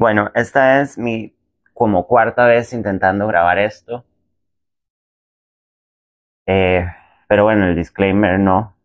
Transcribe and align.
Bueno, 0.00 0.30
esta 0.34 0.80
es 0.80 0.96
mi 0.96 1.34
como 1.74 2.06
cuarta 2.06 2.46
vez 2.46 2.72
intentando 2.72 3.26
grabar 3.26 3.58
esto. 3.58 4.06
Eh, 6.46 6.84
pero 7.28 7.44
bueno, 7.44 7.66
el 7.66 7.76
disclaimer 7.76 8.38
no. 8.38 8.76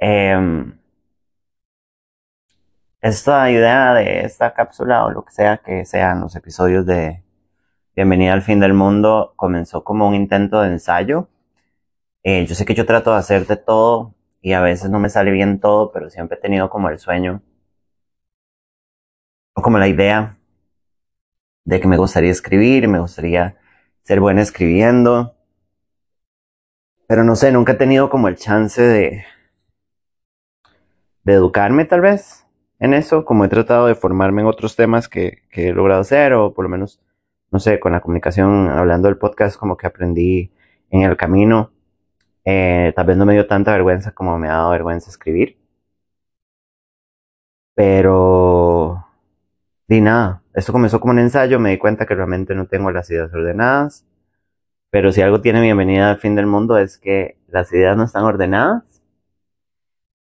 Em, 0.00 0.72
esta 3.00 3.50
idea 3.50 3.94
de 3.94 4.20
esta 4.24 4.52
cápsula 4.54 5.04
o 5.06 5.10
lo 5.10 5.24
que 5.24 5.32
sea 5.32 5.58
que 5.58 5.84
sean 5.84 6.20
los 6.20 6.36
episodios 6.36 6.84
de 6.86 7.22
Bienvenida 7.96 8.32
al 8.34 8.42
fin 8.42 8.60
del 8.60 8.74
mundo 8.74 9.34
comenzó 9.36 9.84
como 9.84 10.08
un 10.08 10.14
intento 10.14 10.62
de 10.62 10.68
ensayo. 10.70 11.28
Eh, 12.24 12.46
yo 12.46 12.54
sé 12.54 12.64
que 12.64 12.74
yo 12.74 12.86
trato 12.86 13.12
de 13.12 13.18
hacer 13.18 13.46
de 13.46 13.56
todo 13.56 14.14
y 14.42 14.52
a 14.54 14.60
veces 14.60 14.90
no 14.90 15.00
me 15.00 15.10
sale 15.10 15.30
bien 15.32 15.60
todo, 15.60 15.92
pero 15.92 16.10
siempre 16.10 16.38
he 16.38 16.40
tenido 16.40 16.70
como 16.70 16.88
el 16.90 16.98
sueño 16.98 17.42
como 19.62 19.78
la 19.78 19.88
idea 19.88 20.36
de 21.64 21.80
que 21.80 21.88
me 21.88 21.96
gustaría 21.96 22.30
escribir, 22.30 22.88
me 22.88 23.00
gustaría 23.00 23.56
ser 24.02 24.20
buena 24.20 24.42
escribiendo. 24.42 25.34
Pero 27.06 27.24
no 27.24 27.36
sé, 27.36 27.52
nunca 27.52 27.72
he 27.72 27.76
tenido 27.76 28.10
como 28.10 28.28
el 28.28 28.36
chance 28.36 28.82
de, 28.82 29.24
educarme 31.26 31.84
tal 31.84 32.00
vez 32.00 32.46
en 32.78 32.94
eso, 32.94 33.24
como 33.24 33.44
he 33.44 33.48
tratado 33.48 33.86
de 33.86 33.94
formarme 33.94 34.42
en 34.42 34.48
otros 34.48 34.74
temas 34.76 35.08
que, 35.08 35.42
que 35.50 35.68
he 35.68 35.72
logrado 35.72 36.00
hacer, 36.00 36.32
o 36.32 36.54
por 36.54 36.64
lo 36.64 36.68
menos, 36.68 37.00
no 37.50 37.60
sé, 37.60 37.78
con 37.78 37.92
la 37.92 38.00
comunicación, 38.00 38.68
hablando 38.68 39.08
del 39.08 39.18
podcast, 39.18 39.56
como 39.58 39.76
que 39.76 39.86
aprendí 39.86 40.50
en 40.90 41.02
el 41.02 41.16
camino. 41.16 41.72
Eh, 42.44 42.92
tal 42.96 43.06
vez 43.06 43.16
no 43.16 43.26
me 43.26 43.34
dio 43.34 43.46
tanta 43.46 43.72
vergüenza 43.72 44.12
como 44.12 44.38
me 44.38 44.48
ha 44.48 44.52
dado 44.52 44.70
vergüenza 44.70 45.10
escribir. 45.10 45.58
Pero 47.74 49.09
Di 49.90 50.00
nada, 50.00 50.44
esto 50.54 50.72
comenzó 50.72 51.00
como 51.00 51.12
un 51.14 51.18
ensayo, 51.18 51.58
me 51.58 51.70
di 51.70 51.78
cuenta 51.78 52.06
que 52.06 52.14
realmente 52.14 52.54
no 52.54 52.66
tengo 52.68 52.92
las 52.92 53.10
ideas 53.10 53.32
ordenadas, 53.34 54.06
pero 54.90 55.12
si 55.12 55.22
algo 55.22 55.40
tiene 55.40 55.60
bienvenida 55.62 56.10
al 56.10 56.18
fin 56.18 56.36
del 56.36 56.46
mundo 56.46 56.78
es 56.78 56.98
que 56.98 57.38
las 57.48 57.72
ideas 57.72 57.96
no 57.96 58.04
están 58.04 58.24
ordenadas. 58.24 59.02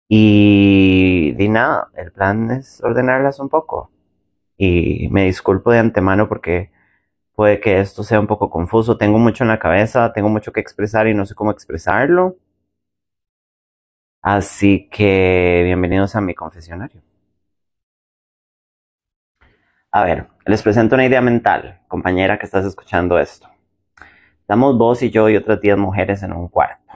Y 0.10 1.32
di 1.34 1.50
nada, 1.50 1.90
el 1.96 2.12
plan 2.12 2.52
es 2.52 2.82
ordenarlas 2.84 3.40
un 3.40 3.50
poco. 3.50 3.90
Y 4.58 5.08
me 5.12 5.26
disculpo 5.26 5.72
de 5.72 5.80
antemano 5.80 6.28
porque 6.30 6.72
puede 7.36 7.60
que 7.62 7.80
esto 7.80 8.04
sea 8.04 8.20
un 8.20 8.28
poco 8.28 8.50
confuso. 8.50 8.98
Tengo 8.98 9.20
mucho 9.20 9.44
en 9.46 9.50
la 9.50 9.60
cabeza, 9.60 10.14
tengo 10.14 10.30
mucho 10.30 10.52
que 10.54 10.62
expresar 10.62 11.08
y 11.08 11.14
no 11.16 11.26
sé 11.26 11.36
cómo 11.36 11.52
expresarlo. 11.52 12.38
Así 14.22 14.90
que 14.90 15.62
bienvenidos 15.66 16.16
a 16.16 16.22
mi 16.22 16.34
confesionario. 16.34 17.02
A 19.96 20.04
ver, 20.04 20.28
les 20.48 20.64
presento 20.64 20.96
una 20.96 21.06
idea 21.06 21.22
mental, 21.22 21.80
compañera 21.88 22.40
que 22.40 22.48
estás 22.48 22.66
escuchando 22.66 23.20
esto. 23.20 23.48
Estamos 24.42 24.76
vos 24.76 25.04
y 25.04 25.12
yo 25.12 25.30
y 25.30 25.36
otras 25.36 25.62
10 25.62 25.78
mujeres 25.78 26.24
en 26.24 26.34
un 26.34 26.48
cuarto, 26.48 26.94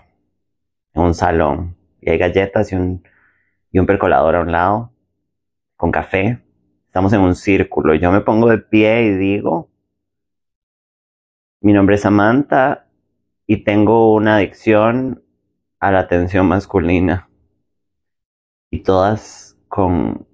en 0.95 1.03
un 1.03 1.13
salón, 1.13 1.77
y 2.01 2.09
hay 2.09 2.17
galletas 2.17 2.71
y 2.71 2.75
un, 2.75 3.03
y 3.71 3.77
un 3.77 3.85
percolador 3.85 4.35
a 4.35 4.41
un 4.41 4.51
lado, 4.51 4.91
con 5.75 5.91
café. 5.91 6.43
Estamos 6.87 7.13
en 7.13 7.21
un 7.21 7.35
círculo. 7.35 7.93
Yo 7.93 8.11
me 8.11 8.21
pongo 8.21 8.49
de 8.49 8.57
pie 8.57 9.03
y 9.03 9.15
digo, 9.15 9.69
mi 11.61 11.73
nombre 11.73 11.97
es 11.97 12.01
Samantha 12.01 12.87
y 13.45 13.63
tengo 13.63 14.11
una 14.15 14.37
adicción 14.37 15.23
a 15.79 15.91
la 15.91 15.99
atención 15.99 16.47
masculina. 16.47 17.29
Y 18.71 18.81
todas 18.81 19.55
con 19.67 20.26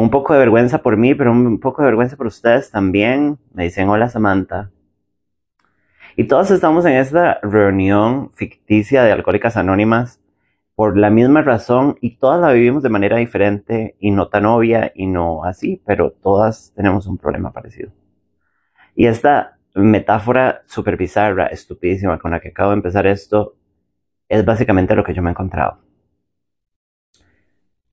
un 0.00 0.10
poco 0.10 0.32
de 0.32 0.40
vergüenza 0.40 0.78
por 0.82 0.96
mí, 0.96 1.14
pero 1.14 1.32
un 1.32 1.60
poco 1.60 1.82
de 1.82 1.86
vergüenza 1.86 2.16
por 2.16 2.26
ustedes 2.26 2.70
también. 2.70 3.38
Me 3.54 3.64
dicen, 3.64 3.88
hola 3.88 4.08
Samantha. 4.08 4.70
Y 6.16 6.24
todos 6.24 6.50
estamos 6.50 6.84
en 6.86 6.94
esta 6.96 7.38
reunión 7.42 8.30
ficticia 8.32 9.04
de 9.04 9.12
Alcohólicas 9.12 9.56
Anónimas 9.56 10.20
por 10.74 10.96
la 10.96 11.10
misma 11.10 11.42
razón 11.42 11.96
y 12.00 12.16
todas 12.16 12.40
la 12.40 12.52
vivimos 12.52 12.82
de 12.82 12.88
manera 12.88 13.16
diferente 13.16 13.96
y 13.98 14.10
no 14.10 14.28
tan 14.28 14.46
obvia 14.46 14.92
y 14.94 15.06
no 15.06 15.44
así, 15.44 15.82
pero 15.86 16.10
todas 16.12 16.72
tenemos 16.74 17.06
un 17.06 17.18
problema 17.18 17.52
parecido. 17.52 17.92
Y 18.94 19.06
esta 19.06 19.58
metáfora 19.74 20.62
súper 20.66 20.96
bizarra, 20.96 21.46
estupidísima 21.46 22.18
con 22.18 22.30
la 22.30 22.40
que 22.40 22.48
acabo 22.48 22.70
de 22.70 22.76
empezar 22.76 23.06
esto, 23.06 23.56
es 24.28 24.44
básicamente 24.44 24.94
lo 24.94 25.04
que 25.04 25.14
yo 25.14 25.22
me 25.22 25.30
he 25.30 25.32
encontrado 25.32 25.85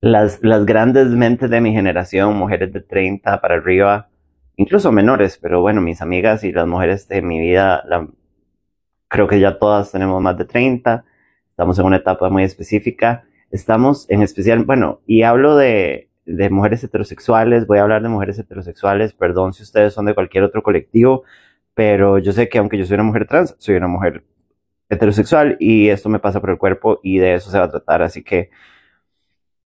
las, 0.04 0.40
las 0.42 0.66
grandes 0.66 1.08
mentes 1.08 1.48
de 1.48 1.62
mi 1.62 1.72
generación, 1.72 2.36
mujeres 2.36 2.70
de 2.74 2.82
30 2.82 3.40
para 3.40 3.54
arriba, 3.54 4.10
incluso 4.56 4.92
menores, 4.92 5.38
pero 5.40 5.62
bueno, 5.62 5.80
mis 5.80 6.02
amigas 6.02 6.44
y 6.44 6.52
las 6.52 6.66
mujeres 6.66 7.08
de 7.08 7.22
mi 7.22 7.40
vida, 7.40 7.82
creo 9.08 9.26
que 9.26 9.40
ya 9.40 9.58
todas 9.58 9.92
tenemos 9.92 10.20
más 10.20 10.36
de 10.36 10.44
30, 10.44 11.06
estamos 11.48 11.78
en 11.78 11.86
una 11.86 11.96
etapa 11.96 12.28
muy 12.28 12.42
específica, 12.42 13.24
estamos 13.50 14.04
en 14.10 14.20
especial, 14.20 14.62
bueno, 14.66 15.00
y 15.06 15.22
hablo 15.22 15.56
de, 15.56 16.10
de 16.26 16.50
mujeres 16.50 16.84
heterosexuales, 16.84 17.66
voy 17.66 17.78
a 17.78 17.82
hablar 17.82 18.02
de 18.02 18.10
mujeres 18.10 18.38
heterosexuales, 18.38 19.14
perdón 19.14 19.54
si 19.54 19.62
ustedes 19.62 19.94
son 19.94 20.04
de 20.04 20.14
cualquier 20.14 20.44
otro 20.44 20.62
colectivo, 20.62 21.24
pero 21.72 22.18
yo 22.18 22.32
sé 22.32 22.50
que 22.50 22.58
aunque 22.58 22.76
yo 22.76 22.84
soy 22.84 22.96
una 22.96 23.04
mujer 23.04 23.26
trans, 23.26 23.56
soy 23.58 23.76
una 23.76 23.88
mujer 23.88 24.22
heterosexual 24.90 25.56
y 25.60 25.88
esto 25.88 26.10
me 26.10 26.18
pasa 26.18 26.42
por 26.42 26.50
el 26.50 26.58
cuerpo 26.58 27.00
y 27.02 27.16
de 27.16 27.36
eso 27.36 27.50
se 27.50 27.58
va 27.58 27.64
a 27.64 27.70
tratar, 27.70 28.02
así 28.02 28.22
que 28.22 28.50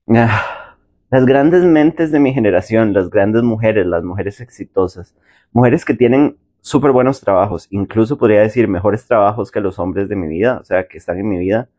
las 0.06 1.25
grandes 1.25 1.64
mentes 1.64 2.12
de 2.12 2.19
mi 2.19 2.34
generación, 2.34 2.94
las 2.94 3.09
grandes 3.09 3.44
mujeres, 3.44 3.86
las 3.86 4.03
mujeres 4.03 4.41
exitosas, 4.41 5.16
mujeres 5.52 5.86
que 5.86 5.94
tienen 5.94 6.38
súper 6.62 6.91
buenos 6.91 7.19
trabajos, 7.22 7.68
incluso 7.72 8.18
podría 8.18 8.41
decir 8.41 8.68
mejores 8.68 9.06
trabajos 9.06 9.52
que 9.52 9.59
los 9.59 9.80
hombres 9.80 10.09
de 10.09 10.16
mi 10.16 10.28
vida, 10.28 10.59
o 10.62 10.64
sea, 10.64 10.88
que 10.88 10.97
están 10.97 11.19
en 11.19 11.30
mi 11.30 11.38
vida, 11.38 11.69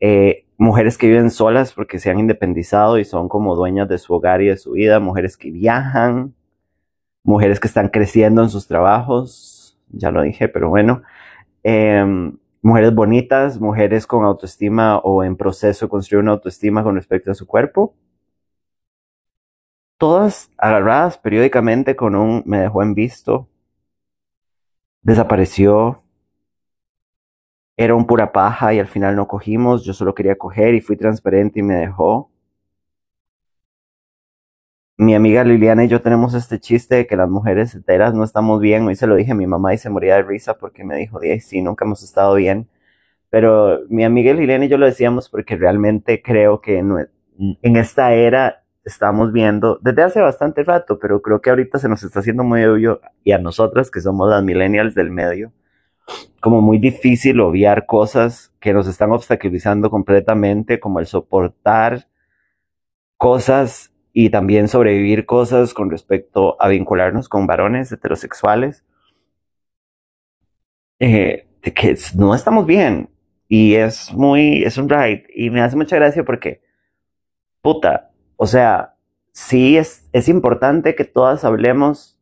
eh, 0.00 0.44
mujeres 0.58 0.98
que 0.98 1.06
viven 1.06 1.30
solas 1.30 1.72
porque 1.72 1.98
se 1.98 2.10
han 2.10 2.18
independizado 2.18 2.98
y 2.98 3.04
son 3.04 3.28
como 3.28 3.54
dueñas 3.54 3.88
de 3.88 3.98
su 3.98 4.12
hogar 4.14 4.42
y 4.42 4.48
de 4.48 4.56
su 4.56 4.72
vida, 4.72 5.00
mujeres 5.00 5.36
que 5.36 5.50
viajan, 5.50 6.34
mujeres 7.22 7.60
que 7.60 7.68
están 7.68 7.88
creciendo 7.88 8.42
en 8.42 8.50
sus 8.50 8.66
trabajos, 8.66 9.78
ya 9.90 10.10
lo 10.10 10.22
dije, 10.22 10.48
pero 10.48 10.68
bueno, 10.68 11.02
em, 11.62 12.36
mujeres 12.62 12.94
bonitas, 12.94 13.60
mujeres 13.60 14.06
con 14.06 14.24
autoestima 14.24 14.98
o 14.98 15.24
en 15.24 15.36
proceso 15.36 15.86
de 15.86 15.90
construir 15.90 16.22
una 16.22 16.32
autoestima 16.32 16.82
con 16.82 16.96
respecto 16.96 17.30
a 17.30 17.34
su 17.34 17.46
cuerpo. 17.46 17.94
Todas 19.96 20.50
agarradas 20.56 21.18
periódicamente 21.18 21.96
con 21.96 22.14
un 22.14 22.42
me 22.46 22.58
dejó 22.60 22.82
en 22.82 22.94
visto, 22.94 23.48
desapareció, 25.02 26.02
era 27.76 27.94
un 27.94 28.06
pura 28.06 28.32
paja 28.32 28.74
y 28.74 28.80
al 28.80 28.86
final 28.88 29.16
no 29.16 29.28
cogimos, 29.28 29.84
yo 29.84 29.92
solo 29.94 30.14
quería 30.14 30.36
coger 30.36 30.74
y 30.74 30.80
fui 30.80 30.96
transparente 30.96 31.60
y 31.60 31.62
me 31.62 31.74
dejó 31.76 32.30
mi 34.98 35.14
amiga 35.14 35.44
Liliana 35.44 35.84
y 35.84 35.88
yo 35.88 36.02
tenemos 36.02 36.34
este 36.34 36.58
chiste 36.58 36.96
de 36.96 37.06
que 37.06 37.16
las 37.16 37.30
mujeres 37.30 37.72
enteras 37.74 38.14
no 38.14 38.24
estamos 38.24 38.60
bien. 38.60 38.84
Hoy 38.86 38.96
se 38.96 39.06
lo 39.06 39.14
dije 39.14 39.30
a 39.32 39.36
mi 39.36 39.46
mamá 39.46 39.72
y 39.72 39.78
se 39.78 39.90
moría 39.90 40.16
de 40.16 40.22
risa 40.22 40.58
porque 40.58 40.84
me 40.84 40.96
dijo, 40.96 41.20
sí, 41.40 41.62
nunca 41.62 41.84
hemos 41.84 42.02
estado 42.02 42.34
bien. 42.34 42.68
Pero 43.30 43.80
mi 43.88 44.04
amiga 44.04 44.32
Liliana 44.34 44.64
y 44.64 44.68
yo 44.68 44.76
lo 44.76 44.86
decíamos 44.86 45.28
porque 45.28 45.56
realmente 45.56 46.20
creo 46.20 46.60
que 46.60 46.78
en 46.78 47.76
esta 47.76 48.12
era 48.12 48.64
estamos 48.84 49.32
viendo 49.32 49.78
desde 49.82 50.02
hace 50.02 50.20
bastante 50.20 50.64
rato, 50.64 50.98
pero 50.98 51.22
creo 51.22 51.40
que 51.40 51.50
ahorita 51.50 51.78
se 51.78 51.88
nos 51.88 52.02
está 52.02 52.18
haciendo 52.18 52.42
muy 52.42 52.64
obvio 52.64 53.00
y 53.22 53.32
a 53.32 53.38
nosotras 53.38 53.92
que 53.92 54.00
somos 54.00 54.28
las 54.28 54.42
millennials 54.42 54.94
del 54.96 55.10
medio, 55.12 55.52
como 56.40 56.60
muy 56.60 56.78
difícil 56.78 57.38
obviar 57.40 57.86
cosas 57.86 58.52
que 58.60 58.72
nos 58.72 58.88
están 58.88 59.12
obstaculizando 59.12 59.90
completamente, 59.90 60.80
como 60.80 60.98
el 60.98 61.06
soportar 61.06 62.08
cosas 63.16 63.92
y 64.12 64.30
también 64.30 64.68
sobrevivir 64.68 65.26
cosas 65.26 65.74
con 65.74 65.90
respecto 65.90 66.60
a 66.60 66.68
vincularnos 66.68 67.28
con 67.28 67.46
varones 67.46 67.92
heterosexuales, 67.92 68.84
eh, 70.98 71.46
de 71.62 71.74
que 71.74 71.96
no 72.16 72.34
estamos 72.34 72.66
bien. 72.66 73.10
Y 73.48 73.74
es 73.74 74.12
muy, 74.12 74.62
es 74.64 74.76
un 74.76 74.88
ride. 74.88 75.24
Y 75.34 75.50
me 75.50 75.62
hace 75.62 75.76
mucha 75.76 75.96
gracia 75.96 76.24
porque, 76.24 76.60
puta, 77.62 78.10
o 78.36 78.46
sea, 78.46 78.96
sí 79.32 79.78
es, 79.78 80.08
es 80.12 80.28
importante 80.28 80.94
que 80.94 81.04
todas 81.04 81.44
hablemos 81.44 82.18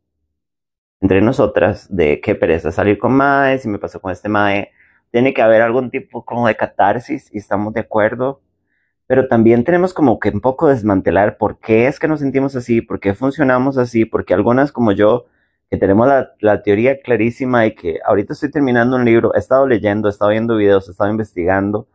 entre 1.00 1.20
nosotras 1.20 1.94
de 1.94 2.20
qué 2.20 2.34
pereza 2.34 2.72
salir 2.72 2.98
con 2.98 3.12
Mae, 3.12 3.58
si 3.58 3.68
me 3.68 3.78
pasó 3.78 4.00
con 4.00 4.12
este 4.12 4.28
Mae. 4.28 4.70
Tiene 5.10 5.34
que 5.34 5.42
haber 5.42 5.62
algún 5.62 5.90
tipo 5.90 6.24
como 6.24 6.46
de 6.46 6.56
catarsis 6.56 7.30
y 7.32 7.38
estamos 7.38 7.72
de 7.74 7.80
acuerdo 7.80 8.42
pero 9.06 9.28
también 9.28 9.64
tenemos 9.64 9.94
como 9.94 10.18
que 10.18 10.30
un 10.30 10.40
poco 10.40 10.68
desmantelar 10.68 11.38
por 11.38 11.58
qué 11.58 11.86
es 11.86 11.98
que 12.00 12.08
nos 12.08 12.20
sentimos 12.20 12.56
así, 12.56 12.80
por 12.82 13.00
qué 13.00 13.14
funcionamos 13.14 13.78
así, 13.78 14.04
porque 14.04 14.34
algunas 14.34 14.72
como 14.72 14.92
yo, 14.92 15.26
que 15.70 15.76
tenemos 15.76 16.08
la, 16.40 16.62
teoría 16.62 17.00
clarísima 17.00 17.66
y 17.66 17.74
que 17.74 17.98
ahorita 18.04 18.32
estoy 18.32 18.50
terminando 18.50 18.96
un 18.96 19.04
libro, 19.04 19.34
he 19.34 19.38
estado 19.38 19.66
leyendo, 19.66 20.08
he 20.08 20.10
estado 20.10 20.30
viendo 20.32 20.56
videos, 20.56 20.88
he 20.88 20.92
estado 20.92 21.10
investigando, 21.10 21.88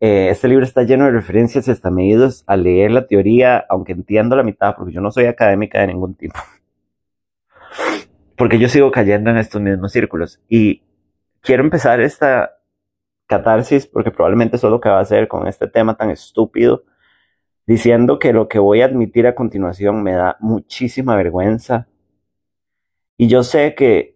Eh, 0.00 0.28
este 0.30 0.48
libro 0.48 0.64
está 0.64 0.82
lleno 0.82 1.06
de 1.06 1.12
referencias 1.12 1.68
y 1.68 1.70
hasta 1.70 1.90
me 1.90 2.04
he 2.04 2.06
ido 2.08 2.28
a 2.46 2.56
leer 2.56 2.90
la 2.90 3.06
teoría, 3.06 3.64
aunque 3.70 3.92
entiendo 3.92 4.36
la 4.36 4.42
mitad, 4.42 4.74
porque 4.76 4.92
yo 4.92 5.00
no 5.00 5.10
soy 5.10 5.26
académica 5.26 5.80
de 5.80 5.86
ningún 5.88 6.14
tipo. 6.14 6.38
Porque 8.36 8.58
yo 8.58 8.68
sigo 8.68 8.90
cayendo 8.90 9.30
en 9.30 9.38
estos 9.38 9.62
mismos 9.62 9.92
círculos. 9.92 10.40
Y 10.48 10.82
quiero 11.40 11.62
empezar 11.62 12.00
esta 12.00 12.58
catarsis, 13.26 13.86
porque 13.86 14.10
probablemente 14.10 14.56
eso 14.56 14.68
es 14.68 14.70
lo 14.72 14.80
que 14.80 14.88
va 14.88 14.98
a 14.98 15.02
hacer 15.02 15.28
con 15.28 15.46
este 15.48 15.68
tema 15.68 15.96
tan 15.96 16.10
estúpido, 16.10 16.84
diciendo 17.66 18.18
que 18.18 18.32
lo 18.32 18.48
que 18.48 18.58
voy 18.58 18.82
a 18.82 18.86
admitir 18.86 19.26
a 19.26 19.34
continuación 19.34 20.02
me 20.02 20.12
da 20.12 20.36
muchísima 20.40 21.16
vergüenza. 21.16 21.88
Y 23.16 23.28
yo 23.28 23.42
sé 23.44 23.74
que 23.74 24.14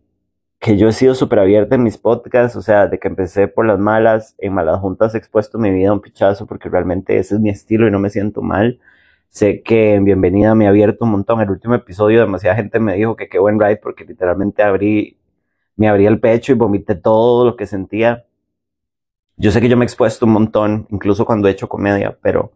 que 0.61 0.77
yo 0.77 0.89
he 0.89 0.93
sido 0.93 1.15
súper 1.15 1.39
abierta 1.39 1.77
en 1.77 1.83
mis 1.85 1.99
podcasts, 1.99 2.57
o 2.57 2.63
sea, 2.63 2.89
de 2.89 2.99
que 2.99 3.09
empecé 3.09 3.49
por 3.49 3.67
las 3.67 3.79
malas, 3.79 4.35
en 4.39 4.55
malas 4.55 4.81
juntas 4.81 5.15
he 5.15 5.19
expuesto 5.19 5.59
mi 5.59 5.71
vida 5.71 5.91
a 5.91 5.93
un 5.93 6.01
pichazo 6.01 6.47
porque 6.47 6.69
realmente 6.69 7.19
ese 7.19 7.37
es 7.37 7.41
mi 7.41 7.51
estilo 7.51 7.87
y 7.87 7.91
no 7.91 8.01
me 8.01 8.11
siento 8.11 8.43
mal. 8.43 8.81
Sé 9.29 9.63
que 9.63 9.95
en 9.95 10.05
Bienvenida 10.05 10.55
me 10.55 10.67
ha 10.67 10.71
abierto 10.71 11.05
un 11.05 11.13
montón. 11.13 11.41
El 11.41 11.51
último 11.51 11.75
episodio 11.75 12.21
demasiada 12.21 12.57
gente 12.57 12.81
me 12.81 12.95
dijo 12.95 13.17
que 13.17 13.29
qué 13.29 13.39
buen 13.39 13.61
ride 13.61 13.77
porque 13.77 14.05
literalmente 14.05 14.63
abrí, 14.63 15.19
me 15.77 15.89
abrí 15.89 16.07
el 16.07 16.21
pecho 16.21 16.53
y 16.53 16.57
vomité 16.57 16.95
todo 16.97 17.45
lo 17.45 17.57
que 17.57 17.67
sentía. 17.67 18.25
Yo 19.39 19.51
sé 19.51 19.61
que 19.61 19.69
yo 19.69 19.77
me 19.77 19.85
he 19.85 19.87
expuesto 19.87 20.27
un 20.27 20.33
montón, 20.33 20.87
incluso 20.91 21.25
cuando 21.25 21.49
he 21.49 21.53
hecho 21.53 21.69
comedia, 21.69 22.19
pero 22.21 22.53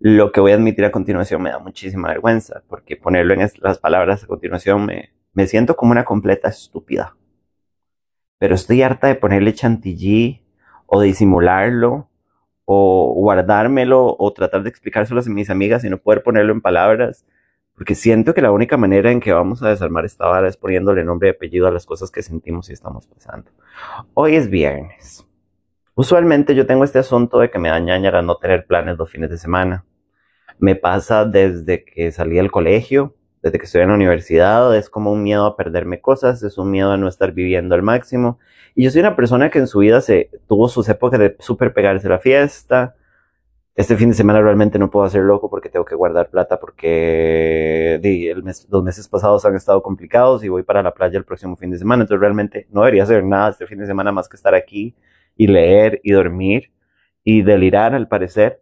lo 0.00 0.32
que 0.32 0.40
voy 0.40 0.52
a 0.52 0.56
admitir 0.56 0.84
a 0.84 0.90
continuación 0.90 1.42
me 1.42 1.50
da 1.50 1.58
muchísima 1.58 2.08
vergüenza 2.08 2.62
porque 2.68 2.96
ponerlo 2.96 3.34
en 3.34 3.48
las 3.60 3.78
palabras 3.78 4.24
a 4.24 4.26
continuación 4.26 4.84
me, 4.86 5.10
me 5.32 5.46
siento 5.46 5.76
como 5.76 5.92
una 5.92 6.04
completa 6.04 6.48
estúpida 6.48 7.14
pero 8.44 8.56
estoy 8.56 8.82
harta 8.82 9.06
de 9.06 9.14
ponerle 9.14 9.54
chantilly 9.54 10.42
o 10.84 11.00
disimularlo 11.00 12.10
o 12.66 13.14
guardármelo 13.14 14.16
o 14.18 14.32
tratar 14.34 14.62
de 14.62 14.68
explicárselo 14.68 15.20
a 15.20 15.30
mis 15.30 15.48
amigas 15.48 15.82
y 15.82 15.88
no 15.88 15.96
poder 15.96 16.22
ponerlo 16.22 16.52
en 16.52 16.60
palabras, 16.60 17.24
porque 17.74 17.94
siento 17.94 18.34
que 18.34 18.42
la 18.42 18.52
única 18.52 18.76
manera 18.76 19.10
en 19.10 19.20
que 19.20 19.32
vamos 19.32 19.62
a 19.62 19.70
desarmar 19.70 20.04
esta 20.04 20.26
vara 20.26 20.46
es 20.46 20.58
poniéndole 20.58 21.04
nombre 21.04 21.28
y 21.28 21.30
apellido 21.30 21.66
a 21.66 21.70
las 21.70 21.86
cosas 21.86 22.10
que 22.10 22.22
sentimos 22.22 22.68
y 22.68 22.74
estamos 22.74 23.06
pasando. 23.06 23.50
Hoy 24.12 24.36
es 24.36 24.50
viernes. 24.50 25.26
Usualmente 25.96 26.56
yo 26.56 26.66
tengo 26.66 26.82
este 26.82 26.98
asunto 26.98 27.38
de 27.38 27.50
que 27.50 27.60
me 27.60 27.68
da 27.68 27.78
ñañara 27.78 28.20
no 28.20 28.36
tener 28.36 28.66
planes 28.66 28.98
los 28.98 29.08
fines 29.10 29.30
de 29.30 29.38
semana. 29.38 29.84
Me 30.58 30.74
pasa 30.74 31.24
desde 31.24 31.84
que 31.84 32.10
salí 32.10 32.36
del 32.36 32.50
colegio, 32.50 33.14
desde 33.42 33.58
que 33.58 33.66
estoy 33.66 33.82
en 33.82 33.88
la 33.90 33.94
universidad, 33.94 34.76
es 34.76 34.90
como 34.90 35.12
un 35.12 35.22
miedo 35.22 35.46
a 35.46 35.56
perderme 35.56 36.00
cosas, 36.00 36.42
es 36.42 36.58
un 36.58 36.72
miedo 36.72 36.90
a 36.90 36.96
no 36.96 37.06
estar 37.06 37.30
viviendo 37.32 37.76
al 37.76 37.82
máximo. 37.82 38.40
Y 38.74 38.82
yo 38.84 38.90
soy 38.90 39.02
una 39.02 39.14
persona 39.14 39.50
que 39.50 39.60
en 39.60 39.68
su 39.68 39.80
vida 39.80 40.00
se 40.00 40.30
tuvo 40.48 40.68
sus 40.68 40.88
épocas 40.88 41.20
de 41.20 41.36
súper 41.38 41.72
pegarse 41.72 42.08
la 42.08 42.18
fiesta. 42.18 42.96
Este 43.76 43.96
fin 43.96 44.08
de 44.08 44.16
semana 44.16 44.40
realmente 44.40 44.80
no 44.80 44.90
puedo 44.90 45.06
hacer 45.06 45.22
loco 45.22 45.48
porque 45.48 45.68
tengo 45.68 45.84
que 45.84 45.94
guardar 45.94 46.28
plata 46.28 46.58
porque 46.58 48.00
los 48.68 48.82
meses 48.82 49.06
pasados 49.08 49.44
han 49.44 49.54
estado 49.54 49.82
complicados 49.82 50.42
y 50.42 50.48
voy 50.48 50.64
para 50.64 50.82
la 50.82 50.92
playa 50.92 51.18
el 51.18 51.24
próximo 51.24 51.56
fin 51.56 51.70
de 51.70 51.78
semana. 51.78 52.02
Entonces 52.02 52.20
realmente 52.20 52.66
no 52.72 52.80
debería 52.80 53.04
hacer 53.04 53.22
nada 53.24 53.50
este 53.50 53.66
fin 53.68 53.78
de 53.78 53.86
semana 53.86 54.10
más 54.10 54.28
que 54.28 54.36
estar 54.36 54.56
aquí 54.56 54.96
y 55.36 55.46
leer 55.46 56.00
y 56.02 56.12
dormir 56.12 56.72
y 57.24 57.42
delirar 57.42 57.94
al 57.94 58.08
parecer. 58.08 58.60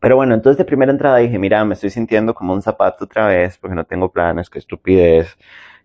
Pero 0.00 0.16
bueno, 0.16 0.34
entonces 0.34 0.58
de 0.58 0.64
primera 0.64 0.92
entrada 0.92 1.18
dije, 1.18 1.38
mira, 1.38 1.64
me 1.64 1.74
estoy 1.74 1.90
sintiendo 1.90 2.34
como 2.34 2.52
un 2.52 2.62
zapato 2.62 3.04
otra 3.04 3.26
vez 3.26 3.58
porque 3.58 3.74
no 3.74 3.84
tengo 3.84 4.12
planes, 4.12 4.48
qué 4.50 4.58
estupidez, 4.58 5.36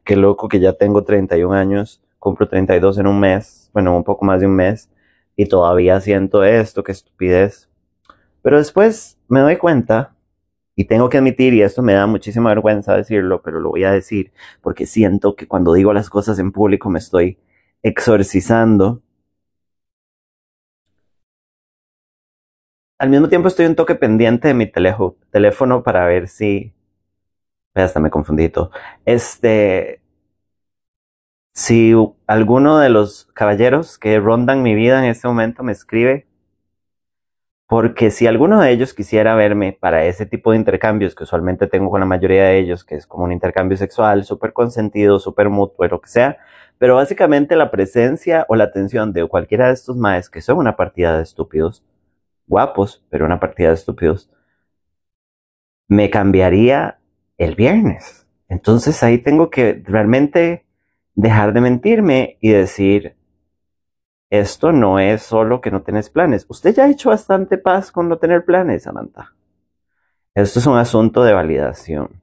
qué 0.04 0.16
loco 0.16 0.48
que 0.48 0.60
ya 0.60 0.74
tengo 0.74 1.04
31 1.04 1.54
años, 1.54 2.02
cumplo 2.20 2.48
32 2.48 3.00
en 3.00 3.08
un 3.08 3.20
mes, 3.20 3.70
bueno, 3.74 3.96
un 3.96 4.04
poco 4.04 4.26
más 4.26 4.40
de 4.42 4.48
un 4.48 4.56
mes, 4.56 4.90
y 5.36 5.48
todavía 5.48 6.00
siento 6.00 6.44
esto, 6.44 6.84
qué 6.84 6.92
estupidez. 6.92 7.70
Pero 8.42 8.58
después 8.58 9.18
me 9.28 9.40
doy 9.40 9.58
cuenta, 9.58 10.16
y 10.76 10.86
tengo 10.86 11.10
que 11.10 11.18
admitir, 11.18 11.54
y 11.54 11.62
esto 11.62 11.82
me 11.82 11.94
da 11.94 12.08
muchísima 12.08 12.50
vergüenza 12.50 12.96
decirlo, 12.96 13.42
pero 13.42 13.60
lo 13.60 13.70
voy 13.70 13.84
a 13.84 13.92
decir, 13.92 14.32
porque 14.62 14.86
siento 14.86 15.36
que 15.36 15.48
cuando 15.48 15.74
digo 15.74 15.94
las 15.94 16.10
cosas 16.10 16.40
en 16.40 16.52
público 16.52 16.90
me 16.90 17.00
estoy 17.00 17.40
exorcizando 17.84 19.03
al 23.04 23.10
mismo 23.10 23.28
tiempo 23.28 23.50
estoy 23.50 23.66
un 23.66 23.76
toque 23.76 23.96
pendiente 23.96 24.48
de 24.48 24.54
mi 24.54 24.66
teléfono 24.66 25.84
para 25.84 26.06
ver 26.06 26.30
si... 26.30 26.72
Hasta 27.74 28.00
me 28.00 28.10
confundí 28.10 28.48
todo. 28.48 28.72
Este... 29.04 30.02
Si 31.54 31.94
alguno 32.28 32.80
de 32.80 32.88
los 32.88 33.26
caballeros 33.34 33.98
que 33.98 34.22
rondan 34.22 34.64
mi 34.64 34.74
vida 34.74 35.00
en 35.04 35.12
este 35.12 35.28
momento 35.28 35.64
me 35.64 35.74
escribe, 35.74 36.28
porque 37.68 38.10
si 38.10 38.26
alguno 38.26 38.62
de 38.62 38.72
ellos 38.72 38.94
quisiera 38.94 39.36
verme 39.36 39.78
para 39.78 40.06
ese 40.06 40.26
tipo 40.26 40.52
de 40.52 40.58
intercambios 40.58 41.14
que 41.14 41.24
usualmente 41.24 41.68
tengo 41.68 41.90
con 41.90 42.00
la 42.00 42.06
mayoría 42.06 42.46
de 42.46 42.60
ellos, 42.60 42.86
que 42.86 42.96
es 42.96 43.06
como 43.06 43.26
un 43.26 43.34
intercambio 43.34 43.76
sexual, 43.76 44.24
súper 44.24 44.54
consentido, 44.54 45.20
súper 45.20 45.50
mutuo, 45.50 45.86
lo 45.88 46.00
que 46.00 46.08
sea, 46.10 46.38
pero 46.78 46.96
básicamente 46.96 47.58
la 47.58 47.70
presencia 47.70 48.46
o 48.48 48.56
la 48.56 48.64
atención 48.64 49.12
de 49.12 49.28
cualquiera 49.28 49.68
de 49.68 49.74
estos 49.74 49.98
maes, 49.98 50.30
que 50.30 50.40
son 50.40 50.58
una 50.58 50.78
partida 50.78 51.18
de 51.18 51.24
estúpidos, 51.24 51.84
guapos, 52.48 53.06
pero 53.10 53.26
una 53.26 53.40
partida 53.40 53.70
de 53.70 53.76
estúpidos, 53.76 54.30
me 55.88 56.10
cambiaría 56.10 57.00
el 57.38 57.56
viernes. 57.56 58.28
Entonces 58.48 59.02
ahí 59.04 59.18
tengo 59.18 59.50
que 59.50 59.82
realmente 59.86 60.66
dejar 61.16 61.54
de 61.54 61.62
mentirme 61.62 62.38
y 62.42 62.52
decir, 62.52 63.16
esto 64.30 64.72
no 64.72 65.00
es 65.00 65.22
solo 65.22 65.62
que 65.62 65.72
no 65.72 65.84
tenés 65.84 66.10
planes. 66.10 66.46
Usted 66.50 66.74
ya 66.74 66.86
ha 66.86 66.90
hecho 66.90 67.10
bastante 67.10 67.58
paz 67.58 67.92
con 67.92 68.10
no 68.10 68.18
tener 68.18 68.46
planes, 68.46 68.84
Samantha. 68.84 69.34
Esto 70.34 70.60
es 70.60 70.66
un 70.66 70.78
asunto 70.78 71.24
de 71.24 71.34
validación. 71.34 72.22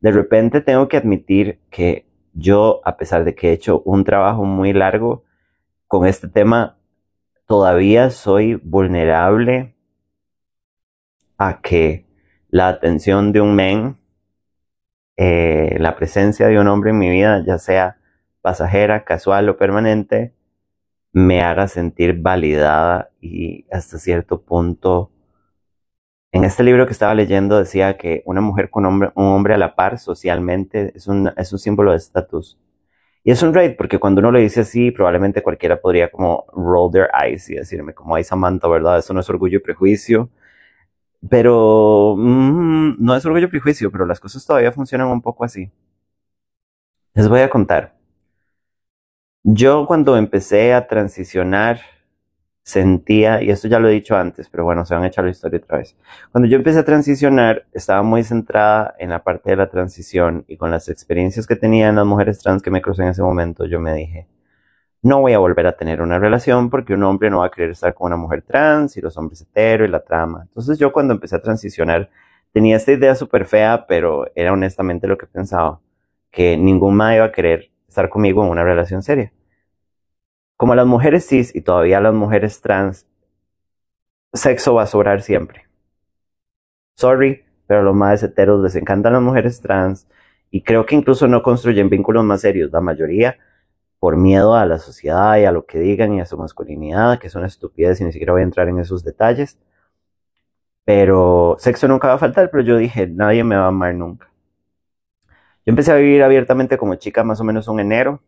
De 0.00 0.10
repente 0.10 0.60
tengo 0.60 0.88
que 0.88 0.98
admitir 0.98 1.58
que 1.70 2.06
yo, 2.34 2.82
a 2.84 2.98
pesar 2.98 3.24
de 3.24 3.34
que 3.34 3.48
he 3.48 3.52
hecho 3.52 3.80
un 3.86 4.04
trabajo 4.04 4.44
muy 4.44 4.74
largo 4.74 5.24
con 5.86 6.06
este 6.06 6.28
tema, 6.28 6.75
todavía 7.46 8.10
soy 8.10 8.54
vulnerable 8.56 9.74
a 11.38 11.60
que 11.60 12.06
la 12.48 12.68
atención 12.68 13.32
de 13.32 13.40
un 13.40 13.54
men, 13.54 13.98
eh, 15.16 15.76
la 15.78 15.96
presencia 15.96 16.48
de 16.48 16.58
un 16.58 16.68
hombre 16.68 16.90
en 16.90 16.98
mi 16.98 17.10
vida, 17.10 17.42
ya 17.46 17.58
sea 17.58 17.98
pasajera, 18.42 19.04
casual 19.04 19.48
o 19.48 19.56
permanente, 19.56 20.34
me 21.12 21.42
haga 21.42 21.68
sentir 21.68 22.20
validada 22.20 23.10
y 23.20 23.66
hasta 23.72 23.98
cierto 23.98 24.42
punto. 24.42 25.10
En 26.32 26.44
este 26.44 26.62
libro 26.62 26.86
que 26.86 26.92
estaba 26.92 27.14
leyendo 27.14 27.58
decía 27.58 27.96
que 27.96 28.22
una 28.26 28.40
mujer 28.40 28.70
con 28.70 28.84
un 28.86 29.10
hombre 29.14 29.54
a 29.54 29.58
la 29.58 29.74
par 29.74 29.98
socialmente 29.98 30.92
es 30.94 31.06
un, 31.06 31.32
es 31.36 31.52
un 31.52 31.58
símbolo 31.58 31.92
de 31.92 31.96
estatus. 31.98 32.58
Y 33.26 33.32
es 33.32 33.42
un 33.42 33.52
raid 33.52 33.74
porque 33.76 33.98
cuando 33.98 34.20
uno 34.20 34.30
le 34.30 34.38
dice 34.38 34.60
así, 34.60 34.92
probablemente 34.92 35.42
cualquiera 35.42 35.80
podría 35.80 36.08
como 36.12 36.44
roll 36.54 36.92
their 36.92 37.08
eyes 37.12 37.50
y 37.50 37.56
decirme 37.56 37.92
como, 37.92 38.14
ay 38.14 38.22
Samantha, 38.22 38.68
¿verdad? 38.68 38.98
Eso 38.98 39.12
no 39.12 39.18
es 39.18 39.28
orgullo 39.28 39.58
y 39.58 39.60
prejuicio. 39.60 40.30
Pero 41.28 42.14
mm, 42.16 43.04
no 43.04 43.16
es 43.16 43.26
orgullo 43.26 43.46
y 43.46 43.50
prejuicio, 43.50 43.90
pero 43.90 44.06
las 44.06 44.20
cosas 44.20 44.46
todavía 44.46 44.70
funcionan 44.70 45.08
un 45.08 45.20
poco 45.22 45.44
así. 45.44 45.72
Les 47.14 47.28
voy 47.28 47.40
a 47.40 47.50
contar. 47.50 47.96
Yo 49.42 49.86
cuando 49.88 50.16
empecé 50.16 50.72
a 50.72 50.86
transicionar 50.86 51.80
sentía, 52.66 53.42
y 53.42 53.50
esto 53.50 53.68
ya 53.68 53.78
lo 53.78 53.88
he 53.88 53.92
dicho 53.92 54.16
antes, 54.16 54.48
pero 54.50 54.64
bueno, 54.64 54.84
se 54.84 54.92
van 54.92 55.04
a 55.04 55.06
echar 55.06 55.24
la 55.24 55.30
historia 55.30 55.60
otra 55.62 55.78
vez. 55.78 55.96
Cuando 56.32 56.48
yo 56.48 56.56
empecé 56.56 56.80
a 56.80 56.84
transicionar, 56.84 57.64
estaba 57.72 58.02
muy 58.02 58.24
centrada 58.24 58.92
en 58.98 59.10
la 59.10 59.22
parte 59.22 59.50
de 59.50 59.56
la 59.56 59.70
transición 59.70 60.44
y 60.48 60.56
con 60.56 60.72
las 60.72 60.88
experiencias 60.88 61.46
que 61.46 61.54
tenían 61.54 61.94
las 61.94 62.04
mujeres 62.06 62.40
trans 62.40 62.62
que 62.62 62.72
me 62.72 62.82
crucé 62.82 63.04
en 63.04 63.10
ese 63.10 63.22
momento, 63.22 63.66
yo 63.66 63.78
me 63.78 63.94
dije, 63.94 64.26
no 65.00 65.20
voy 65.20 65.32
a 65.34 65.38
volver 65.38 65.68
a 65.68 65.76
tener 65.76 66.02
una 66.02 66.18
relación 66.18 66.68
porque 66.68 66.94
un 66.94 67.04
hombre 67.04 67.30
no 67.30 67.38
va 67.38 67.46
a 67.46 67.50
querer 67.52 67.70
estar 67.70 67.94
con 67.94 68.08
una 68.08 68.16
mujer 68.16 68.42
trans 68.42 68.96
y 68.96 69.00
los 69.00 69.16
hombres 69.16 69.42
hetero 69.42 69.84
y 69.84 69.88
la 69.88 70.00
trama. 70.00 70.42
Entonces 70.42 70.76
yo 70.76 70.92
cuando 70.92 71.14
empecé 71.14 71.36
a 71.36 71.42
transicionar 71.42 72.10
tenía 72.52 72.76
esta 72.76 72.90
idea 72.90 73.14
súper 73.14 73.44
fea, 73.44 73.86
pero 73.86 74.26
era 74.34 74.52
honestamente 74.52 75.06
lo 75.06 75.16
que 75.16 75.26
pensaba, 75.26 75.78
que 76.32 76.56
ningún 76.56 76.96
madre 76.96 77.16
iba 77.16 77.26
a 77.26 77.32
querer 77.32 77.70
estar 77.88 78.08
conmigo 78.08 78.44
en 78.44 78.50
una 78.50 78.64
relación 78.64 79.04
seria 79.04 79.32
como 80.56 80.74
las 80.74 80.86
mujeres 80.86 81.26
cis 81.28 81.54
y 81.54 81.62
todavía 81.62 82.00
las 82.00 82.14
mujeres 82.14 82.60
trans, 82.60 83.06
sexo 84.32 84.74
va 84.74 84.82
a 84.82 84.86
sobrar 84.86 85.22
siempre. 85.22 85.66
Sorry, 86.96 87.44
pero 87.66 87.80
a 87.80 87.82
los 87.82 87.94
más 87.94 88.22
heteros 88.22 88.62
les 88.62 88.74
encantan 88.76 89.12
las 89.12 89.22
mujeres 89.22 89.60
trans 89.60 90.06
y 90.50 90.62
creo 90.62 90.86
que 90.86 90.94
incluso 90.94 91.26
no 91.28 91.42
construyen 91.42 91.90
vínculos 91.90 92.24
más 92.24 92.40
serios, 92.40 92.70
la 92.72 92.80
mayoría, 92.80 93.38
por 93.98 94.16
miedo 94.16 94.54
a 94.54 94.66
la 94.66 94.78
sociedad 94.78 95.36
y 95.38 95.44
a 95.44 95.52
lo 95.52 95.66
que 95.66 95.78
digan 95.78 96.14
y 96.14 96.20
a 96.20 96.26
su 96.26 96.38
masculinidad, 96.38 97.18
que 97.18 97.28
son 97.30 97.44
estupidez 97.44 98.00
y 98.00 98.04
ni 98.04 98.12
siquiera 98.12 98.32
voy 98.32 98.42
a 98.42 98.44
entrar 98.44 98.68
en 98.68 98.78
esos 98.78 99.04
detalles. 99.04 99.58
Pero 100.84 101.56
sexo 101.58 101.88
nunca 101.88 102.08
va 102.08 102.14
a 102.14 102.18
faltar, 102.18 102.50
pero 102.50 102.62
yo 102.62 102.76
dije, 102.76 103.06
nadie 103.08 103.44
me 103.44 103.56
va 103.56 103.64
a 103.64 103.68
amar 103.68 103.94
nunca. 103.94 104.30
Yo 105.66 105.70
empecé 105.72 105.92
a 105.92 105.96
vivir 105.96 106.22
abiertamente 106.22 106.78
como 106.78 106.94
chica 106.94 107.24
más 107.24 107.40
o 107.40 107.44
menos 107.44 107.68
un 107.68 107.80
enero, 107.80 108.20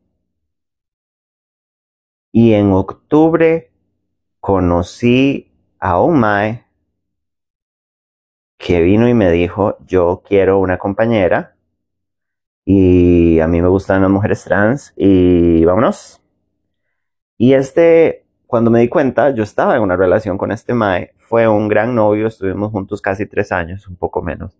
y 2.33 2.53
en 2.55 2.73
octubre 2.73 3.71
conocí 4.41 5.53
a 5.79 6.01
un 6.01 6.21
mae 6.21 6.65
que 8.59 8.83
vino 8.83 9.09
y 9.09 9.15
me 9.15 9.31
dijo, 9.31 9.79
yo 9.87 10.23
quiero 10.27 10.59
una 10.59 10.79
compañera 10.79 11.57
y 12.65 13.41
a 13.41 13.49
mí 13.49 13.63
me 13.63 13.69
gustan 13.69 14.03
las 14.03 14.11
mujeres 14.11 14.45
trans 14.45 14.93
y 14.97 15.65
vámonos. 15.65 16.21
Y 17.39 17.55
este, 17.55 18.27
cuando 18.47 18.71
me 18.71 18.81
di 18.81 18.89
cuenta, 18.89 19.31
yo 19.31 19.43
estaba 19.43 19.77
en 19.77 19.83
una 19.83 19.97
relación 19.97 20.37
con 20.37 20.53
este 20.53 20.75
Mae, 20.75 21.13
fue 21.17 21.47
un 21.49 21.69
gran 21.69 21.95
novio, 21.95 22.27
estuvimos 22.27 22.73
juntos 22.73 23.01
casi 23.01 23.27
tres 23.27 23.53
años, 23.53 23.87
un 23.89 23.97
poco 23.97 24.23
menos. 24.23 24.59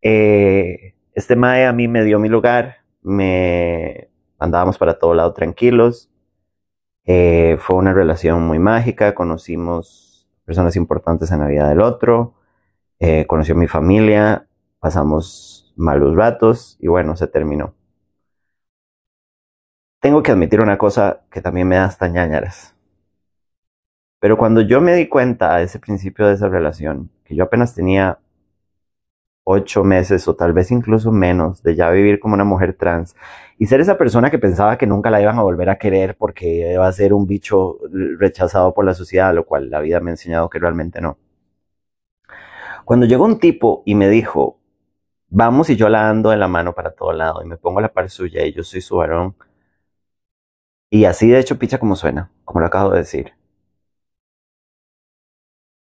Eh, 0.00 0.94
este 1.14 1.36
Mae 1.36 1.66
a 1.66 1.72
mí 1.72 1.88
me 1.88 2.04
dio 2.04 2.18
mi 2.18 2.28
lugar, 2.28 2.78
me 3.02 4.08
andábamos 4.38 4.78
para 4.78 4.98
todo 4.98 5.14
lado 5.14 5.32
tranquilos. 5.34 6.07
Eh, 7.08 7.56
fue 7.58 7.76
una 7.76 7.92
relación 7.92 8.42
muy 8.46 8.58
mágica, 8.58 9.14
conocimos 9.14 10.28
personas 10.44 10.76
importantes 10.76 11.32
en 11.32 11.40
la 11.40 11.48
vida 11.48 11.68
del 11.68 11.80
otro, 11.80 12.34
eh, 13.00 13.26
conoció 13.26 13.56
mi 13.56 13.66
familia, 13.66 14.46
pasamos 14.78 15.72
malos 15.76 16.14
ratos 16.16 16.76
y 16.80 16.88
bueno, 16.88 17.16
se 17.16 17.26
terminó 17.26 17.74
tengo 20.00 20.22
que 20.22 20.32
admitir 20.32 20.60
una 20.60 20.78
cosa 20.78 21.22
que 21.30 21.40
también 21.40 21.68
me 21.68 21.76
da 21.76 21.84
hasta 21.84 22.08
ñañaras. 22.08 22.74
Pero 24.20 24.36
cuando 24.36 24.60
yo 24.62 24.80
me 24.80 24.94
di 24.94 25.08
cuenta 25.08 25.54
a 25.54 25.62
ese 25.62 25.78
principio 25.78 26.26
de 26.26 26.34
esa 26.34 26.48
relación, 26.48 27.10
que 27.24 27.34
yo 27.36 27.44
apenas 27.44 27.74
tenía 27.74 28.18
ocho 29.50 29.82
meses 29.84 30.28
o 30.28 30.36
tal 30.36 30.52
vez 30.52 30.70
incluso 30.70 31.10
menos 31.10 31.62
de 31.62 31.74
ya 31.74 31.90
vivir 31.90 32.20
como 32.20 32.34
una 32.34 32.44
mujer 32.44 32.74
trans 32.74 33.16
y 33.58 33.66
ser 33.66 33.80
esa 33.80 33.96
persona 33.96 34.30
que 34.30 34.38
pensaba 34.38 34.76
que 34.78 34.86
nunca 34.86 35.10
la 35.10 35.22
iban 35.22 35.38
a 35.38 35.42
volver 35.42 35.70
a 35.70 35.78
querer 35.78 36.16
porque 36.16 36.72
iba 36.72 36.86
a 36.86 36.92
ser 36.92 37.14
un 37.14 37.26
bicho 37.26 37.78
rechazado 38.18 38.74
por 38.74 38.84
la 38.84 38.94
sociedad, 38.94 39.34
lo 39.34 39.46
cual 39.46 39.70
la 39.70 39.80
vida 39.80 40.00
me 40.00 40.10
ha 40.10 40.14
enseñado 40.14 40.50
que 40.50 40.58
realmente 40.58 41.00
no. 41.00 41.16
Cuando 42.84 43.06
llegó 43.06 43.24
un 43.24 43.38
tipo 43.38 43.82
y 43.86 43.94
me 43.94 44.08
dijo, 44.08 44.58
vamos 45.28 45.70
y 45.70 45.76
yo 45.76 45.88
la 45.88 46.08
ando 46.10 46.32
en 46.32 46.40
la 46.40 46.48
mano 46.48 46.74
para 46.74 46.92
todo 46.92 47.12
lado 47.12 47.42
y 47.42 47.46
me 47.46 47.56
pongo 47.56 47.80
a 47.80 47.82
la 47.82 47.92
par 47.92 48.10
suya 48.10 48.44
y 48.46 48.52
yo 48.52 48.64
soy 48.64 48.80
su 48.80 48.96
varón, 48.96 49.34
y 50.90 51.04
así 51.06 51.28
de 51.28 51.38
hecho 51.38 51.58
picha 51.58 51.78
como 51.78 51.96
suena, 51.96 52.30
como 52.44 52.60
lo 52.60 52.66
acabo 52.66 52.90
de 52.90 52.98
decir. 52.98 53.37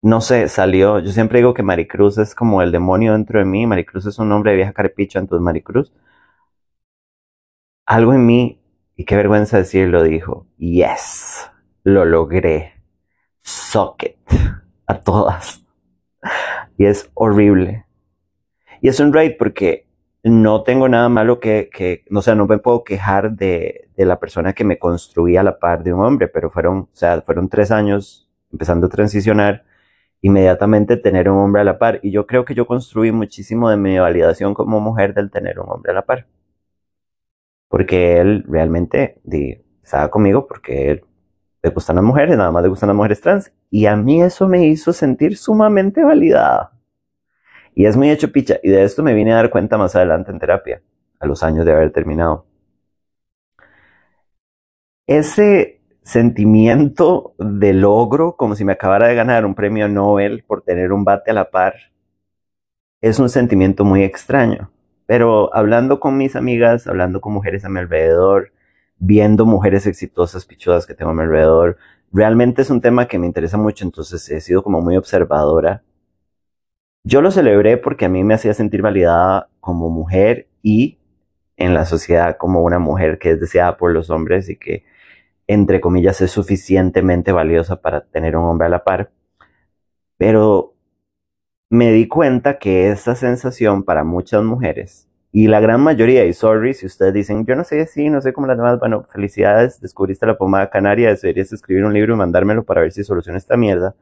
No 0.03 0.19
sé, 0.21 0.47
salió, 0.47 0.99
yo 0.99 1.11
siempre 1.11 1.39
digo 1.39 1.53
que 1.53 1.61
Maricruz 1.63 2.17
es 2.17 2.33
como 2.33 2.61
el 2.63 2.71
demonio 2.71 3.13
dentro 3.13 3.39
de 3.39 3.45
mí, 3.45 3.67
Maricruz 3.67 4.05
es 4.07 4.17
un 4.17 4.29
nombre 4.29 4.51
de 4.51 4.57
vieja 4.57 4.73
carepicha, 4.73 5.19
entonces 5.19 5.43
Maricruz. 5.43 5.91
Algo 7.85 8.13
en 8.13 8.25
mí, 8.25 8.61
y 8.95 9.05
qué 9.05 9.15
vergüenza 9.15 9.57
decirlo, 9.57 10.03
dijo, 10.03 10.47
yes, 10.57 11.51
lo 11.83 12.05
logré, 12.05 12.73
suck 13.41 14.03
it, 14.03 14.17
a 14.87 14.99
todas. 14.99 15.63
Y 16.77 16.85
es 16.85 17.11
horrible. 17.13 17.85
Y 18.81 18.87
es 18.89 18.99
un 18.99 19.13
raid 19.13 19.33
porque 19.37 19.87
no 20.23 20.63
tengo 20.63 20.89
nada 20.89 21.09
malo 21.09 21.39
que, 21.39 21.69
que 21.71 22.03
no 22.09 22.21
sé, 22.21 22.35
no 22.35 22.47
me 22.47 22.57
puedo 22.57 22.83
quejar 22.83 23.31
de, 23.33 23.89
de, 23.95 24.05
la 24.05 24.19
persona 24.19 24.53
que 24.53 24.63
me 24.63 24.79
construía 24.79 25.41
a 25.41 25.43
la 25.43 25.59
par 25.59 25.83
de 25.83 25.93
un 25.93 26.03
hombre, 26.03 26.27
pero 26.27 26.49
fueron, 26.49 26.77
o 26.79 26.89
sea, 26.93 27.21
fueron 27.21 27.49
tres 27.49 27.71
años 27.71 28.29
empezando 28.51 28.87
a 28.87 28.89
transicionar, 28.89 29.63
inmediatamente 30.21 30.97
tener 30.97 31.29
un 31.29 31.37
hombre 31.39 31.61
a 31.61 31.65
la 31.65 31.79
par. 31.79 31.99
Y 32.03 32.11
yo 32.11 32.27
creo 32.27 32.45
que 32.45 32.55
yo 32.55 32.67
construí 32.67 33.11
muchísimo 33.11 33.69
de 33.69 33.77
mi 33.77 33.97
validación 33.99 34.53
como 34.53 34.79
mujer 34.79 35.13
del 35.13 35.31
tener 35.31 35.59
un 35.59 35.69
hombre 35.69 35.91
a 35.91 35.95
la 35.95 36.05
par. 36.05 36.27
Porque 37.67 38.19
él 38.19 38.43
realmente 38.47 39.19
di, 39.23 39.63
estaba 39.83 40.09
conmigo 40.11 40.47
porque 40.47 41.03
le 41.63 41.69
gustan 41.69 41.95
las 41.95 42.05
mujeres, 42.05 42.37
nada 42.37 42.51
más 42.51 42.63
le 42.63 42.69
gustan 42.69 42.87
las 42.87 42.95
mujeres 42.95 43.21
trans. 43.21 43.51
Y 43.69 43.85
a 43.85 43.95
mí 43.95 44.21
eso 44.21 44.47
me 44.47 44.67
hizo 44.67 44.93
sentir 44.93 45.37
sumamente 45.37 46.03
validada. 46.03 46.71
Y 47.73 47.85
es 47.85 47.95
muy 47.97 48.09
hecho 48.09 48.31
picha. 48.31 48.59
Y 48.63 48.69
de 48.69 48.83
esto 48.83 49.03
me 49.03 49.13
vine 49.13 49.33
a 49.33 49.37
dar 49.37 49.49
cuenta 49.49 49.77
más 49.77 49.95
adelante 49.95 50.31
en 50.31 50.39
terapia, 50.39 50.81
a 51.19 51.27
los 51.27 51.43
años 51.43 51.65
de 51.65 51.71
haber 51.73 51.91
terminado. 51.91 52.45
Ese 55.07 55.80
sentimiento 56.03 57.33
de 57.37 57.73
logro, 57.73 58.35
como 58.35 58.55
si 58.55 58.65
me 58.65 58.73
acabara 58.73 59.07
de 59.07 59.15
ganar 59.15 59.45
un 59.45 59.55
premio 59.55 59.87
Nobel 59.87 60.43
por 60.43 60.63
tener 60.63 60.91
un 60.91 61.03
bate 61.03 61.31
a 61.31 61.33
la 61.33 61.51
par, 61.51 61.75
es 63.01 63.19
un 63.19 63.29
sentimiento 63.29 63.85
muy 63.85 64.03
extraño. 64.03 64.71
Pero 65.05 65.53
hablando 65.55 65.99
con 65.99 66.17
mis 66.17 66.35
amigas, 66.35 66.87
hablando 66.87 67.21
con 67.21 67.33
mujeres 67.33 67.65
a 67.65 67.69
mi 67.69 67.79
alrededor, 67.79 68.51
viendo 68.97 69.45
mujeres 69.45 69.87
exitosas, 69.87 70.45
pichudas 70.45 70.85
que 70.85 70.93
tengo 70.93 71.11
a 71.11 71.13
mi 71.13 71.21
alrededor, 71.21 71.77
realmente 72.13 72.61
es 72.61 72.69
un 72.69 72.81
tema 72.81 73.07
que 73.07 73.19
me 73.19 73.27
interesa 73.27 73.57
mucho, 73.57 73.83
entonces 73.85 74.29
he 74.29 74.41
sido 74.41 74.63
como 74.63 74.81
muy 74.81 74.97
observadora 74.97 75.83
yo 77.03 77.21
lo 77.21 77.31
celebré 77.31 77.77
porque 77.77 78.05
a 78.05 78.09
mí 78.09 78.23
me 78.23 78.35
hacía 78.35 78.53
sentir 78.53 78.81
validada 78.81 79.49
como 79.59 79.89
mujer 79.89 80.47
y 80.61 80.99
en 81.57 81.73
la 81.73 81.85
sociedad 81.85 82.37
como 82.37 82.61
una 82.63 82.79
mujer 82.79 83.17
que 83.19 83.31
es 83.31 83.39
deseada 83.39 83.77
por 83.77 83.91
los 83.91 84.09
hombres 84.09 84.49
y 84.49 84.55
que, 84.57 84.83
entre 85.53 85.81
comillas, 85.81 86.21
es 86.21 86.31
suficientemente 86.31 87.31
valiosa 87.33 87.81
para 87.81 88.01
tener 88.05 88.37
un 88.37 88.45
hombre 88.45 88.67
a 88.67 88.69
la 88.69 88.83
par. 88.83 89.11
Pero 90.17 90.75
me 91.69 91.91
di 91.91 92.07
cuenta 92.07 92.59
que 92.59 92.89
esa 92.89 93.15
sensación 93.15 93.83
para 93.83 94.03
muchas 94.03 94.43
mujeres, 94.43 95.09
y 95.31 95.47
la 95.47 95.59
gran 95.59 95.81
mayoría, 95.81 96.25
y 96.25 96.33
sorry 96.33 96.73
si 96.73 96.85
ustedes 96.85 97.13
dicen, 97.13 97.45
yo 97.45 97.55
no 97.55 97.63
sé 97.63 97.85
si, 97.87 98.09
no 98.09 98.21
sé 98.21 98.33
cómo 98.33 98.47
las 98.47 98.57
demás, 98.57 98.79
bueno, 98.79 99.05
felicidades, 99.11 99.79
descubriste 99.81 100.25
la 100.25 100.37
pomada 100.37 100.69
canaria, 100.69 101.15
deberías 101.15 101.53
escribir 101.53 101.85
un 101.85 101.93
libro 101.93 102.13
y 102.13 102.17
mandármelo 102.17 102.63
para 102.63 102.81
ver 102.81 102.91
si 102.91 103.03
soluciona 103.03 103.37
esta 103.37 103.57
mierda. 103.57 103.95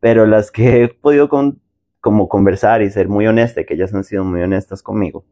Pero 0.00 0.26
las 0.26 0.50
que 0.52 0.84
he 0.84 0.88
podido 0.88 1.28
con 1.28 1.60
como 2.00 2.28
conversar 2.28 2.82
y 2.82 2.90
ser 2.90 3.08
muy 3.08 3.26
honesta, 3.26 3.64
que 3.64 3.74
ellas 3.74 3.92
han 3.94 4.04
sido 4.04 4.24
muy 4.24 4.42
honestas 4.42 4.82
conmigo. 4.82 5.24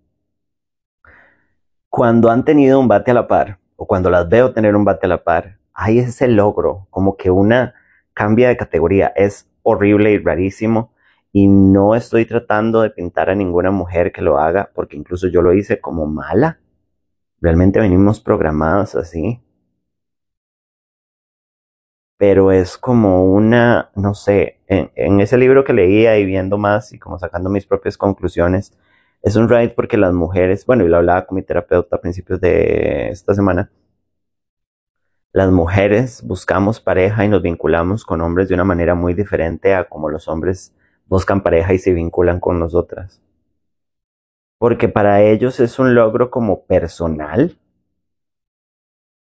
Cuando 1.89 2.31
han 2.31 2.45
tenido 2.45 2.81
un 2.81 2.89
bate 2.89 3.13
a 3.13 3.15
la 3.15 3.29
par, 3.29 3.59
o 3.77 3.87
cuando 3.87 4.11
las 4.11 4.29
veo 4.29 4.53
tener 4.53 4.77
un 4.77 4.85
bate 4.85 5.07
a 5.07 5.09
la 5.09 5.25
par, 5.25 5.59
hay 5.73 5.99
ese 5.99 6.29
logro, 6.29 6.87
como 6.91 7.17
que 7.17 7.31
una 7.31 7.75
cambia 8.15 8.49
de 8.49 8.57
categoría. 8.57 9.13
Es 9.17 9.49
horrible 9.63 10.13
y 10.13 10.19
rarísimo. 10.19 10.93
Y 11.33 11.49
no 11.49 11.97
estoy 11.97 12.27
tratando 12.27 12.83
de 12.83 12.91
pintar 12.91 13.29
a 13.31 13.35
ninguna 13.35 13.73
mujer 13.73 14.13
que 14.13 14.23
lo 14.23 14.39
haga, 14.39 14.71
porque 14.75 14.97
incluso 14.97 15.27
yo 15.29 15.43
lo 15.43 15.53
hice 15.53 15.81
como 15.81 16.07
mala. 16.07 16.61
Realmente 17.41 17.81
venimos 17.81 18.21
programados 18.21 18.95
así 18.95 19.45
pero 22.17 22.53
es 22.53 22.79
como 22.79 23.25
una, 23.27 23.91
no 23.97 24.15
sé, 24.15 24.61
en, 24.67 25.21
ese 25.21 25.37
libro 25.37 25.65
que 25.65 25.73
leía 25.73 26.19
y 26.19 26.25
viendo 26.25 26.59
más 26.59 26.93
y 26.93 26.99
como 26.99 27.19
sacando 27.19 27.51
mis 27.51 27.67
propias 27.67 27.99
conclusiones, 27.99 28.73
es 29.23 29.37
un 29.37 29.49
ride 29.49 29.71
porque 29.71 29.97
las 29.97 30.13
mujeres, 30.13 30.67
bueno, 30.67 30.85
y 30.85 30.89
lo 30.89 30.99
hablaba 30.99 31.27
con 31.27 31.37
mi 31.37 31.43
terapeuta 31.43 31.97
a 31.97 32.01
principios 32.01 32.41
de 32.41 33.09
esta 33.09 33.35
semana, 33.35 33.71
las 35.33 35.51
mujeres 35.51 36.23
buscamos 36.25 36.81
pareja 36.81 37.25
y 37.25 37.29
nos 37.29 37.43
vinculamos 37.43 38.05
con 38.05 38.21
hombres 38.21 38.49
de 38.49 38.55
una 38.55 38.65
manera 38.65 38.95
muy 38.95 39.15
diferente 39.15 39.75
a 39.75 39.89
como 39.89 40.09
los 40.09 40.29
hombres 40.29 40.73
buscan 41.07 41.43
pareja 41.43 41.75
y 41.75 41.79
se 41.79 41.93
vinculan 41.93 42.39
con 42.39 42.59
nosotras. 42.61 43.21
Porque 44.59 44.89
para 44.89 45.23
ellos 45.23 45.59
es 45.61 45.79
un 45.79 45.95
logro 45.95 46.31
como 46.31 46.65
personal 46.67 47.59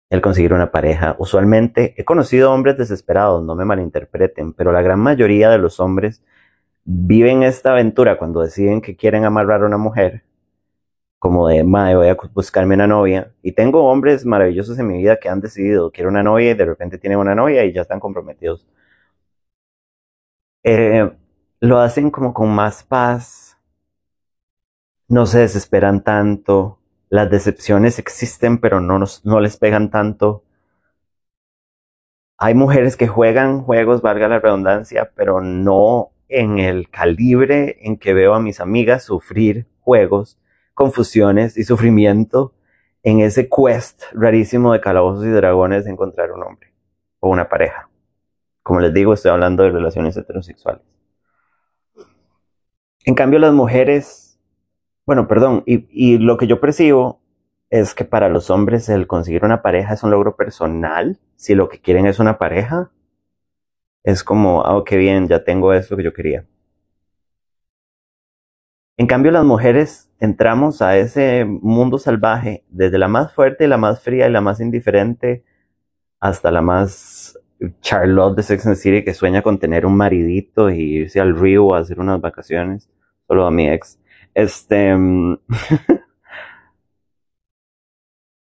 el 0.10 0.22
conseguir 0.22 0.54
una 0.54 0.72
pareja. 0.72 1.16
Usualmente 1.20 1.94
he 1.98 2.04
conocido 2.04 2.52
hombres 2.52 2.78
desesperados, 2.78 3.44
no 3.44 3.56
me 3.56 3.66
malinterpreten, 3.66 4.54
pero 4.54 4.72
la 4.72 4.82
gran 4.82 5.00
mayoría 5.00 5.50
de 5.50 5.58
los 5.58 5.80
hombres 5.80 6.22
viven 6.86 7.44
esta 7.44 7.72
aventura 7.72 8.18
cuando 8.18 8.42
deciden 8.42 8.82
que 8.82 8.96
quieren 8.96 9.26
amarrar 9.26 9.64
a 9.64 9.66
una 9.68 9.78
mujer, 9.78 10.24
como 11.20 11.48
de, 11.48 11.64
madre, 11.64 11.96
voy 11.96 12.08
a 12.10 12.18
buscarme 12.34 12.76
una 12.76 12.88
novia. 12.88 13.34
Y 13.44 13.54
tengo 13.54 13.86
hombres 13.86 14.26
maravillosos 14.26 14.80
en 14.80 14.88
mi 14.88 14.98
vida 15.00 15.20
que 15.20 15.30
han 15.30 15.42
decidido, 15.42 15.92
quiero 15.92 16.10
una 16.10 16.24
novia 16.24 16.52
y 16.52 16.54
de 16.56 16.66
repente 16.66 16.98
tienen 16.98 17.20
una 17.20 17.36
novia 17.36 17.64
y 17.66 17.74
ya 17.74 17.82
están 17.84 18.00
comprometidos. 18.00 18.68
Eh, 20.64 21.12
lo 21.60 21.80
hacen 21.80 22.12
como 22.12 22.34
con 22.34 22.50
más 22.50 22.84
paz, 22.84 23.58
no 25.08 25.26
se 25.26 25.40
desesperan 25.40 26.04
tanto, 26.04 26.80
las 27.10 27.30
decepciones 27.30 28.00
existen, 28.00 28.60
pero 28.60 28.80
no, 28.82 29.00
no 29.24 29.40
les 29.40 29.58
pegan 29.58 29.92
tanto. 29.92 30.44
Hay 32.38 32.56
mujeres 32.56 32.98
que 32.98 33.08
juegan 33.08 33.62
juegos, 33.62 34.02
valga 34.02 34.28
la 34.28 34.40
redundancia, 34.40 35.12
pero 35.16 35.42
no 35.42 36.12
en 36.32 36.60
el 36.60 36.90
calibre 36.90 37.78
en 37.82 37.98
que 37.98 38.14
veo 38.14 38.34
a 38.34 38.40
mis 38.40 38.60
amigas 38.60 39.04
sufrir 39.04 39.68
juegos, 39.82 40.40
confusiones 40.74 41.58
y 41.58 41.64
sufrimiento 41.64 42.54
en 43.04 43.20
ese 43.20 43.50
quest 43.50 44.04
rarísimo 44.14 44.74
de 44.74 44.82
calabozos 44.82 45.26
y 45.26 45.30
dragones 45.30 45.86
de 45.86 45.92
encontrar 45.92 46.32
un 46.32 46.44
hombre 46.44 46.74
o 47.20 47.30
una 47.30 47.50
pareja. 47.50 47.90
Como 48.64 48.80
les 48.80 48.94
digo, 48.94 49.14
estoy 49.14 49.32
hablando 49.32 49.64
de 49.64 49.72
relaciones 49.72 50.16
heterosexuales. 50.18 50.84
En 53.06 53.16
cambio, 53.16 53.40
las 53.40 53.54
mujeres 53.54 54.32
bueno, 55.06 55.28
perdón, 55.28 55.64
y, 55.66 56.18
lo 56.20 56.38
que 56.38 56.48
yo 56.48 56.60
percibo 56.60 57.20
es 57.70 57.94
que 57.94 58.06
para 58.06 58.30
los 58.30 58.50
hombres 58.50 58.88
el 58.90 59.08
conseguir 59.08 59.44
una 59.44 59.62
pareja 59.62 59.94
es 59.94 60.04
un 60.04 60.12
logro 60.12 60.36
personal, 60.36 61.20
si 61.36 61.56
lo 61.56 61.70
que 61.70 61.82
quieren 61.82 62.06
es 62.06 62.20
una 62.20 62.38
pareja, 62.38 62.92
es 64.04 64.24
como, 64.24 64.66
ah, 64.66 64.84
qué 64.86 64.98
bien, 64.98 65.28
ya 65.28 65.44
tengo 65.44 65.74
eso 65.74 65.96
que 65.98 66.04
yo 66.04 66.14
quería. 66.14 66.46
En 68.98 69.08
cambio, 69.08 69.32
las 69.32 69.44
mujeres 69.44 70.12
entramos 70.20 70.82
a 70.82 70.98
ese 70.98 71.46
mundo 71.46 71.98
salvaje, 71.98 72.64
desde 72.70 73.00
la 73.00 73.08
más 73.08 73.34
fuerte, 73.34 73.68
la 73.68 73.78
más 73.78 74.02
fría 74.02 74.28
y 74.28 74.32
la 74.32 74.42
más 74.42 74.60
indiferente, 74.60 75.44
hasta 76.20 76.52
la 76.52 76.62
más 76.62 77.40
Charlotte 77.82 78.38
de 78.38 78.44
Sex 78.44 78.68
and 78.68 78.76
City 78.76 79.04
que 79.04 79.14
sueña 79.14 79.42
con 79.42 79.60
tener 79.60 79.86
un 79.86 79.96
maridito 79.96 80.70
y 80.70 80.82
irse 81.02 81.20
al 81.20 81.38
río 81.38 81.74
a 81.74 81.80
hacer 81.80 82.00
unas 82.00 82.22
vacaciones, 82.22 82.90
solo 83.28 83.46
a 83.46 83.52
mi 83.52 83.70
ex. 83.70 84.00
Este, 84.34 84.96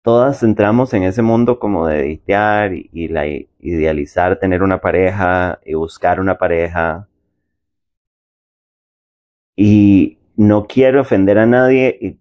todas 0.02 0.42
entramos 0.42 0.92
en 0.94 1.04
ese 1.04 1.22
mundo 1.22 1.58
como 1.58 1.86
de 1.86 2.00
editear 2.00 2.74
y, 2.74 2.90
idealizar 3.60 4.38
tener 4.38 4.62
una 4.62 4.80
pareja 4.80 5.60
y 5.64 5.74
buscar 5.74 6.20
una 6.20 6.38
pareja. 6.38 7.08
Y 9.56 10.18
no 10.36 10.66
quiero 10.66 11.00
ofender 11.02 11.38
a 11.38 11.46
nadie 11.46 11.96
y 12.00 12.18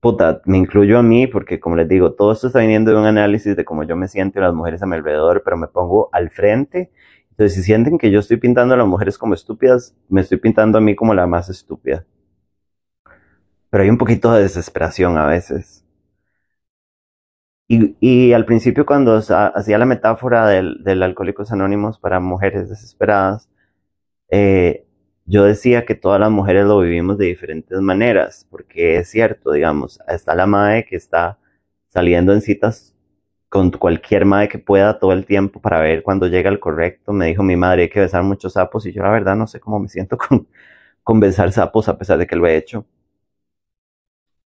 puta, 0.00 0.42
me 0.46 0.58
incluyo 0.58 0.98
a 0.98 1.02
mí 1.02 1.26
porque 1.26 1.60
como 1.60 1.76
les 1.76 1.88
digo, 1.88 2.12
todo 2.14 2.32
esto 2.32 2.48
está 2.48 2.60
viniendo 2.60 2.92
de 2.92 2.98
un 2.98 3.06
análisis 3.06 3.56
de 3.56 3.64
cómo 3.64 3.84
yo 3.84 3.96
me 3.96 4.08
siento 4.08 4.38
y 4.38 4.42
las 4.42 4.54
mujeres 4.54 4.82
a 4.82 4.86
mi 4.86 4.96
alrededor, 4.96 5.42
pero 5.44 5.56
me 5.56 5.68
pongo 5.68 6.08
al 6.12 6.30
frente. 6.30 6.90
Entonces, 7.30 7.54
si 7.56 7.62
sienten 7.64 7.98
que 7.98 8.10
yo 8.10 8.20
estoy 8.20 8.38
pintando 8.38 8.74
a 8.74 8.78
las 8.78 8.86
mujeres 8.86 9.18
como 9.18 9.34
estúpidas, 9.34 9.94
me 10.08 10.22
estoy 10.22 10.38
pintando 10.38 10.78
a 10.78 10.80
mí 10.80 10.96
como 10.96 11.14
la 11.14 11.26
más 11.26 11.48
estúpida. 11.50 12.04
Pero 13.70 13.84
hay 13.84 13.90
un 13.90 13.98
poquito 13.98 14.32
de 14.32 14.42
desesperación 14.42 15.18
a 15.18 15.26
veces. 15.26 15.85
Y, 17.68 17.96
y 18.00 18.32
al 18.32 18.44
principio 18.44 18.86
cuando 18.86 19.16
hacía 19.16 19.78
la 19.78 19.86
metáfora 19.86 20.46
del, 20.46 20.84
del 20.84 21.02
Alcohólicos 21.02 21.50
Anónimos 21.52 21.98
para 21.98 22.20
mujeres 22.20 22.68
desesperadas, 22.68 23.48
eh, 24.30 24.86
yo 25.24 25.44
decía 25.44 25.84
que 25.84 25.94
todas 25.96 26.20
las 26.20 26.30
mujeres 26.30 26.66
lo 26.66 26.80
vivimos 26.80 27.18
de 27.18 27.26
diferentes 27.26 27.80
maneras, 27.80 28.46
porque 28.50 28.98
es 28.98 29.10
cierto, 29.10 29.52
digamos, 29.52 30.00
está 30.08 30.34
la 30.34 30.46
madre 30.46 30.86
que 30.86 30.96
está 30.96 31.38
saliendo 31.88 32.32
en 32.32 32.42
citas 32.42 32.94
con 33.48 33.70
cualquier 33.70 34.24
madre 34.24 34.48
que 34.48 34.58
pueda 34.58 34.98
todo 34.98 35.12
el 35.12 35.26
tiempo 35.26 35.60
para 35.60 35.80
ver 35.80 36.02
cuando 36.02 36.28
llega 36.28 36.50
el 36.50 36.60
correcto. 36.60 37.12
Me 37.12 37.26
dijo 37.26 37.42
mi 37.42 37.56
madre 37.56 37.82
hay 37.82 37.88
que 37.90 38.00
besar 38.00 38.22
muchos 38.22 38.54
sapos 38.54 38.86
y 38.86 38.92
yo 38.92 39.02
la 39.02 39.10
verdad 39.10 39.36
no 39.36 39.46
sé 39.46 39.60
cómo 39.60 39.78
me 39.80 39.88
siento 39.88 40.16
con, 40.18 40.48
con 41.02 41.20
besar 41.20 41.52
sapos 41.52 41.88
a 41.88 41.98
pesar 41.98 42.18
de 42.18 42.26
que 42.26 42.36
lo 42.36 42.46
he 42.46 42.56
hecho. 42.56 42.86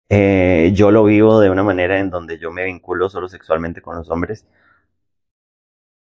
Eh, 0.09 0.71
yo 0.73 0.91
lo 0.91 1.03
vivo 1.03 1.39
de 1.39 1.49
una 1.49 1.63
manera 1.63 1.99
en 1.99 2.09
donde 2.09 2.37
yo 2.39 2.51
me 2.51 2.65
vinculo 2.65 3.09
solo 3.09 3.27
sexualmente 3.27 3.81
con 3.81 3.95
los 3.95 4.09
hombres, 4.09 4.45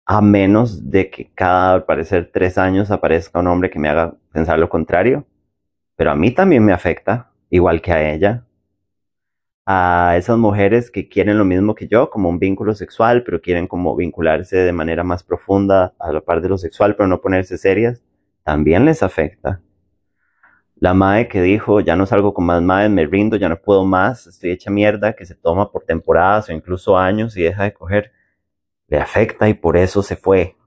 a 0.06 0.22
menos 0.22 0.90
de 0.90 1.10
que 1.10 1.32
cada, 1.34 1.74
al 1.74 1.86
parecer, 1.86 2.30
tres 2.34 2.58
años 2.58 2.92
aparezca 2.92 3.40
un 3.40 3.48
hombre 3.48 3.70
que 3.70 3.80
me 3.80 3.90
haga 3.90 4.16
pensar 4.32 4.60
lo 4.60 4.70
contrario. 4.70 5.26
Pero 5.98 6.12
a 6.12 6.16
mí 6.16 6.32
también 6.32 6.66
me 6.66 6.74
afecta, 6.74 7.32
igual 7.50 7.82
que 7.82 7.94
a 7.94 8.14
ella. 8.14 8.46
A 9.66 10.16
esas 10.18 10.38
mujeres 10.38 10.90
que 10.90 11.10
quieren 11.10 11.38
lo 11.38 11.44
mismo 11.44 11.76
que 11.76 11.88
yo, 11.90 12.10
como 12.10 12.30
un 12.30 12.40
vínculo 12.40 12.74
sexual, 12.76 13.24
pero 13.24 13.42
quieren 13.42 13.68
como 13.68 13.94
vincularse 13.96 14.56
de 14.58 14.72
manera 14.72 15.04
más 15.04 15.24
profunda 15.24 15.94
a 16.00 16.14
la 16.14 16.22
par 16.22 16.42
de 16.42 16.48
lo 16.50 16.58
sexual, 16.58 16.96
pero 16.96 17.08
no 17.08 17.20
ponerse 17.22 17.58
serias, 17.58 18.02
también 18.44 18.86
les 18.86 19.04
afecta. 19.04 19.62
La 20.84 20.94
madre 20.94 21.30
que 21.30 21.42
dijo, 21.42 21.80
ya 21.80 21.96
no 21.96 22.06
salgo 22.06 22.34
con 22.34 22.46
más 22.46 22.62
madres, 22.62 22.92
me 22.92 23.06
rindo, 23.06 23.38
ya 23.38 23.48
no 23.48 23.56
puedo 23.56 23.86
más, 23.86 24.28
estoy 24.28 24.52
hecha 24.52 24.70
mierda, 24.70 25.14
que 25.14 25.26
se 25.26 25.34
toma 25.34 25.72
por 25.72 25.86
temporadas 25.86 26.50
o 26.50 26.52
incluso 26.52 26.98
años 26.98 27.38
y 27.38 27.44
deja 27.44 27.64
de 27.64 27.74
coger, 27.74 28.12
le 28.88 29.00
afecta 29.00 29.48
y 29.48 29.54
por 29.54 29.78
eso 29.78 30.04
se 30.04 30.18
fue. 30.18 30.58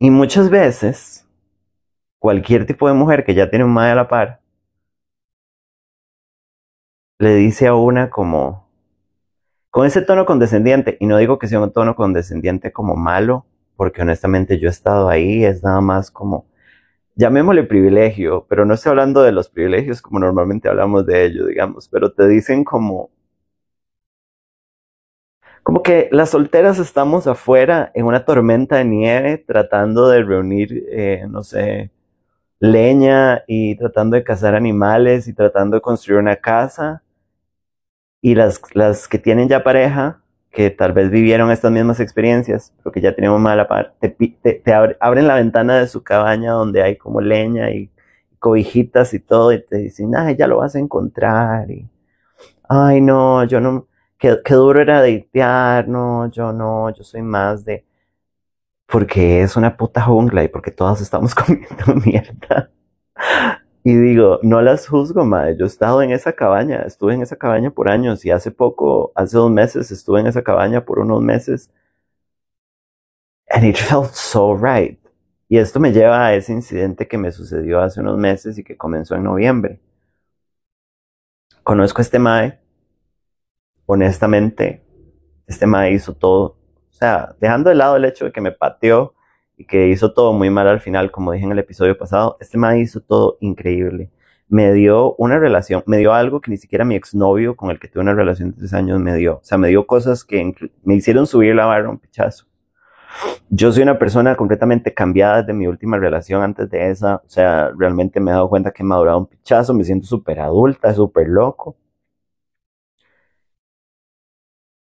Y 0.00 0.10
muchas 0.10 0.50
veces, 0.50 1.24
cualquier 2.18 2.66
tipo 2.66 2.88
de 2.88 2.94
mujer 2.94 3.24
que 3.24 3.34
ya 3.34 3.48
tiene 3.48 3.64
un 3.64 3.72
madre 3.72 3.92
a 3.92 3.94
la 3.94 4.08
par, 4.08 4.40
le 7.20 7.36
dice 7.36 7.68
a 7.68 7.74
una 7.74 8.10
como, 8.10 8.68
con 9.70 9.86
ese 9.86 10.02
tono 10.02 10.26
condescendiente, 10.26 10.96
y 10.98 11.06
no 11.06 11.18
digo 11.18 11.38
que 11.38 11.46
sea 11.46 11.60
un 11.60 11.72
tono 11.72 11.94
condescendiente 11.94 12.72
como 12.72 12.96
malo, 12.96 13.46
porque 13.76 14.02
honestamente 14.02 14.58
yo 14.58 14.66
he 14.66 14.72
estado 14.72 15.08
ahí, 15.08 15.44
es 15.44 15.62
nada 15.62 15.80
más 15.80 16.10
como, 16.10 16.46
llamémosle 17.16 17.64
privilegio, 17.64 18.46
pero 18.48 18.64
no 18.64 18.74
estoy 18.74 18.90
hablando 18.90 19.22
de 19.22 19.32
los 19.32 19.48
privilegios 19.48 20.02
como 20.02 20.18
normalmente 20.20 20.68
hablamos 20.68 21.06
de 21.06 21.24
ellos, 21.26 21.48
digamos, 21.48 21.88
pero 21.88 22.12
te 22.12 22.28
dicen 22.28 22.64
como, 22.64 23.10
como 25.62 25.82
que 25.82 26.08
las 26.12 26.30
solteras 26.30 26.78
estamos 26.78 27.26
afuera 27.26 27.90
en 27.94 28.04
una 28.06 28.24
tormenta 28.24 28.76
de 28.76 28.84
nieve 28.84 29.38
tratando 29.38 30.08
de 30.08 30.22
reunir, 30.22 30.84
eh, 30.90 31.24
no 31.28 31.42
sé, 31.42 31.90
leña 32.60 33.44
y 33.48 33.76
tratando 33.76 34.16
de 34.16 34.24
cazar 34.24 34.54
animales 34.56 35.28
y 35.28 35.34
tratando 35.34 35.76
de 35.76 35.82
construir 35.82 36.20
una 36.20 36.36
casa. 36.36 37.02
Y 38.20 38.34
las, 38.34 38.60
las 38.74 39.06
que 39.06 39.20
tienen 39.20 39.48
ya 39.48 39.62
pareja 39.62 40.23
que 40.54 40.70
tal 40.70 40.92
vez 40.92 41.10
vivieron 41.10 41.50
estas 41.50 41.72
mismas 41.72 42.00
experiencias, 42.00 42.72
pero 42.78 42.92
que 42.92 43.00
ya 43.00 43.14
tenemos 43.14 43.40
mala 43.40 43.66
par, 43.66 43.94
te, 44.00 44.08
te, 44.08 44.72
abren 45.00 45.26
la 45.26 45.34
ventana 45.34 45.78
de 45.78 45.88
su 45.88 46.02
cabaña 46.04 46.52
donde 46.52 46.82
hay 46.82 46.96
como 46.96 47.20
leña 47.20 47.70
y 47.72 47.90
cobijitas 48.38 49.14
y 49.14 49.20
todo, 49.20 49.52
y 49.52 49.64
te 49.64 49.78
dicen, 49.78 50.14
ay, 50.16 50.36
ya 50.36 50.46
lo 50.46 50.58
vas 50.58 50.76
a 50.76 50.78
encontrar, 50.78 51.70
y, 51.70 51.88
ay, 52.68 53.00
no, 53.00 53.44
yo 53.44 53.60
no, 53.60 53.88
qué, 54.18 54.38
qué 54.44 54.54
duro 54.54 54.80
era 54.80 55.02
deitear, 55.02 55.88
no, 55.88 56.30
yo 56.30 56.52
no, 56.52 56.90
yo 56.90 57.02
soy 57.04 57.22
más 57.22 57.64
de, 57.64 57.84
porque 58.86 59.42
es 59.42 59.56
una 59.56 59.76
puta 59.76 60.02
jungla 60.02 60.44
y 60.44 60.48
porque 60.48 60.70
todas 60.70 61.00
estamos 61.00 61.34
comiendo 61.36 61.94
mierda. 62.04 62.70
Y 63.84 63.94
digo, 63.96 64.40
no 64.42 64.62
las 64.62 64.88
juzgo, 64.88 65.24
madre. 65.24 65.56
Yo 65.58 65.64
he 65.66 65.68
estado 65.68 66.02
en 66.02 66.10
esa 66.10 66.32
cabaña, 66.32 66.82
estuve 66.82 67.14
en 67.14 67.22
esa 67.22 67.36
cabaña 67.36 67.70
por 67.70 67.90
años 67.90 68.24
y 68.24 68.30
hace 68.30 68.50
poco, 68.50 69.12
hace 69.14 69.36
dos 69.36 69.50
meses, 69.50 69.90
estuve 69.90 70.20
en 70.20 70.26
esa 70.26 70.42
cabaña 70.42 70.84
por 70.86 70.98
unos 71.00 71.20
meses. 71.22 71.70
And 73.50 73.64
it 73.64 73.76
felt 73.76 74.12
so 74.14 74.54
right. 74.56 74.98
Y 75.48 75.58
esto 75.58 75.78
me 75.80 75.92
lleva 75.92 76.26
a 76.26 76.34
ese 76.34 76.52
incidente 76.52 77.06
que 77.06 77.18
me 77.18 77.30
sucedió 77.30 77.80
hace 77.80 78.00
unos 78.00 78.18
meses 78.18 78.58
y 78.58 78.64
que 78.64 78.76
comenzó 78.76 79.14
en 79.16 79.24
noviembre. 79.24 79.80
Conozco 81.62 82.00
a 82.00 82.02
este 82.02 82.18
mae. 82.18 82.58
Honestamente, 83.86 84.82
este 85.46 85.66
mae 85.66 85.92
hizo 85.92 86.14
todo. 86.14 86.58
O 86.90 86.92
sea, 86.92 87.36
dejando 87.40 87.70
de 87.70 87.76
lado 87.76 87.96
el 87.96 88.04
hecho 88.04 88.24
de 88.24 88.32
que 88.32 88.40
me 88.40 88.52
pateó 88.52 89.13
y 89.56 89.66
que 89.66 89.88
hizo 89.88 90.12
todo 90.12 90.32
muy 90.32 90.50
mal 90.50 90.68
al 90.68 90.80
final, 90.80 91.10
como 91.10 91.32
dije 91.32 91.44
en 91.44 91.52
el 91.52 91.58
episodio 91.58 91.96
pasado, 91.96 92.36
este 92.40 92.58
man 92.58 92.78
hizo 92.78 93.00
todo 93.00 93.36
increíble. 93.40 94.10
Me 94.48 94.72
dio 94.72 95.14
una 95.16 95.38
relación, 95.38 95.82
me 95.86 95.98
dio 95.98 96.12
algo 96.12 96.40
que 96.40 96.50
ni 96.50 96.56
siquiera 96.56 96.84
mi 96.84 96.96
exnovio 96.96 97.56
con 97.56 97.70
el 97.70 97.78
que 97.80 97.88
tuve 97.88 98.02
una 98.02 98.14
relación 98.14 98.50
de 98.50 98.58
tres 98.58 98.74
años 98.74 99.00
me 99.00 99.14
dio. 99.14 99.36
O 99.36 99.44
sea, 99.44 99.58
me 99.58 99.68
dio 99.68 99.86
cosas 99.86 100.24
que 100.24 100.54
me 100.84 100.94
hicieron 100.96 101.26
subir 101.26 101.54
la 101.54 101.66
barra 101.66 101.90
un 101.90 101.98
pichazo. 101.98 102.46
Yo 103.48 103.72
soy 103.72 103.82
una 103.84 103.98
persona 103.98 104.36
completamente 104.36 104.92
cambiada 104.92 105.38
desde 105.42 105.52
mi 105.52 105.66
última 105.66 105.98
relación 105.98 106.42
antes 106.42 106.68
de 106.70 106.90
esa. 106.90 107.16
O 107.16 107.28
sea, 107.28 107.70
realmente 107.76 108.20
me 108.20 108.30
he 108.30 108.34
dado 108.34 108.48
cuenta 108.48 108.72
que 108.72 108.82
he 108.82 108.86
madurado 108.86 109.18
un 109.18 109.26
pichazo, 109.26 109.74
me 109.74 109.84
siento 109.84 110.06
súper 110.06 110.40
adulta, 110.40 110.92
súper 110.94 111.28
loco. 111.28 111.76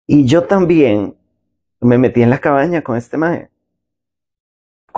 Y 0.07 0.25
yo 0.25 0.43
también 0.45 1.17
me 1.81 1.99
metí 1.99 2.23
en 2.23 2.31
la 2.31 2.39
cabaña 2.39 2.83
con 2.83 2.97
este 2.97 3.17
maje 3.17 3.51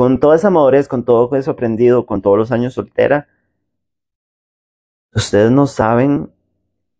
con 0.00 0.18
toda 0.18 0.36
esa 0.36 0.48
madurez, 0.48 0.88
con 0.88 1.04
todo 1.04 1.36
eso 1.36 1.50
aprendido, 1.50 2.06
con 2.06 2.22
todos 2.22 2.38
los 2.38 2.52
años 2.52 2.72
soltera, 2.72 3.28
ustedes 5.12 5.50
no 5.50 5.66
saben, 5.66 6.30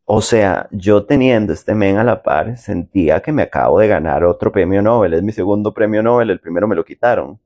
o 0.05 0.21
sea, 0.21 0.69
yo 0.71 1.07
teniendo 1.07 1.55
este 1.55 1.75
men 1.75 1.97
a 1.97 2.05
la 2.05 2.23
par, 2.23 2.59
sentía 2.59 3.23
que 3.23 3.33
me 3.33 3.41
acabo 3.41 3.79
de 3.79 3.89
ganar 3.89 4.23
otro 4.25 4.53
premio 4.53 4.83
Nobel, 4.83 5.15
es 5.15 5.23
mi 5.23 5.33
segundo 5.33 5.73
premio 5.73 6.03
Nobel, 6.03 6.29
el 6.29 6.41
primero 6.41 6.69
me 6.69 6.77
lo 6.77 6.85
quitaron. 6.85 7.41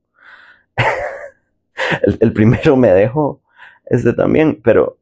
el, 2.20 2.32
primero 2.32 2.76
me 2.76 2.88
dejó, 2.88 3.40
este 3.86 4.12
también, 4.12 4.60
pero, 4.60 4.98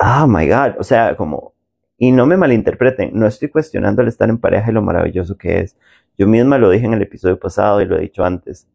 oh 0.00 0.26
my 0.26 0.48
God, 0.48 0.76
o 0.78 0.84
sea, 0.84 1.16
como, 1.16 1.52
y 1.98 2.12
no 2.12 2.24
me 2.24 2.38
malinterpreten, 2.38 3.10
no 3.12 3.26
estoy 3.26 3.48
cuestionando 3.50 4.00
el 4.00 4.08
estar 4.08 4.30
en 4.30 4.38
pareja 4.38 4.70
y 4.70 4.74
lo 4.74 4.80
maravilloso 4.80 5.36
que 5.36 5.60
es. 5.60 5.76
Yo 6.16 6.26
misma 6.26 6.56
lo 6.56 6.70
dije 6.70 6.86
en 6.86 6.94
el 6.94 7.02
episodio 7.02 7.38
pasado 7.38 7.82
y 7.82 7.84
lo 7.84 7.98
he 7.98 8.00
dicho 8.00 8.24
antes. 8.24 8.66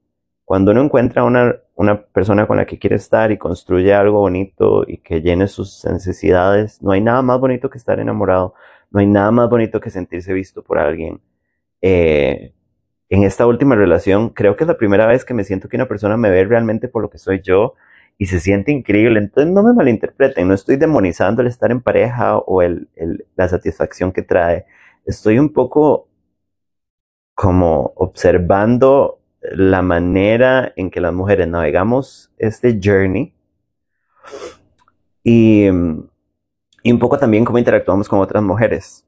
Cuando 0.45 0.71
uno 0.71 0.83
encuentra 0.83 1.23
una, 1.23 1.55
una 1.75 2.01
persona 2.03 2.47
con 2.47 2.57
la 2.57 2.65
que 2.65 2.79
quiere 2.79 2.97
estar 2.97 3.31
y 3.31 3.37
construye 3.37 3.93
algo 3.93 4.19
bonito 4.19 4.83
y 4.87 4.99
que 4.99 5.21
llene 5.21 5.47
sus 5.47 5.83
necesidades, 5.85 6.81
no 6.81 6.91
hay 6.91 7.01
nada 7.01 7.21
más 7.23 7.39
bonito 7.39 7.69
que 7.69 7.77
estar 7.79 7.99
enamorado, 7.99 8.53
no 8.91 8.99
hay 8.99 9.07
nada 9.07 9.31
más 9.31 9.49
bonito 9.49 9.79
que 9.81 9.89
sentirse 9.89 10.33
visto 10.33 10.63
por 10.63 10.77
alguien. 10.77 11.19
Eh, 11.81 12.53
en 13.09 13.23
esta 13.23 13.47
última 13.47 13.75
relación, 13.75 14.29
creo 14.29 14.55
que 14.55 14.63
es 14.63 14.67
la 14.67 14.77
primera 14.77 15.07
vez 15.07 15.25
que 15.25 15.33
me 15.33 15.43
siento 15.43 15.69
que 15.69 15.77
una 15.77 15.87
persona 15.87 16.17
me 16.17 16.29
ve 16.29 16.45
realmente 16.45 16.87
por 16.87 17.01
lo 17.01 17.09
que 17.09 17.17
soy 17.19 17.41
yo 17.41 17.75
y 18.17 18.27
se 18.27 18.39
siente 18.39 18.71
increíble. 18.71 19.19
Entonces 19.19 19.53
no 19.53 19.63
me 19.63 19.73
malinterpreten, 19.73 20.47
no 20.47 20.53
estoy 20.53 20.77
demonizando 20.77 21.41
el 21.41 21.47
estar 21.47 21.71
en 21.71 21.81
pareja 21.81 22.37
o 22.37 22.61
el, 22.61 22.89
el, 22.95 23.25
la 23.35 23.47
satisfacción 23.49 24.11
que 24.11 24.21
trae. 24.23 24.65
Estoy 25.05 25.39
un 25.39 25.53
poco 25.53 26.07
como 27.35 27.93
observando 27.95 29.19
la 29.51 29.81
manera 29.81 30.73
en 30.75 30.89
que 30.89 31.01
las 31.01 31.13
mujeres 31.13 31.47
navegamos 31.47 32.31
este 32.37 32.79
journey 32.81 33.33
y, 35.23 35.67
y 36.83 36.91
un 36.91 36.99
poco 36.99 37.17
también 37.17 37.45
cómo 37.45 37.57
interactuamos 37.57 38.07
con 38.07 38.19
otras 38.19 38.43
mujeres. 38.43 39.05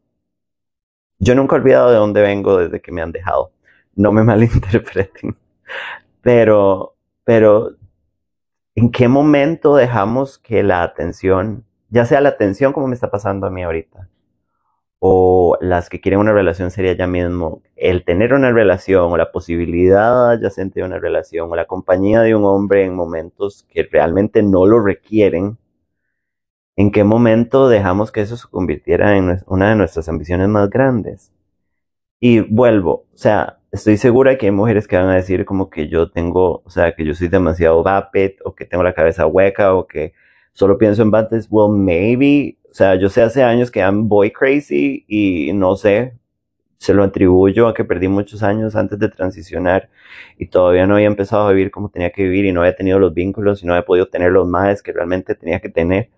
Yo 1.20 1.36
nunca 1.36 1.56
he 1.56 1.60
olvidado 1.60 1.92
de 1.92 1.98
dónde 1.98 2.22
vengo 2.22 2.58
desde 2.58 2.82
que 2.82 2.92
me 2.92 3.02
han 3.02 3.12
dejado. 3.12 3.52
No 3.96 4.12
me 4.12 4.24
malinterpreten. 4.26 5.36
Pero, 6.22 6.96
pero, 7.24 7.76
¿en 8.76 8.92
qué 8.92 9.08
momento 9.08 9.76
dejamos 9.76 10.38
que 10.38 10.64
la 10.64 10.84
atención, 10.84 11.66
ya 11.90 12.06
sea 12.06 12.22
la 12.22 12.30
atención 12.30 12.74
como 12.74 12.88
me 12.88 12.96
está 12.96 13.10
pasando 13.10 13.48
a 13.48 13.50
mí 13.50 13.64
ahorita, 13.64 14.10
o 15.00 15.58
las 15.62 15.90
que 15.90 16.02
quieren 16.02 16.20
una 16.20 16.34
relación 16.34 16.72
sería 16.72 16.94
ya 16.94 17.08
mismo 17.08 17.62
el 17.78 18.04
tener 18.04 18.34
una 18.34 18.52
relación 18.52 19.12
o 19.12 19.18
la 19.18 19.32
posibilidad 19.32 20.32
adyacente 20.32 20.80
de 20.80 20.86
una 20.86 21.00
relación 21.00 21.52
o 21.52 21.56
la 21.56 21.66
compañía 21.66 22.22
de 22.22 22.36
un 22.36 22.46
hombre 22.46 22.84
en 22.86 22.96
momentos 22.96 23.66
que 23.70 23.84
realmente 23.84 24.44
no 24.44 24.66
lo 24.66 24.82
requieren, 24.82 25.58
¿en 26.76 26.92
qué 26.92 27.04
momento 27.04 27.70
dejamos 27.70 28.12
que 28.12 28.22
eso 28.22 28.38
se 28.38 28.48
convirtiera 28.48 29.18
en 29.18 29.40
una 29.48 29.70
de 29.70 29.76
nuestras 29.76 30.10
ambiciones 30.10 30.48
más 30.50 30.70
grandes? 30.70 31.32
Y 32.20 32.40
vuelvo, 32.42 33.06
o 33.14 33.18
sea, 33.18 33.60
estoy 33.72 33.98
segura 33.98 34.38
que 34.38 34.48
hay 34.48 34.52
mujeres 34.52 34.88
que 34.88 34.98
van 34.98 35.10
a 35.10 35.16
decir 35.16 35.46
como 35.46 35.70
que 35.70 35.88
yo 35.88 36.12
tengo, 36.12 36.62
o 36.66 36.70
sea, 36.70 36.94
que 36.96 37.06
yo 37.06 37.14
soy 37.14 37.28
demasiado 37.28 37.84
vapid 37.84 38.32
o 38.44 38.56
que 38.56 38.66
tengo 38.66 38.84
la 38.84 38.94
cabeza 38.94 39.28
hueca 39.28 39.76
o 39.76 39.88
que 39.88 40.14
solo 40.54 40.78
pienso 40.78 41.04
en 41.04 41.12
bates. 41.12 41.48
Well, 41.52 41.72
maybe 41.72 42.58
o 42.70 42.74
sea, 42.78 42.94
yo 42.94 43.10
sé 43.10 43.24
hace 43.24 43.44
años 43.44 43.72
que 43.72 43.80
I'm 43.80 44.08
boy 44.08 44.32
crazy 44.32 45.04
y 45.08 45.52
no 45.54 45.76
sé, 45.76 46.14
se 46.78 46.94
lo 46.94 47.04
atribuyo 47.04 47.68
a 47.68 47.74
que 47.74 47.84
perdí 47.86 48.08
muchos 48.08 48.44
años 48.44 48.76
antes 48.76 49.00
de 49.00 49.10
transicionar 49.10 49.90
y 50.38 50.48
todavía 50.48 50.86
no 50.88 50.96
había 50.96 51.08
empezado 51.08 51.48
a 51.48 51.52
vivir 51.52 51.72
como 51.72 51.90
tenía 51.90 52.12
que 52.12 52.24
vivir 52.24 52.46
y 52.46 52.52
no 52.52 52.62
había 52.62 52.76
tenido 52.76 53.00
los 53.00 53.14
vínculos 53.14 53.64
y 53.64 53.68
no 53.68 53.74
había 53.74 53.86
podido 53.86 54.08
tener 54.08 54.32
los 54.32 54.48
más 54.48 54.82
que 54.84 54.94
realmente 54.94 55.36
tenía 55.36 55.60
que 55.60 55.70
tener. 55.70 56.10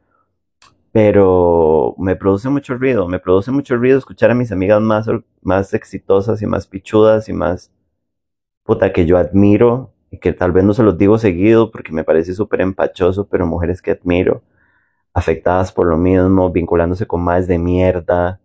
Pero 0.91 1.95
me 1.97 2.15
produce 2.15 2.49
mucho 2.49 2.75
ruido, 2.75 3.07
me 3.07 3.19
produce 3.19 3.51
mucho 3.51 3.75
ruido 3.77 3.97
escuchar 3.97 4.31
a 4.31 4.35
mis 4.35 4.51
amigas 4.51 4.81
más, 4.81 5.07
más 5.41 5.73
exitosas 5.73 6.41
y 6.41 6.47
más 6.47 6.67
pichudas 6.67 7.29
y 7.29 7.33
más 7.33 7.71
puta 8.63 8.91
que 8.93 9.05
yo 9.05 9.17
admiro 9.17 9.93
y 10.11 10.19
que 10.19 10.33
tal 10.33 10.51
vez 10.51 10.63
no 10.63 10.73
se 10.73 10.83
los 10.83 10.97
digo 10.97 11.17
seguido 11.17 11.71
porque 11.71 11.91
me 11.91 12.03
parece 12.03 12.33
súper 12.33 12.61
empachoso, 12.61 13.27
pero 13.27 13.45
mujeres 13.45 13.81
que 13.81 13.91
admiro 13.91 14.43
afectadas 15.13 15.71
por 15.71 15.87
lo 15.87 15.97
mismo, 15.97 16.51
vinculándose 16.51 17.07
con 17.07 17.21
más 17.23 17.47
de 17.47 17.57
mierda, 17.59 18.39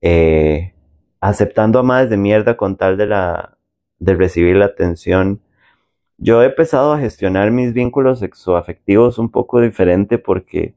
eh, 0.00 0.75
aceptando 1.20 1.78
a 1.78 1.82
más 1.82 2.10
de 2.10 2.16
mierda 2.16 2.56
con 2.56 2.76
tal 2.76 2.96
de, 2.96 3.06
la, 3.06 3.58
de 3.98 4.14
recibir 4.14 4.56
la 4.56 4.66
atención. 4.66 5.40
Yo 6.18 6.42
he 6.42 6.46
empezado 6.46 6.92
a 6.92 6.98
gestionar 6.98 7.50
mis 7.50 7.72
vínculos 7.72 8.20
sexoafectivos 8.20 9.18
un 9.18 9.30
poco 9.30 9.60
diferente 9.60 10.18
porque 10.18 10.74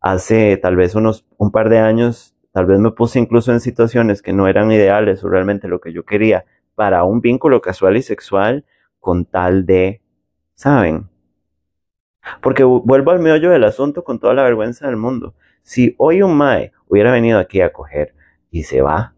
hace 0.00 0.56
tal 0.56 0.76
vez 0.76 0.94
unos 0.94 1.26
un 1.36 1.50
par 1.50 1.68
de 1.68 1.78
años, 1.78 2.34
tal 2.52 2.66
vez 2.66 2.78
me 2.78 2.90
puse 2.90 3.18
incluso 3.18 3.52
en 3.52 3.60
situaciones 3.60 4.22
que 4.22 4.32
no 4.32 4.48
eran 4.48 4.72
ideales 4.72 5.22
o 5.24 5.28
realmente 5.28 5.68
lo 5.68 5.80
que 5.80 5.92
yo 5.92 6.04
quería 6.04 6.44
para 6.74 7.04
un 7.04 7.20
vínculo 7.20 7.60
casual 7.60 7.96
y 7.96 8.02
sexual 8.02 8.64
con 8.98 9.24
tal 9.24 9.66
de, 9.66 10.00
¿saben? 10.54 11.08
Porque 12.40 12.64
vuelvo 12.64 13.10
al 13.10 13.18
meollo 13.18 13.50
del 13.50 13.64
asunto 13.64 14.04
con 14.04 14.18
toda 14.18 14.34
la 14.34 14.42
vergüenza 14.42 14.86
del 14.86 14.96
mundo. 14.96 15.34
Si 15.62 15.94
hoy 15.98 16.22
un 16.22 16.36
Mae 16.36 16.72
hubiera 16.86 17.12
venido 17.12 17.38
aquí 17.38 17.60
a 17.60 17.72
coger 17.72 18.14
y 18.50 18.64
se 18.64 18.80
va, 18.80 19.11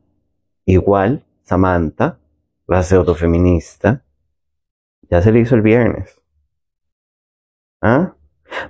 igual 0.67 1.25
Samantha, 1.43 2.19
la 2.67 2.83
pseudofeminista, 2.83 4.03
ya 5.11 5.23
se 5.23 5.33
le 5.33 5.41
hizo 5.41 5.55
el 5.55 5.63
viernes. 5.63 6.21
¿Ah? 7.83 8.15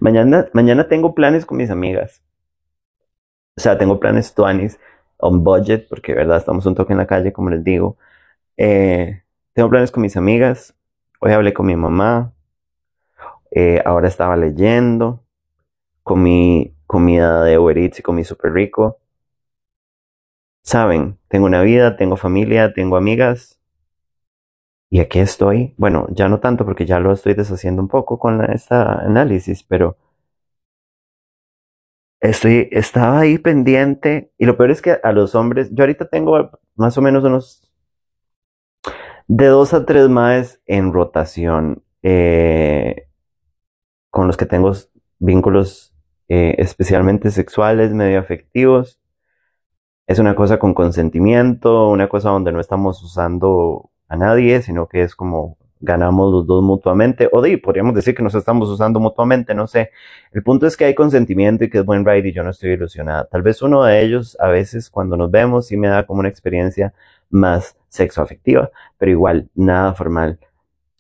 Mañana, 0.01 0.49
mañana 0.53 0.89
tengo 0.89 1.15
planes 1.15 1.47
con 1.47 1.59
mis 1.59 1.71
amigas. 1.71 2.23
O 3.57 3.61
sea, 3.61 3.79
tengo 3.79 4.01
planes 4.01 4.35
tuanis 4.35 4.79
on 5.19 5.45
budget, 5.45 5.89
porque 5.89 6.15
verdad 6.15 6.39
estamos 6.39 6.67
un 6.67 6.75
toque 6.75 6.93
en 6.93 6.99
la 6.99 7.07
calle, 7.07 7.33
como 7.33 7.51
les 7.51 7.63
digo. 7.63 7.97
Eh, 8.57 9.23
tengo 9.53 9.71
planes 9.71 9.91
con 9.93 10.03
mis 10.03 10.17
amigas. 10.17 10.75
Hoy 11.21 11.33
hablé 11.33 11.55
con 11.55 11.67
mi 11.67 11.77
mamá. 11.77 12.33
Eh, 13.51 13.81
ahora 13.85 14.09
estaba 14.09 14.37
leyendo, 14.37 15.23
comí 16.03 16.75
comida 16.87 17.45
de 17.45 17.59
Uber 17.59 17.79
Eats 17.79 18.01
y 18.01 18.03
comí 18.03 18.25
súper 18.25 18.53
rico. 18.53 18.99
Saben, 20.65 21.19
tengo 21.29 21.47
una 21.47 21.63
vida, 21.63 21.97
tengo 21.97 22.17
familia, 22.17 22.73
tengo 22.75 22.97
amigas. 22.97 23.61
Y 24.91 25.01
aquí 25.01 25.19
estoy. 25.19 25.75
Bueno, 25.77 26.07
ya 26.11 26.29
no 26.29 26.41
tanto 26.41 26.65
porque 26.65 26.87
ya 26.87 27.01
lo 27.01 27.13
estoy 27.13 27.35
deshaciendo 27.35 27.83
un 27.83 27.89
poco 27.89 28.19
con 28.19 28.43
este 28.51 28.75
análisis, 28.75 29.63
pero 29.63 29.97
estoy, 32.21 32.69
estaba 32.73 33.21
ahí 33.21 33.39
pendiente. 33.39 34.33
Y 34.39 34.47
lo 34.47 34.57
peor 34.57 34.71
es 34.71 34.83
que 34.83 34.99
a 35.03 35.13
los 35.13 35.35
hombres, 35.35 35.71
yo 35.73 35.85
ahorita 35.85 36.09
tengo 36.09 36.51
más 36.77 36.97
o 36.99 37.03
menos 37.03 37.25
unos 37.25 37.71
de 39.29 39.47
dos 39.47 39.75
a 39.75 39.85
tres 39.85 40.09
más 40.09 40.61
en 40.67 40.93
rotación. 40.93 41.83
Eh, 42.03 43.09
con 44.11 44.27
los 44.27 44.37
que 44.37 44.47
tengo 44.47 44.73
vínculos 45.19 45.93
eh, 46.29 46.55
especialmente 46.59 47.31
sexuales, 47.31 47.93
medio 47.93 48.21
afectivos. 48.21 49.01
Es 50.07 50.19
una 50.19 50.35
cosa 50.35 50.59
con 50.59 50.75
consentimiento, 50.75 51.89
una 51.89 52.09
cosa 52.09 52.31
donde 52.31 52.53
no 52.53 52.61
estamos 52.61 53.03
usando 53.03 53.91
a 54.09 54.17
nadie, 54.17 54.63
sino 54.63 54.87
que 54.87 55.03
es 55.03 55.15
como 55.15 55.57
ganamos 55.81 56.33
los 56.33 56.47
dos 56.47 56.63
mutuamente, 56.63 57.29
o 57.31 57.43
de, 57.43 57.59
podríamos 57.59 57.95
decir 57.95 58.15
que 58.15 58.23
nos 58.23 58.35
estamos 58.35 58.69
usando 58.71 59.01
mutuamente, 59.01 59.55
no 59.55 59.67
sé. 59.67 59.91
El 60.33 60.43
punto 60.43 60.67
es 60.67 60.77
que 60.77 60.87
hay 60.87 60.95
consentimiento 60.95 61.65
y 61.65 61.71
que 61.71 61.79
es 61.79 61.85
buen 61.85 62.05
ride 62.05 62.29
y 62.29 62.33
yo 62.33 62.43
no 62.43 62.51
estoy 62.51 62.71
ilusionada. 62.71 63.27
Tal 63.27 63.43
vez 63.43 63.61
uno 63.63 63.85
de 63.85 64.03
ellos, 64.03 64.37
a 64.41 64.49
veces 64.49 64.91
cuando 64.91 65.17
nos 65.17 65.31
vemos, 65.31 65.67
sí 65.67 65.77
me 65.77 65.89
da 65.89 66.07
como 66.07 66.21
una 66.21 66.29
experiencia 66.29 66.95
más 67.31 67.77
sexoafectiva, 67.89 68.71
pero 68.99 69.11
igual, 69.11 69.49
nada 69.55 69.95
formal. 69.95 70.39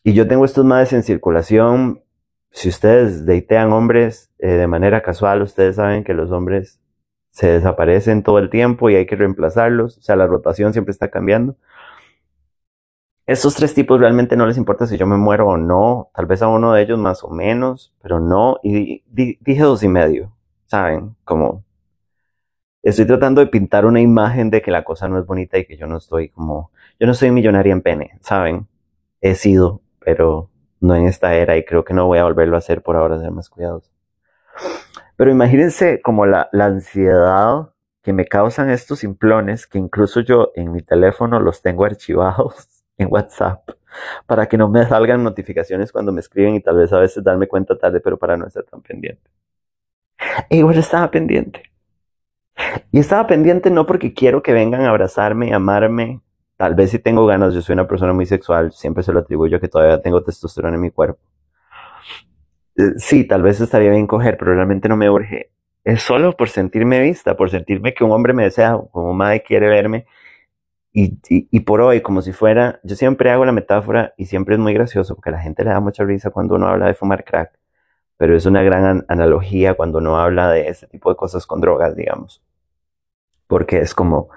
Y 0.03 0.13
yo 0.13 0.29
tengo 0.29 0.45
estos 0.45 0.65
madres 0.65 0.93
en 0.93 1.03
circulación 1.03 2.03
si 2.55 2.69
ustedes 2.69 3.27
datean 3.27 3.73
hombres 3.73 4.31
eh, 4.39 4.47
de 4.47 4.67
manera 4.69 5.03
casual, 5.03 5.43
ustedes 5.43 5.75
saben 5.75 6.05
que 6.05 6.15
los 6.15 6.31
hombres 6.31 6.79
se 7.35 7.49
desaparecen 7.49 8.23
todo 8.23 8.39
el 8.39 8.49
tiempo 8.49 8.89
y 8.91 8.95
hay 8.95 9.07
que 9.07 9.17
reemplazarlos. 9.17 9.99
O 9.99 10.03
sea, 10.03 10.15
la 10.15 10.29
rotación 10.29 10.73
siempre 10.73 10.93
está 10.93 11.11
cambiando. 11.11 11.57
Estos 13.27 13.57
tres 13.57 13.75
tipos 13.75 13.99
realmente 13.99 14.37
no 14.37 14.47
les 14.47 14.57
importa 14.57 14.87
si 14.87 14.97
yo 14.97 15.05
me 15.05 15.17
muero 15.17 15.49
o 15.49 15.57
no. 15.57 16.11
Tal 16.15 16.27
vez 16.27 16.43
a 16.43 16.49
uno 16.49 16.73
de 16.73 16.83
ellos 16.83 16.97
más 16.97 17.25
o 17.25 17.31
menos, 17.31 17.93
pero 18.01 18.21
no. 18.21 18.59
Y 18.63 19.03
dije 19.11 19.63
dos 19.63 19.83
y 19.83 19.89
medio, 19.89 20.33
¿saben? 20.67 21.17
Como 21.25 21.65
estoy 22.85 23.05
tratando 23.05 23.41
de 23.41 23.49
pintar 23.49 23.85
una 23.85 24.01
imagen 24.01 24.51
de 24.51 24.63
que 24.63 24.71
la 24.71 24.85
cosa 24.85 25.09
no 25.09 25.19
es 25.19 25.27
bonita 25.27 25.59
y 25.59 25.67
que 25.67 25.77
yo 25.77 25.89
no 25.89 25.97
estoy 25.97 26.29
como, 26.29 26.71
yo 27.01 27.07
no 27.09 27.15
soy 27.15 27.33
millonaria 27.33 27.73
en 27.73 27.83
pene, 27.83 28.17
¿saben? 28.21 28.69
He 29.21 29.35
sido, 29.35 29.81
pero 29.99 30.51
no 30.81 30.95
en 30.95 31.09
esta 31.09 31.35
era 31.35 31.57
y 31.57 31.65
creo 31.65 31.85
que 31.85 31.95
no 31.95 32.07
voy 32.07 32.19
a 32.19 32.25
volverlo 32.25 32.55
a 32.55 32.59
hacer 32.59 32.81
por 32.81 32.95
ahora, 32.95 33.19
ser 33.19 33.33
más 33.33 33.49
cuidadoso. 33.49 33.91
Pero 35.17 35.31
imagínense 35.31 36.01
como 36.03 36.27
la, 36.27 36.49
ansiedad 36.53 37.71
que 38.03 38.13
me 38.13 38.27
causan 38.27 38.71
estos 38.71 39.01
simplones, 39.01 39.67
que 39.67 39.79
incluso 39.79 40.21
yo 40.21 40.53
en 40.55 40.73
mi 40.73 40.83
teléfono 40.83 41.41
los 41.41 41.63
tengo 41.63 41.85
archivados 41.87 42.69
en 42.99 43.09
WhatsApp, 43.11 43.69
para 44.27 44.47
que 44.47 44.59
no 44.59 44.69
me 44.69 44.85
salgan 44.87 45.25
notificaciones 45.25 45.93
cuando 45.93 46.13
me 46.13 46.21
escriben 46.21 46.55
y 46.55 46.61
tal 46.61 46.77
vez 46.77 46.93
a 46.93 46.99
veces 46.99 47.25
darme 47.25 47.49
cuenta 47.49 47.77
tarde, 47.79 48.01
pero 48.01 48.19
para 48.19 48.37
no 48.37 48.47
estar 48.47 48.65
tan 48.65 48.83
pendiente. 48.83 49.31
Y 50.51 50.63
bueno, 50.63 50.81
estaba 50.81 51.11
pendiente. 51.11 51.63
Y 52.93 53.01
estaba 53.01 53.27
pendiente 53.27 53.71
no 53.71 53.87
porque 53.87 54.15
quiero 54.15 54.43
que 54.43 54.53
vengan 54.53 54.83
a 54.83 54.91
abrazarme 54.91 55.49
y 55.49 55.53
amarme 55.53 56.21
Tal 56.57 56.75
vez 56.75 56.91
si 56.91 57.01
tengo 57.01 57.27
ganas, 57.27 57.53
yo 57.53 57.61
soy 57.63 57.73
una 57.73 57.89
persona 57.89 58.13
muy 58.13 58.27
sexual, 58.27 58.73
siempre 58.73 59.03
se 59.03 59.13
lo 59.13 59.21
atribuyo 59.21 59.61
que 59.61 59.69
todavía 59.69 60.01
tengo 60.01 60.23
testosterona 60.23 60.77
en 60.77 60.83
mi 60.83 60.91
cuerpo. 60.91 61.21
Eh, 62.77 62.93
sí, 62.99 63.25
tal 63.25 63.43
vez 63.43 63.61
estaría 63.61 63.91
bien 63.91 64.07
coger, 64.07 64.37
pero 64.37 64.55
realmente 64.55 64.89
no 64.89 64.97
me 64.97 65.11
urge. 65.11 65.51
Es 65.85 66.03
solo 66.03 66.37
por 66.37 66.49
sentirme 66.49 67.01
vista, 67.01 67.37
por 67.37 67.51
sentirme 67.51 67.95
que 67.95 68.05
un 68.05 68.13
hombre 68.13 68.33
me 68.33 68.45
desea, 68.45 68.79
como 68.91 69.13
madre 69.15 69.43
quiere 69.43 69.69
verme. 69.69 70.07
Y, 70.93 71.61
por 71.61 71.81
hoy, 71.81 72.03
como 72.03 72.23
si 72.23 72.33
fuera, 72.33 72.81
yo 72.85 72.97
siempre 72.97 73.31
hago 73.31 73.45
la 73.45 73.53
metáfora 73.53 74.15
y 74.17 74.27
siempre 74.27 74.55
es 74.55 74.61
muy 74.61 74.75
gracioso 74.75 75.17
porque 75.17 75.31
a 75.31 75.33
la 75.33 75.41
gente 75.41 75.65
le 75.65 75.71
da 75.71 75.81
mucha 75.81 76.05
risa 76.05 76.31
cuando 76.31 76.55
uno 76.55 76.69
habla 76.69 76.87
de 76.87 76.95
fumar 76.95 77.25
crack, 77.25 77.59
pero 78.17 78.37
es 78.37 78.47
una 78.47 78.63
gran 78.63 79.05
analogía 79.09 79.75
cuando 79.75 79.99
uno 79.99 80.19
habla 80.19 80.51
de 80.53 80.69
ese 80.69 80.87
tipo 80.89 81.11
de 81.11 81.17
cosas 81.17 81.47
con 81.47 81.61
drogas, 81.61 81.97
digamos. 81.97 82.43
Porque 83.47 83.79
es 83.79 83.95
como, 83.95 84.29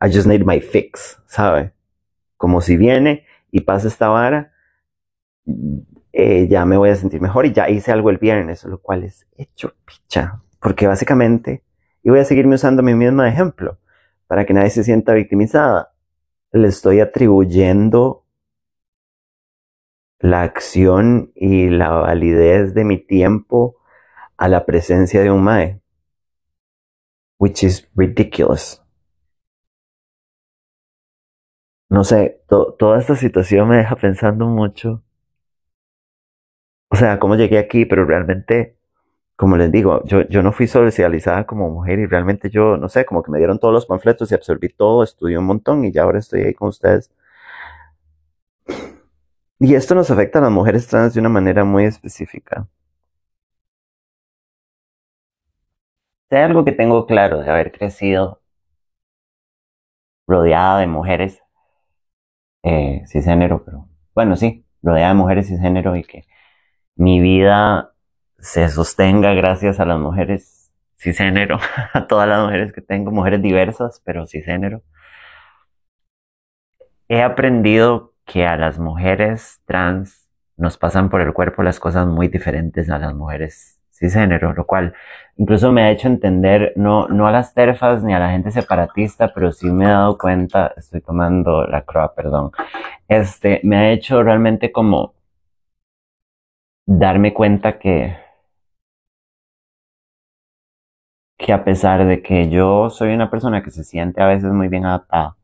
I 0.00 0.12
just 0.12 0.26
need 0.26 0.44
my 0.44 0.60
fix, 0.60 1.20
¿sabe? 1.26 1.72
Como 2.36 2.60
si 2.60 2.76
viene 2.76 3.26
y 3.50 3.60
pasa 3.62 3.88
esta 3.88 4.08
vara, 4.08 4.52
eh, 6.12 6.46
ya 6.48 6.64
me 6.66 6.76
voy 6.76 6.90
a 6.90 6.96
sentir 6.96 7.20
mejor 7.20 7.46
y 7.46 7.52
ya 7.52 7.70
hice 7.70 7.92
algo 7.92 8.10
el 8.10 8.18
viernes, 8.18 8.64
lo 8.64 8.78
cual 8.78 9.04
es 9.04 9.26
hecho 9.36 9.74
picha, 9.84 10.42
porque 10.60 10.86
básicamente, 10.86 11.64
y 12.02 12.10
voy 12.10 12.20
a 12.20 12.24
seguirme 12.24 12.56
usando 12.56 12.82
mi 12.82 12.94
mismo 12.94 13.22
ejemplo, 13.24 13.78
para 14.26 14.46
que 14.46 14.54
nadie 14.54 14.70
se 14.70 14.84
sienta 14.84 15.14
victimizada. 15.14 15.92
le 16.52 16.68
estoy 16.68 17.00
atribuyendo 17.00 18.26
la 20.20 20.42
acción 20.42 21.32
y 21.34 21.68
la 21.68 21.90
validez 21.90 22.74
de 22.74 22.84
mi 22.84 22.98
tiempo 22.98 23.76
a 24.36 24.48
la 24.48 24.64
presencia 24.66 25.22
de 25.22 25.30
un 25.30 25.42
mae. 25.42 25.80
Which 27.38 27.64
is 27.64 27.88
ridiculous. 27.96 28.82
No 31.90 32.04
sé, 32.04 32.40
toda 32.48 32.98
esta 32.98 33.16
situación 33.16 33.68
me 33.68 33.76
deja 33.76 33.96
pensando 33.96 34.46
mucho. 34.46 35.02
O 36.92 36.96
sea, 36.96 37.18
cómo 37.18 37.36
llegué 37.36 37.58
aquí, 37.58 37.86
pero 37.86 38.04
realmente, 38.04 38.76
como 39.36 39.56
les 39.56 39.72
digo, 39.72 40.02
yo, 40.04 40.22
yo 40.28 40.42
no 40.42 40.52
fui 40.52 40.66
socializada 40.68 41.46
como 41.46 41.70
mujer 41.70 41.98
y 41.98 42.06
realmente 42.06 42.50
yo, 42.50 42.76
no 42.76 42.88
sé, 42.90 43.06
como 43.06 43.22
que 43.22 43.30
me 43.32 43.38
dieron 43.38 43.58
todos 43.58 43.72
los 43.74 43.86
panfletos 43.86 44.30
y 44.30 44.34
absorbí 44.34 44.68
todo, 44.68 45.02
estudié 45.02 45.38
un 45.38 45.46
montón 45.46 45.84
y 45.86 45.92
ya 45.92 46.02
ahora 46.02 46.18
estoy 46.18 46.42
ahí 46.42 46.54
con 46.54 46.68
ustedes. 46.68 47.10
Y 49.58 49.74
esto 49.74 49.94
nos 49.94 50.10
afecta 50.10 50.38
a 50.38 50.42
las 50.42 50.50
mujeres 50.50 50.86
trans 50.86 51.14
de 51.14 51.20
una 51.20 51.30
manera 51.30 51.64
muy 51.64 51.84
específica. 51.84 52.68
Hay 56.30 56.40
algo 56.40 56.64
que 56.64 56.72
tengo 56.72 57.06
claro 57.06 57.38
de 57.42 57.48
haber 57.50 57.70
crecido 57.70 58.40
rodeada 60.26 60.80
de 60.80 60.86
mujeres 60.88 61.40
eh, 62.62 63.02
cisgénero, 63.06 63.64
pero 63.64 63.88
bueno, 64.14 64.36
sí, 64.36 64.64
rodeada 64.82 65.08
de 65.10 65.14
mujeres 65.14 65.48
cisgénero 65.48 65.96
y 65.96 66.04
que 66.04 66.24
mi 66.96 67.20
vida 67.20 67.92
se 68.38 68.68
sostenga 68.68 69.34
gracias 69.34 69.80
a 69.80 69.84
las 69.84 69.98
mujeres 69.98 70.72
cisgénero, 70.96 71.58
a 71.92 72.06
todas 72.06 72.28
las 72.28 72.42
mujeres 72.44 72.72
que 72.72 72.80
tengo, 72.80 73.10
mujeres 73.10 73.42
diversas, 73.42 74.00
pero 74.04 74.26
cisgénero. 74.26 74.82
He 77.08 77.22
aprendido 77.22 78.14
que 78.24 78.46
a 78.46 78.56
las 78.56 78.78
mujeres 78.78 79.60
trans 79.66 80.28
nos 80.56 80.78
pasan 80.78 81.10
por 81.10 81.20
el 81.20 81.32
cuerpo 81.32 81.62
las 81.62 81.80
cosas 81.80 82.06
muy 82.06 82.28
diferentes 82.28 82.88
a 82.88 82.98
las 82.98 83.14
mujeres 83.14 83.80
cisgénero, 83.90 84.52
lo 84.52 84.66
cual 84.66 84.94
incluso 85.36 85.72
me 85.72 85.82
ha 85.82 85.90
hecho 85.90 86.08
entender, 86.08 86.72
no, 86.76 87.08
no 87.08 87.26
a 87.26 87.32
las 87.32 87.54
terfas 87.54 88.02
ni 88.02 88.14
a 88.14 88.18
la 88.18 88.30
gente 88.30 88.50
separatista, 88.50 89.32
pero 89.32 89.52
sí 89.52 89.70
me 89.70 89.84
he 89.84 89.88
dado 89.88 90.18
cuenta, 90.18 90.72
estoy 90.76 91.00
tomando 91.00 91.66
la 91.66 91.82
croa, 91.82 92.14
perdón, 92.14 92.50
este, 93.08 93.60
me 93.62 93.76
ha 93.76 93.92
hecho 93.92 94.22
realmente 94.22 94.72
como 94.72 95.14
darme 96.86 97.34
cuenta 97.34 97.78
que, 97.78 98.16
que 101.36 101.52
a 101.52 101.64
pesar 101.64 102.06
de 102.06 102.22
que 102.22 102.48
yo 102.48 102.88
soy 102.90 103.12
una 103.14 103.30
persona 103.30 103.62
que 103.62 103.70
se 103.70 103.84
siente 103.84 104.22
a 104.22 104.26
veces 104.26 104.52
muy 104.52 104.68
bien 104.68 104.86
adaptada, 104.86 105.36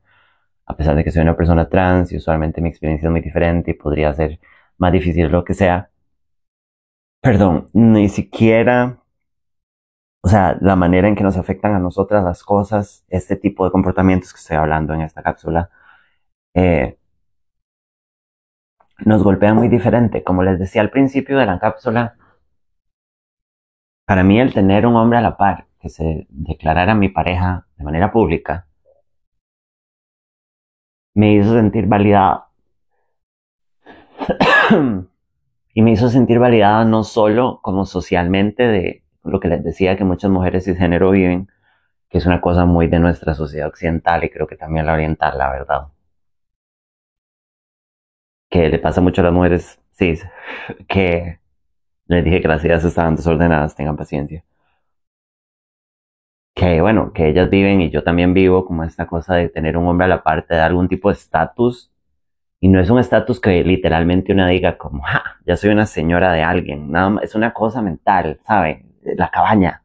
a 0.66 0.77
pesar 0.77 0.96
de 0.96 1.05
que 1.05 1.11
soy 1.12 1.22
una 1.22 1.37
persona 1.37 1.68
trans 1.68 2.12
y 2.12 2.16
usualmente 2.16 2.61
mi 2.61 2.68
experiencia 2.70 3.09
es 3.09 3.12
muy 3.12 3.20
diferente 3.22 3.72
y 3.72 3.74
podría 3.74 4.14
ser 4.14 4.40
más 4.79 4.92
difícil 4.92 5.29
lo 5.29 5.44
que 5.44 5.55
sea, 5.55 5.90
perdón, 7.20 7.68
ni 7.72 8.09
siquiera, 8.09 8.98
o 10.22 10.29
sea, 10.29 10.57
la 10.61 10.77
manera 10.77 11.09
en 11.09 11.14
que 11.16 11.24
nos 11.24 11.37
afectan 11.37 11.74
a 11.74 11.79
nosotras 11.79 12.24
las 12.24 12.42
cosas, 12.44 13.05
este 13.09 13.37
tipo 13.37 13.64
de 13.64 13.70
comportamientos 13.70 14.33
que 14.33 14.38
estoy 14.40 14.57
hablando 14.57 14.94
en 14.94 15.03
esta 15.03 15.22
cápsula, 15.22 15.70
eh, 16.55 16.98
nos 19.04 19.22
golpea 19.22 19.54
muy 19.54 19.68
diferente. 19.68 20.22
Como 20.22 20.42
les 20.42 20.58
decía 20.58 20.82
al 20.82 20.90
principio 20.90 21.38
de 21.38 21.46
la 21.46 21.58
cápsula, 21.58 22.16
para 24.06 24.22
mí 24.22 24.40
el 24.40 24.54
tener 24.54 24.87
un 24.87 24.96
hombre 24.96 25.18
a 25.18 25.22
la 25.22 25.37
par 25.37 25.66
que 25.80 25.88
se 25.88 26.26
declarara 26.30 26.94
mi 26.94 27.08
pareja 27.08 27.66
de 27.76 27.84
manera 27.84 28.11
pública 28.11 28.66
me 31.14 31.34
hizo 31.34 31.52
sentir 31.54 31.87
validada. 31.87 32.48
y 35.74 35.82
me 35.82 35.92
hizo 35.92 36.08
sentir 36.08 36.38
validada 36.38 36.84
no 36.84 37.04
solo 37.04 37.61
como 37.62 37.84
socialmente 37.87 38.64
de 38.68 39.04
lo 39.24 39.40
que 39.40 39.48
les 39.48 39.64
decía 39.64 39.96
que 39.96 40.04
muchas 40.04 40.30
mujeres 40.30 40.64
cisgénero 40.64 41.11
viven, 41.11 41.48
que 42.08 42.18
es 42.18 42.26
una 42.26 42.40
cosa 42.40 42.64
muy 42.66 42.87
de 42.88 43.00
nuestra 43.00 43.34
sociedad 43.34 43.68
occidental 43.68 44.24
y 44.24 44.30
creo 44.30 44.46
que 44.46 44.56
también 44.56 44.87
la 44.87 44.94
oriental, 44.94 45.37
la 45.38 45.50
verdad. 45.50 45.88
Que 48.50 48.68
le 48.68 48.78
pasa 48.78 49.00
mucho 49.00 49.20
a 49.20 49.24
las 49.24 49.32
mujeres 49.32 49.80
cis, 49.92 50.26
que 50.88 51.40
les 52.06 52.24
dije 52.24 52.40
que 52.40 52.48
las 52.48 52.64
ideas 52.64 52.84
estaban 52.84 53.16
desordenadas, 53.16 53.74
tengan 53.74 53.96
paciencia. 53.96 54.44
Que 56.54 56.80
bueno, 56.80 57.12
que 57.12 57.28
ellas 57.28 57.48
viven 57.50 57.80
y 57.80 57.90
yo 57.90 58.02
también 58.02 58.34
vivo 58.34 58.64
como 58.66 58.82
esta 58.84 59.06
cosa 59.06 59.37
de 59.37 59.48
tener 59.48 59.76
un 59.76 59.87
hombre 59.87 60.06
a 60.06 60.08
la 60.08 60.22
parte 60.22 60.54
de 60.54 60.61
algún 60.61 60.88
tipo 60.88 61.08
de 61.08 61.14
estatus 61.14 61.90
y 62.61 62.68
no 62.68 62.80
es 62.80 62.90
un 62.90 62.98
estatus 62.98 63.40
que 63.40 63.62
literalmente 63.62 64.32
una 64.32 64.48
diga 64.48 64.76
como, 64.78 65.02
ja, 65.04 65.22
ya 65.46 65.56
soy 65.56 65.70
una 65.70 65.87
señora 65.87 66.32
de 66.32 66.42
alguien. 66.42 66.90
Nada 66.90 67.11
más, 67.11 67.24
es 67.24 67.34
una 67.34 67.52
cosa 67.52 67.82
mental, 67.82 68.40
¿sabe? 68.44 68.84
La 69.02 69.30
cabaña. 69.30 69.82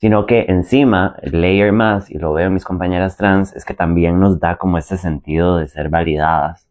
Sino 0.00 0.24
que 0.26 0.46
encima, 0.48 1.16
el 1.22 1.40
layer 1.42 1.72
más, 1.72 2.10
y 2.10 2.18
lo 2.18 2.32
veo 2.32 2.46
en 2.46 2.54
mis 2.54 2.64
compañeras 2.64 3.16
trans, 3.16 3.54
es 3.54 3.64
que 3.64 3.74
también 3.74 4.18
nos 4.18 4.40
da 4.40 4.56
como 4.56 4.78
ese 4.78 4.96
sentido 4.96 5.58
de 5.58 5.68
ser 5.68 5.90
validadas 5.90 6.66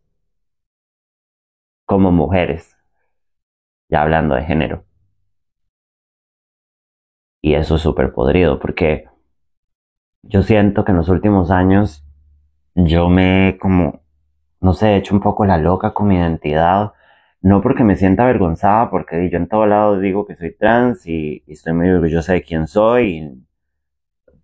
como 1.86 2.12
mujeres. 2.12 2.76
Ya 3.90 4.02
hablando 4.02 4.36
de 4.36 4.44
género. 4.44 4.84
Y 7.42 7.54
eso 7.54 7.76
es 7.76 7.82
súper 7.82 8.14
podrido, 8.14 8.60
porque 8.60 9.06
yo 10.24 10.42
siento 10.44 10.84
que 10.84 10.92
en 10.92 10.98
los 10.98 11.10
últimos 11.10 11.52
años 11.52 12.04
yo 12.76 13.10
me 13.10 13.58
como, 13.62 14.02
no 14.62 14.74
sé, 14.74 14.90
he 14.94 14.98
hecho 14.98 15.16
un 15.16 15.22
poco 15.22 15.46
la 15.46 15.58
loca 15.58 15.94
con 15.94 16.08
mi 16.08 16.16
identidad. 16.16 16.94
No 17.42 17.62
porque 17.62 17.84
me 17.84 17.98
sienta 17.98 18.24
avergonzada, 18.24 18.90
porque 18.90 19.30
yo 19.30 19.38
en 19.38 19.50
todo 19.50 19.66
lado 19.66 20.00
digo 20.00 20.26
que 20.26 20.38
soy 20.38 20.54
trans 20.56 21.06
y, 21.06 21.44
estoy 21.48 21.74
muy 21.74 21.90
orgullosa 21.90 22.32
de 22.34 22.42
quién 22.42 22.66
soy. 22.66 23.44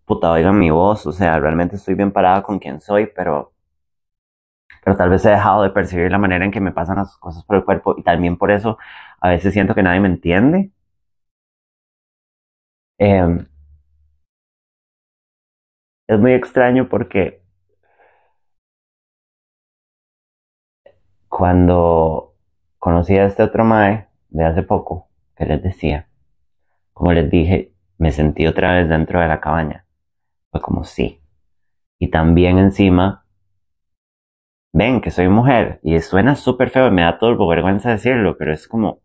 Puta, 0.05 0.31
oigan 0.31 0.57
mi 0.57 0.69
voz, 0.71 1.05
o 1.05 1.11
sea, 1.11 1.39
realmente 1.39 1.75
estoy 1.75 1.95
bien 1.95 2.11
parada 2.11 2.41
con 2.43 2.59
quién 2.59 2.79
soy, 2.79 3.07
pero, 3.15 3.53
pero 4.83 4.95
tal 4.97 5.09
vez 5.09 5.25
he 5.25 5.29
dejado 5.31 5.63
de 5.63 5.69
percibir 5.71 6.11
la 6.11 6.17
manera 6.17 6.45
en 6.45 6.51
que 6.51 6.61
me 6.61 6.71
pasan 6.71 6.97
las 6.97 7.17
cosas 7.17 7.43
por 7.43 7.57
el 7.57 7.65
cuerpo 7.65 7.95
y 7.97 8.03
también 8.03 8.37
por 8.37 8.51
eso 8.51 8.77
a 9.19 9.29
veces 9.29 9.53
siento 9.53 9.75
que 9.75 9.83
nadie 9.83 9.99
me 9.99 10.07
entiende. 10.07 10.71
Em, 12.99 13.47
es 16.07 16.19
muy 16.19 16.33
extraño 16.33 16.89
porque 16.89 17.43
Cuando 21.29 22.34
conocí 22.85 23.17
a 23.17 23.25
este 23.25 23.41
otro 23.41 23.65
mae 23.65 24.09
de 24.29 24.45
hace 24.45 24.61
poco, 24.61 25.07
que 25.35 25.47
les 25.47 25.63
decía, 25.63 26.07
como 26.93 27.13
les 27.13 27.31
dije, 27.31 27.73
me 27.97 28.11
sentí 28.11 28.45
otra 28.45 28.73
vez 28.73 28.87
dentro 28.87 29.19
de 29.19 29.27
la 29.27 29.41
cabaña. 29.41 29.87
Fue 30.51 30.61
como 30.61 30.83
sí. 30.83 31.19
Y 31.97 32.11
también 32.11 32.59
encima, 32.59 33.25
ven 34.71 35.01
que 35.01 35.09
soy 35.09 35.29
mujer. 35.29 35.79
Y 35.81 35.99
suena 35.99 36.35
súper 36.35 36.69
feo, 36.69 36.91
me 36.91 37.01
da 37.01 37.17
todo 37.17 37.47
vergüenza 37.47 37.89
decirlo, 37.89 38.37
pero 38.37 38.53
es 38.53 38.67
como, 38.67 38.89
o 38.89 39.01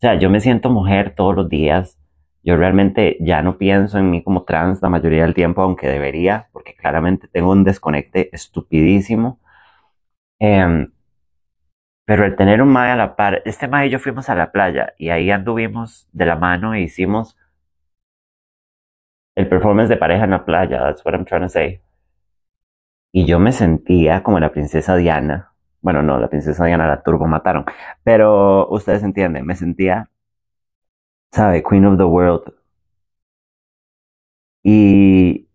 sea, 0.00 0.18
yo 0.18 0.28
me 0.28 0.40
siento 0.40 0.68
mujer 0.68 1.14
todos 1.14 1.36
los 1.36 1.48
días. 1.48 2.00
Yo 2.42 2.56
realmente 2.56 3.16
ya 3.20 3.42
no 3.42 3.58
pienso 3.58 3.98
en 3.98 4.10
mí 4.10 4.24
como 4.24 4.42
trans 4.42 4.82
la 4.82 4.88
mayoría 4.88 5.22
del 5.22 5.34
tiempo, 5.34 5.62
aunque 5.62 5.86
debería, 5.86 6.48
porque 6.52 6.74
claramente 6.74 7.28
tengo 7.28 7.52
un 7.52 7.62
desconecte 7.62 8.28
estupidísimo. 8.34 9.38
Eh, 10.40 10.88
pero 12.08 12.24
el 12.24 12.36
tener 12.36 12.62
un 12.62 12.70
mae 12.70 12.90
a 12.90 12.96
la 12.96 13.16
par, 13.16 13.42
este 13.44 13.68
mae 13.68 13.88
y 13.88 13.90
yo 13.90 13.98
fuimos 13.98 14.30
a 14.30 14.34
la 14.34 14.50
playa 14.50 14.94
y 14.96 15.10
ahí 15.10 15.30
anduvimos 15.30 16.08
de 16.12 16.24
la 16.24 16.36
mano 16.36 16.72
e 16.72 16.80
hicimos 16.80 17.36
el 19.34 19.46
performance 19.46 19.90
de 19.90 19.98
pareja 19.98 20.24
en 20.24 20.30
la 20.30 20.42
playa, 20.46 20.78
that's 20.80 21.04
what 21.04 21.12
I'm 21.14 21.26
trying 21.26 21.42
to 21.42 21.50
say. 21.50 21.82
Y 23.12 23.26
yo 23.26 23.38
me 23.38 23.52
sentía 23.52 24.22
como 24.22 24.40
la 24.40 24.50
princesa 24.52 24.96
Diana. 24.96 25.52
Bueno, 25.82 26.02
no, 26.02 26.18
la 26.18 26.28
princesa 26.28 26.64
Diana 26.64 26.86
la 26.86 27.02
turbo 27.02 27.26
mataron. 27.26 27.66
Pero 28.02 28.66
ustedes 28.70 29.02
entienden, 29.02 29.44
me 29.44 29.54
sentía, 29.54 30.08
¿sabe? 31.32 31.62
Queen 31.62 31.84
of 31.86 31.98
the 31.98 32.04
World. 32.04 32.54
Y, 34.62 35.46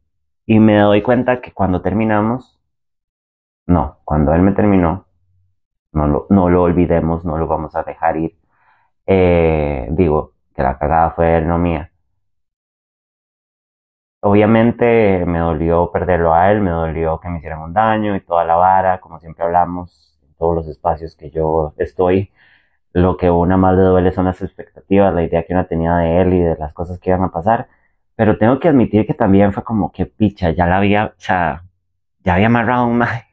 y 0.45 0.59
me 0.59 0.77
doy 0.77 1.01
cuenta 1.01 1.41
que 1.41 1.51
cuando 1.51 1.81
terminamos, 1.81 2.59
no, 3.65 3.99
cuando 4.05 4.33
él 4.35 4.41
me 4.43 4.51
terminó, 4.53 5.02
no 5.93 6.07
lo, 6.07 6.27
no 6.29 6.49
lo 6.49 6.63
olvidemos, 6.63 7.25
no 7.25 7.37
lo 7.37 7.47
vamos 7.47 7.75
a 7.75 7.83
dejar 7.83 8.17
ir. 8.17 8.35
Eh, 9.07 9.87
digo, 9.91 10.33
que 10.55 10.63
la 10.63 10.77
cagada 10.77 11.11
fue 11.11 11.41
no 11.41 11.57
mía. 11.59 11.91
Obviamente 14.21 15.25
me 15.25 15.39
dolió 15.39 15.91
perderlo 15.91 16.33
a 16.33 16.49
él, 16.51 16.61
me 16.61 16.69
dolió 16.71 17.19
que 17.19 17.27
me 17.29 17.39
hicieran 17.39 17.61
un 17.61 17.73
daño 17.73 18.15
y 18.15 18.21
toda 18.21 18.45
la 18.45 18.55
vara, 18.55 19.01
como 19.01 19.19
siempre 19.19 19.43
hablamos, 19.43 20.17
en 20.23 20.33
todos 20.35 20.55
los 20.55 20.67
espacios 20.67 21.15
que 21.17 21.29
yo 21.29 21.73
estoy. 21.77 22.31
Lo 22.93 23.17
que 23.17 23.31
una 23.31 23.57
más 23.57 23.75
le 23.77 23.83
duele 23.83 24.11
son 24.11 24.25
las 24.25 24.41
expectativas, 24.41 25.13
la 25.13 25.23
idea 25.23 25.43
que 25.45 25.53
una 25.53 25.67
tenía 25.67 25.95
de 25.97 26.21
él 26.21 26.33
y 26.33 26.41
de 26.41 26.57
las 26.57 26.73
cosas 26.73 26.99
que 26.99 27.11
iban 27.11 27.23
a 27.23 27.31
pasar. 27.31 27.67
Pero 28.15 28.37
tengo 28.37 28.59
que 28.59 28.69
admitir 28.69 29.07
que 29.07 29.13
también 29.15 29.53
fue 29.53 29.63
como 29.63 29.91
que 29.91 30.05
picha, 30.07 30.51
ya 30.51 30.67
la 30.67 30.77
había, 30.77 31.07
o 31.07 31.11
ya 31.19 31.63
había 32.25 32.47
amarrado 32.47 32.85
un 32.87 32.97
maje. 32.99 33.32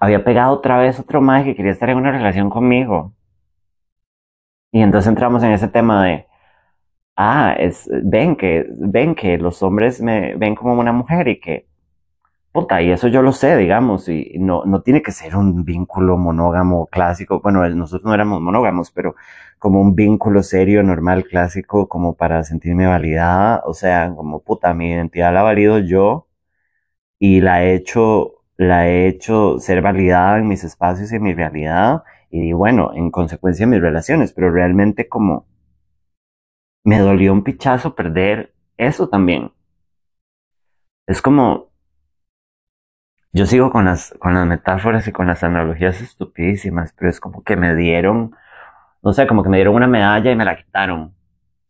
Había 0.00 0.24
pegado 0.24 0.52
otra 0.52 0.78
vez 0.78 0.98
otro 1.00 1.20
maje 1.20 1.44
que 1.46 1.56
quería 1.56 1.72
estar 1.72 1.90
en 1.90 1.98
una 1.98 2.12
relación 2.12 2.50
conmigo. 2.50 3.14
Y 4.72 4.80
entonces 4.82 5.08
entramos 5.08 5.42
en 5.42 5.52
ese 5.52 5.68
tema 5.68 6.04
de, 6.04 6.26
ah, 7.16 7.54
es, 7.58 7.88
ven 8.04 8.36
que, 8.36 8.66
ven 8.78 9.14
que 9.14 9.38
los 9.38 9.62
hombres 9.62 10.00
me 10.00 10.36
ven 10.36 10.54
como 10.54 10.74
una 10.74 10.92
mujer 10.92 11.28
y 11.28 11.40
que, 11.40 11.68
puta, 12.52 12.82
y 12.82 12.90
eso 12.92 13.08
yo 13.08 13.22
lo 13.22 13.32
sé, 13.32 13.56
digamos, 13.56 14.08
y 14.08 14.34
no, 14.38 14.64
no 14.64 14.82
tiene 14.82 15.02
que 15.02 15.12
ser 15.12 15.36
un 15.36 15.64
vínculo 15.64 16.16
monógamo 16.18 16.86
clásico. 16.86 17.40
Bueno, 17.40 17.68
nosotros 17.70 18.06
no 18.06 18.14
éramos 18.14 18.40
monógamos, 18.40 18.90
pero 18.92 19.16
como 19.58 19.80
un 19.80 19.94
vínculo 19.94 20.42
serio, 20.42 20.82
normal, 20.82 21.24
clásico, 21.24 21.88
como 21.88 22.14
para 22.16 22.44
sentirme 22.44 22.86
validada. 22.86 23.62
O 23.66 23.74
sea, 23.74 24.12
como 24.14 24.40
puta, 24.42 24.74
mi 24.74 24.90
identidad 24.92 25.32
la 25.34 25.42
valido 25.42 25.78
yo 25.80 26.28
y 27.18 27.40
la 27.40 27.64
he 27.64 27.74
hecho, 27.74 28.33
la 28.56 28.88
he 28.88 29.08
hecho 29.08 29.58
ser 29.58 29.82
validada 29.82 30.38
en 30.38 30.48
mis 30.48 30.64
espacios 30.64 31.12
y 31.12 31.16
en 31.16 31.22
mi 31.22 31.34
realidad. 31.34 32.02
Y 32.30 32.52
bueno, 32.52 32.92
en 32.94 33.10
consecuencia 33.10 33.64
en 33.64 33.70
mis 33.70 33.80
relaciones, 33.80 34.32
pero 34.32 34.50
realmente 34.50 35.08
como 35.08 35.46
me 36.84 36.98
dolió 36.98 37.32
un 37.32 37.44
pichazo 37.44 37.94
perder 37.94 38.54
eso 38.76 39.08
también. 39.08 39.52
Es 41.06 41.22
como, 41.22 41.70
yo 43.32 43.46
sigo 43.46 43.70
con 43.70 43.84
las, 43.84 44.14
con 44.18 44.34
las 44.34 44.46
metáforas 44.46 45.06
y 45.08 45.12
con 45.12 45.26
las 45.26 45.42
analogías 45.44 46.00
estupidísimas, 46.00 46.92
pero 46.96 47.10
es 47.10 47.20
como 47.20 47.42
que 47.42 47.56
me 47.56 47.74
dieron 47.74 48.34
no 49.04 49.12
sé, 49.12 49.26
como 49.26 49.42
que 49.42 49.50
me 49.50 49.58
dieron 49.58 49.74
una 49.74 49.86
medalla 49.86 50.32
y 50.32 50.36
me 50.36 50.46
la 50.46 50.56
quitaron, 50.56 51.14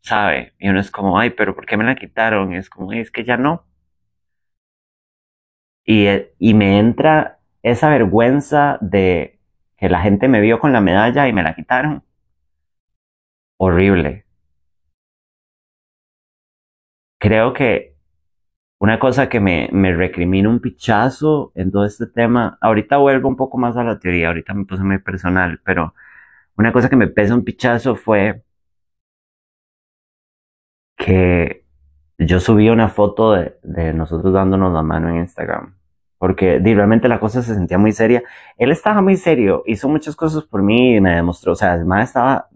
¿sabe? 0.00 0.54
Y 0.58 0.68
uno 0.68 0.78
es 0.80 0.90
como, 0.90 1.18
ay, 1.18 1.30
pero 1.30 1.54
¿por 1.54 1.66
qué 1.66 1.76
me 1.76 1.84
la 1.84 1.96
quitaron? 1.96 2.54
Es 2.54 2.70
como, 2.70 2.92
es 2.92 3.10
que 3.10 3.24
ya 3.24 3.36
no. 3.36 3.66
Y, 5.84 6.06
y 6.38 6.54
me 6.54 6.78
entra 6.78 7.38
esa 7.62 7.88
vergüenza 7.90 8.78
de 8.80 9.38
que 9.76 9.88
la 9.88 10.00
gente 10.02 10.28
me 10.28 10.40
vio 10.40 10.60
con 10.60 10.72
la 10.72 10.80
medalla 10.80 11.28
y 11.28 11.32
me 11.32 11.42
la 11.42 11.54
quitaron. 11.54 12.02
Horrible. 13.58 14.24
Creo 17.18 17.52
que 17.52 17.96
una 18.78 18.98
cosa 19.00 19.28
que 19.28 19.40
me, 19.40 19.68
me 19.72 19.94
recrimina 19.94 20.48
un 20.48 20.60
pichazo 20.60 21.52
en 21.54 21.72
todo 21.72 21.84
este 21.86 22.06
tema, 22.06 22.58
ahorita 22.60 22.98
vuelvo 22.98 23.28
un 23.28 23.36
poco 23.36 23.58
más 23.58 23.76
a 23.76 23.84
la 23.84 23.98
teoría, 23.98 24.28
ahorita 24.28 24.54
me 24.54 24.66
puse 24.66 24.84
muy 24.84 24.98
personal, 24.98 25.60
pero 25.64 25.94
una 26.56 26.72
cosa 26.72 26.90
que 26.90 26.96
me 26.96 27.08
pesa 27.08 27.34
un 27.34 27.44
pichazo 27.44 27.96
fue 27.96 28.42
que 30.96 31.63
yo 32.18 32.40
subí 32.40 32.68
una 32.68 32.88
foto 32.88 33.32
de, 33.32 33.92
nosotros 33.94 34.32
dándonos 34.32 34.72
la 34.72 34.82
mano 34.82 35.08
en 35.10 35.16
Instagram. 35.16 35.76
Porque 36.18 36.58
realmente 36.58 37.08
la 37.08 37.20
cosa 37.20 37.42
se 37.42 37.54
sentía 37.54 37.78
muy 37.78 37.92
seria. 37.92 38.22
Él 38.56 38.72
estaba 38.72 39.02
muy 39.02 39.16
serio, 39.16 39.62
hizo 39.66 39.88
muchas 39.88 40.16
cosas 40.16 40.44
por 40.44 40.62
mí 40.62 40.96
y 40.96 41.00
me 41.00 41.14
demostró, 41.14 41.52
o 41.52 41.54
sea, 41.56 41.72
además 41.72 42.08
estaba 42.08 42.48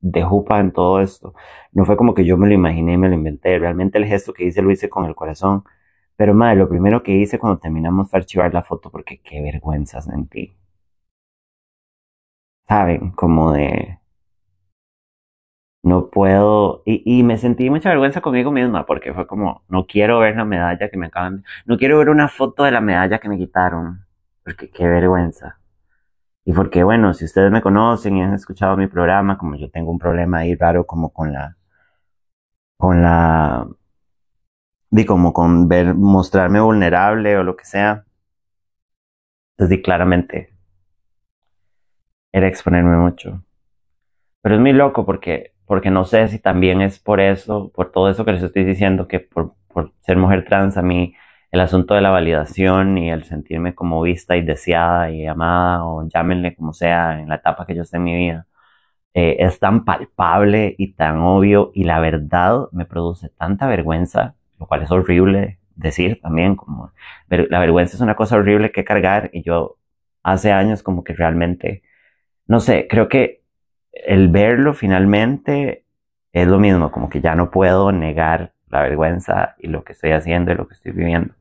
de 0.00 0.22
jupa 0.24 0.58
en 0.60 0.72
todo 0.72 1.00
esto. 1.00 1.34
No 1.72 1.84
fue 1.84 1.96
como 1.96 2.14
que 2.14 2.24
yo 2.24 2.36
me 2.36 2.48
lo 2.48 2.54
imaginé 2.54 2.94
y 2.94 2.98
me 2.98 3.08
lo 3.08 3.14
inventé. 3.14 3.58
Realmente 3.58 3.98
el 3.98 4.06
gesto 4.06 4.32
que 4.32 4.44
hice 4.44 4.62
lo 4.62 4.70
hice 4.72 4.88
con 4.88 5.04
el 5.06 5.14
corazón. 5.14 5.64
Pero 6.16 6.34
madre, 6.34 6.56
lo 6.56 6.68
primero 6.68 7.02
que 7.02 7.12
hice 7.12 7.38
cuando 7.38 7.58
terminamos 7.60 8.10
fue 8.10 8.18
archivar 8.20 8.52
la 8.54 8.62
foto 8.62 8.90
porque 8.90 9.20
qué 9.22 9.40
vergüenza 9.42 10.00
sentí. 10.00 10.56
¿saben? 12.68 13.10
Como 13.12 13.52
de... 13.52 13.98
No 15.82 16.10
puedo... 16.10 16.82
Y, 16.86 17.02
y, 17.04 17.22
me 17.24 17.38
sentí 17.38 17.68
mucha 17.70 17.88
vergüenza 17.90 18.20
conmigo 18.20 18.52
misma 18.52 18.86
porque 18.86 19.12
fue 19.12 19.26
como, 19.26 19.64
no 19.68 19.86
quiero 19.86 20.20
ver 20.20 20.36
la 20.36 20.44
medalla 20.44 20.88
que 20.88 20.96
me 20.96 21.06
acaban... 21.06 21.44
No 21.66 21.76
quiero 21.78 21.98
ver 21.98 22.08
una 22.08 22.28
foto 22.28 22.64
de 22.64 22.70
la 22.70 22.80
medalla 22.80 23.18
que 23.18 23.28
me 23.28 23.38
quitaron. 23.38 24.04
Porque 24.44 24.70
qué 24.70 24.86
vergüenza. 24.86 25.58
Y 26.44 26.52
porque, 26.52 26.84
bueno, 26.84 27.14
si 27.14 27.24
ustedes 27.24 27.50
me 27.52 27.62
conocen 27.62 28.16
y 28.16 28.22
han 28.22 28.34
escuchado 28.34 28.76
mi 28.76 28.86
programa, 28.88 29.38
como 29.38 29.56
yo 29.56 29.70
tengo 29.70 29.90
un 29.90 29.98
problema 29.98 30.38
ahí 30.38 30.54
raro 30.54 30.86
como 30.86 31.12
con 31.12 31.32
la... 31.32 31.56
Con 32.76 33.02
la... 33.02 33.66
Di 34.90 35.04
como 35.06 35.32
con 35.32 35.68
ver, 35.68 35.94
mostrarme 35.94 36.60
vulnerable 36.60 37.36
o 37.38 37.44
lo 37.44 37.56
que 37.56 37.64
sea. 37.64 38.04
Entonces, 39.56 39.78
di 39.78 39.82
claramente, 39.82 40.52
era 42.32 42.48
exponerme 42.48 42.96
mucho. 42.96 43.44
Pero 44.42 44.56
es 44.56 44.60
muy 44.60 44.72
loco 44.72 45.06
porque, 45.06 45.51
porque 45.66 45.90
no 45.90 46.04
sé 46.04 46.28
si 46.28 46.38
también 46.38 46.80
es 46.82 46.98
por 46.98 47.20
eso, 47.20 47.70
por 47.74 47.92
todo 47.92 48.10
eso 48.10 48.24
que 48.24 48.32
les 48.32 48.42
estoy 48.42 48.64
diciendo, 48.64 49.08
que 49.08 49.20
por, 49.20 49.54
por 49.68 49.92
ser 50.00 50.16
mujer 50.16 50.44
trans 50.44 50.76
a 50.76 50.82
mí 50.82 51.14
el 51.50 51.60
asunto 51.60 51.94
de 51.94 52.00
la 52.00 52.10
validación 52.10 52.98
y 52.98 53.10
el 53.10 53.24
sentirme 53.24 53.74
como 53.74 54.00
vista 54.02 54.36
y 54.36 54.42
deseada 54.42 55.10
y 55.10 55.26
amada 55.26 55.84
o 55.84 56.08
llámenle 56.08 56.54
como 56.56 56.72
sea 56.72 57.20
en 57.20 57.28
la 57.28 57.36
etapa 57.36 57.66
que 57.66 57.74
yo 57.74 57.82
esté 57.82 57.98
en 57.98 58.04
mi 58.04 58.16
vida, 58.16 58.46
eh, 59.14 59.36
es 59.40 59.58
tan 59.60 59.84
palpable 59.84 60.74
y 60.78 60.94
tan 60.94 61.18
obvio 61.20 61.70
y 61.74 61.84
la 61.84 62.00
verdad 62.00 62.68
me 62.72 62.86
produce 62.86 63.28
tanta 63.30 63.66
vergüenza, 63.66 64.36
lo 64.58 64.66
cual 64.66 64.82
es 64.82 64.90
horrible 64.90 65.58
decir 65.76 66.20
también, 66.22 66.56
como 66.56 66.92
la 67.28 67.58
vergüenza 67.60 67.96
es 67.96 68.00
una 68.02 68.16
cosa 68.16 68.36
horrible 68.36 68.72
que 68.72 68.84
cargar 68.84 69.30
y 69.32 69.42
yo 69.42 69.76
hace 70.22 70.52
años 70.52 70.82
como 70.82 71.04
que 71.04 71.14
realmente 71.14 71.82
no 72.46 72.60
sé, 72.60 72.86
creo 72.88 73.08
que 73.08 73.41
el 73.92 74.28
verlo 74.28 74.74
finalmente 74.74 75.86
es 76.32 76.48
lo 76.48 76.58
mismo, 76.58 76.90
como 76.90 77.08
que 77.08 77.20
ya 77.20 77.34
no 77.34 77.50
puedo 77.50 77.92
negar 77.92 78.54
la 78.68 78.82
vergüenza 78.82 79.54
y 79.58 79.68
lo 79.68 79.84
que 79.84 79.92
estoy 79.92 80.12
haciendo 80.12 80.52
y 80.52 80.54
lo 80.56 80.66
que 80.66 80.74
estoy 80.74 80.92
viviendo. 80.92 81.34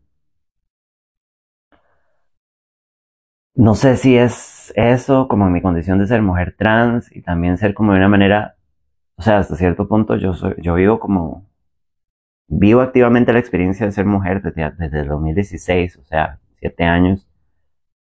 No 3.56 3.76
sé 3.76 3.98
si 3.98 4.18
es 4.18 4.74
eso, 4.76 5.28
como 5.28 5.50
mi 5.50 5.62
condición 5.62 6.00
de 6.00 6.08
ser 6.08 6.22
mujer 6.22 6.56
trans 6.58 7.14
y 7.16 7.22
también 7.22 7.58
ser 7.58 7.74
como 7.74 7.92
de 7.94 8.00
una 8.00 8.08
manera, 8.10 8.56
o 9.16 9.22
sea, 9.22 9.40
hasta 9.40 9.56
cierto 9.56 9.88
punto 9.88 10.16
yo, 10.18 10.34
soy, 10.34 10.56
yo 10.60 10.76
vivo 10.76 11.00
como, 11.00 11.46
vivo 12.48 12.82
activamente 12.82 13.34
la 13.34 13.40
experiencia 13.40 13.86
de 13.86 13.92
ser 13.92 14.06
mujer 14.06 14.42
desde, 14.42 14.72
desde 14.78 15.02
el 15.02 15.08
2016, 15.08 15.98
o 15.98 16.04
sea, 16.06 16.40
siete 16.60 16.84
años 16.86 17.31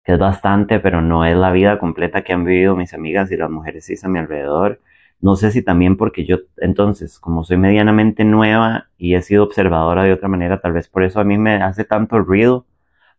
es 0.05 0.19
bastante, 0.19 0.81
pero 0.81 1.01
no 1.01 1.25
es 1.25 1.37
la 1.37 1.53
vida 1.53 1.79
completa 1.79 2.23
que 2.23 2.33
han 2.33 2.45
vivido 2.45 2.77
mis 2.77 2.95
amigas 2.95 3.31
y 3.31 3.37
las 3.37 3.51
mujeres 3.51 3.87
cis 3.87 4.05
a 4.05 4.09
mi 4.09 4.19
alrededor. 4.19 4.81
No 5.21 5.37
sé 5.37 5.53
si 5.53 5.63
también 5.63 5.97
porque 5.97 6.25
yo, 6.25 6.39
entonces, 6.59 7.21
como 7.21 7.45
soy 7.45 7.57
medianamente 7.57 8.25
nueva 8.25 8.89
y 8.99 9.15
he 9.15 9.23
sido 9.23 9.45
observadora 9.45 10.03
de 10.03 10.13
otra 10.13 10.29
manera, 10.29 10.61
tal 10.61 10.73
vez 10.73 10.89
por 10.89 11.05
eso 11.05 11.21
a 11.21 11.25
mí 11.25 11.39
me 11.39 11.63
hace 11.63 11.85
tanto 11.85 12.19
ruido. 12.19 12.67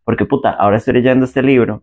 Porque 0.04 0.26
puta, 0.26 0.50
ahora 0.50 0.76
estoy 0.76 0.94
leyendo 0.94 1.24
este 1.24 1.42
libro 1.42 1.82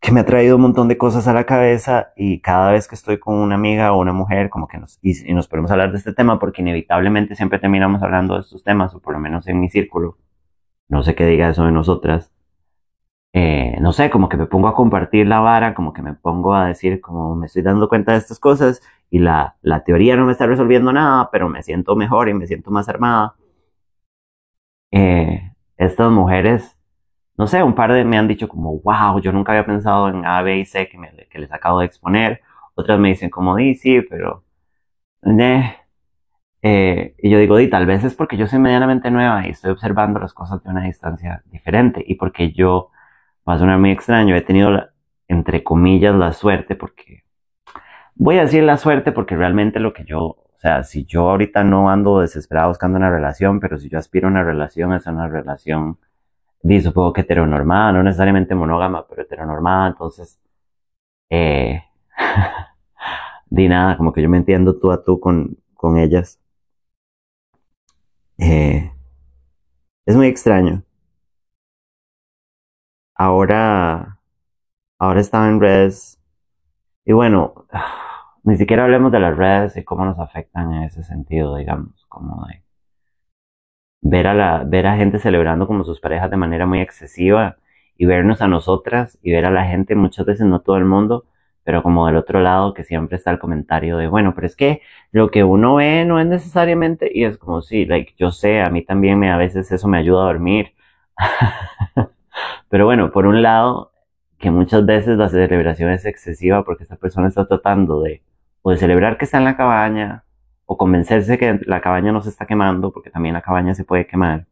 que 0.00 0.12
me 0.12 0.20
ha 0.20 0.26
traído 0.26 0.56
un 0.56 0.62
montón 0.62 0.86
de 0.88 0.98
cosas 0.98 1.26
a 1.26 1.32
la 1.32 1.44
cabeza 1.44 2.12
y 2.16 2.40
cada 2.40 2.70
vez 2.70 2.86
que 2.86 2.94
estoy 2.94 3.18
con 3.18 3.36
una 3.36 3.56
amiga 3.56 3.92
o 3.92 4.00
una 4.00 4.12
mujer, 4.12 4.48
como 4.50 4.68
que 4.68 4.78
nos, 4.78 4.98
y, 5.02 5.28
y 5.28 5.34
nos 5.34 5.48
podemos 5.48 5.70
hablar 5.70 5.90
de 5.90 5.98
este 5.98 6.12
tema 6.12 6.38
porque 6.38 6.62
inevitablemente 6.62 7.34
siempre 7.34 7.58
terminamos 7.58 8.02
hablando 8.02 8.34
de 8.34 8.40
estos 8.42 8.62
temas, 8.62 8.94
o 8.94 9.00
por 9.00 9.14
lo 9.14 9.20
menos 9.20 9.48
en 9.48 9.58
mi 9.60 9.68
círculo. 9.70 10.18
No 10.88 11.02
sé 11.02 11.14
qué 11.14 11.26
diga 11.26 11.50
eso 11.50 11.64
de 11.64 11.72
nosotras 11.72 12.32
eh, 13.32 13.76
no 13.80 13.92
sé, 13.92 14.10
como 14.10 14.28
que 14.28 14.36
me 14.36 14.46
pongo 14.46 14.68
a 14.68 14.74
compartir 14.74 15.26
la 15.26 15.40
vara, 15.40 15.74
como 15.74 15.92
que 15.92 16.02
me 16.02 16.14
pongo 16.14 16.54
a 16.54 16.66
decir, 16.68 17.00
como 17.00 17.34
me 17.36 17.46
estoy 17.46 17.62
dando 17.62 17.88
cuenta 17.88 18.12
de 18.12 18.18
estas 18.18 18.38
cosas 18.40 18.80
y 19.10 19.18
la, 19.18 19.56
la 19.62 19.84
teoría 19.84 20.16
no 20.16 20.26
me 20.26 20.32
está 20.32 20.46
resolviendo 20.46 20.92
nada, 20.92 21.30
pero 21.30 21.48
me 21.48 21.62
siento 21.62 21.96
mejor 21.96 22.28
y 22.28 22.34
me 22.34 22.46
siento 22.46 22.70
más 22.70 22.88
armada. 22.88 23.34
Eh, 24.90 25.52
estas 25.76 26.10
mujeres, 26.10 26.76
no 27.36 27.46
sé, 27.46 27.62
un 27.62 27.74
par 27.74 27.92
de 27.92 28.04
me 28.04 28.18
han 28.18 28.28
dicho 28.28 28.48
como, 28.48 28.78
wow, 28.80 29.20
yo 29.20 29.32
nunca 29.32 29.52
había 29.52 29.66
pensado 29.66 30.08
en 30.08 30.24
A, 30.26 30.42
B 30.42 30.58
y 30.58 30.64
C 30.64 30.88
que, 30.88 30.98
me, 30.98 31.10
que 31.30 31.38
les 31.38 31.52
acabo 31.52 31.80
de 31.80 31.86
exponer. 31.86 32.42
Otras 32.74 32.98
me 32.98 33.08
dicen 33.10 33.30
como, 33.30 33.56
di, 33.56 33.74
sí, 33.74 34.00
pero... 34.02 34.44
Eh, 36.62 37.14
y 37.18 37.30
yo 37.30 37.38
digo, 37.38 37.56
di, 37.56 37.68
tal 37.70 37.86
vez 37.86 38.04
es 38.04 38.14
porque 38.14 38.36
yo 38.36 38.46
soy 38.46 38.58
medianamente 38.58 39.10
nueva 39.10 39.46
y 39.46 39.50
estoy 39.50 39.70
observando 39.70 40.18
las 40.18 40.32
cosas 40.34 40.62
de 40.62 40.70
una 40.70 40.84
distancia 40.84 41.42
diferente 41.46 42.02
y 42.06 42.16
porque 42.16 42.52
yo 42.52 42.90
va 43.48 43.54
a 43.54 43.58
sonar 43.58 43.78
muy 43.78 43.90
extraño, 43.90 44.36
he 44.36 44.42
tenido, 44.42 44.88
entre 45.28 45.64
comillas, 45.64 46.14
la 46.14 46.32
suerte, 46.32 46.76
porque 46.76 47.24
voy 48.14 48.38
a 48.38 48.42
decir 48.42 48.62
la 48.64 48.76
suerte 48.76 49.12
porque 49.12 49.36
realmente 49.36 49.80
lo 49.80 49.92
que 49.94 50.04
yo, 50.04 50.20
o 50.20 50.58
sea, 50.58 50.82
si 50.84 51.04
yo 51.06 51.30
ahorita 51.30 51.64
no 51.64 51.90
ando 51.90 52.20
desesperado 52.20 52.68
buscando 52.68 52.98
una 52.98 53.10
relación, 53.10 53.60
pero 53.60 53.78
si 53.78 53.88
yo 53.88 53.98
aspiro 53.98 54.28
a 54.28 54.30
una 54.30 54.44
relación, 54.44 54.92
es 54.92 55.06
una 55.06 55.28
relación, 55.28 55.98
di, 56.62 56.80
supongo 56.80 57.12
que 57.14 57.22
heteronormada, 57.22 57.92
no 57.92 58.02
necesariamente 58.02 58.54
monógama, 58.54 59.06
pero 59.08 59.22
heteronormada, 59.22 59.88
entonces, 59.88 60.38
eh, 61.30 61.84
di 63.50 63.68
nada, 63.68 63.96
como 63.96 64.12
que 64.12 64.22
yo 64.22 64.28
me 64.28 64.38
entiendo 64.38 64.78
tú 64.78 64.92
a 64.92 65.02
tú 65.04 65.20
con, 65.20 65.56
con 65.74 65.98
ellas. 65.98 66.38
Eh, 68.38 68.92
es 70.06 70.16
muy 70.16 70.26
extraño 70.28 70.82
ahora, 73.18 74.18
ahora 74.98 75.20
estaba 75.20 75.48
en 75.48 75.60
redes. 75.60 76.20
Y 77.04 77.12
bueno, 77.12 77.66
ni 78.44 78.56
siquiera 78.56 78.84
hablemos 78.84 79.12
de 79.12 79.20
las 79.20 79.36
redes 79.36 79.76
y 79.76 79.84
cómo 79.84 80.04
nos 80.04 80.18
afectan 80.20 80.72
en 80.74 80.84
ese 80.84 81.02
sentido, 81.04 81.56
digamos, 81.56 82.06
como 82.08 82.46
de... 82.48 82.62
ver 84.00 84.26
a, 84.26 84.34
la, 84.34 84.64
ver 84.64 84.86
a 84.86 84.96
gente 84.96 85.18
celebrando 85.18 85.66
como 85.66 85.84
sus 85.84 86.00
parejas 86.00 86.30
de 86.30 86.36
manera 86.36 86.66
muy 86.66 86.80
excesiva 86.80 87.56
y 87.96 88.06
vernos 88.06 88.42
a 88.42 88.48
nosotras 88.48 89.18
y 89.22 89.32
ver 89.32 89.44
a 89.44 89.50
la 89.50 89.64
gente, 89.66 89.94
muchas 89.94 90.26
veces 90.26 90.46
no 90.46 90.60
todo 90.60 90.76
el 90.76 90.84
mundo, 90.84 91.26
pero 91.64 91.82
como 91.82 92.06
del 92.06 92.16
otro 92.16 92.40
lado 92.40 92.74
que 92.74 92.84
siempre 92.84 93.16
está 93.16 93.30
el 93.30 93.38
comentario 93.38 93.96
de, 93.98 94.08
bueno, 94.08 94.34
pero 94.34 94.46
es 94.46 94.56
que 94.56 94.82
lo 95.12 95.30
que 95.30 95.44
uno 95.44 95.76
ve 95.76 96.04
no 96.04 96.20
es 96.20 96.26
necesariamente, 96.26 97.10
y 97.12 97.24
es 97.24 97.38
como, 97.38 97.62
sí, 97.62 97.84
like, 97.86 98.14
yo 98.16 98.30
sé, 98.30 98.60
a 98.62 98.70
mí 98.70 98.84
también 98.84 99.18
me, 99.18 99.30
a 99.30 99.36
veces 99.36 99.70
eso 99.72 99.88
me 99.88 99.98
ayuda 99.98 100.22
a 100.22 100.26
dormir. 100.26 100.74
pero 102.68 102.84
bueno, 102.86 103.10
por 103.12 103.26
un 103.26 103.42
lado, 103.42 103.92
que 104.38 104.50
muchas 104.50 104.86
veces 104.86 105.18
la 105.18 105.28
celebración 105.28 105.90
es 105.90 106.04
excesiva 106.06 106.64
porque 106.64 106.84
esta 106.84 106.96
persona 106.96 107.28
está 107.28 107.46
tratando 107.46 108.02
de, 108.02 108.22
o 108.62 108.70
de 108.70 108.78
celebrar 108.78 109.18
que 109.18 109.24
está 109.24 109.38
en 109.38 109.44
la 109.44 109.56
cabaña, 109.56 110.24
o 110.66 110.76
convencerse 110.78 111.38
que 111.38 111.60
la 111.66 111.80
cabaña 111.80 112.12
no 112.12 112.20
se 112.20 112.30
está 112.30 112.46
quemando, 112.46 112.92
porque 112.92 113.10
también 113.10 113.34
la 113.34 113.42
cabaña 113.42 113.74
se 113.74 113.84
puede 113.84 114.06
quemar. 114.06 114.46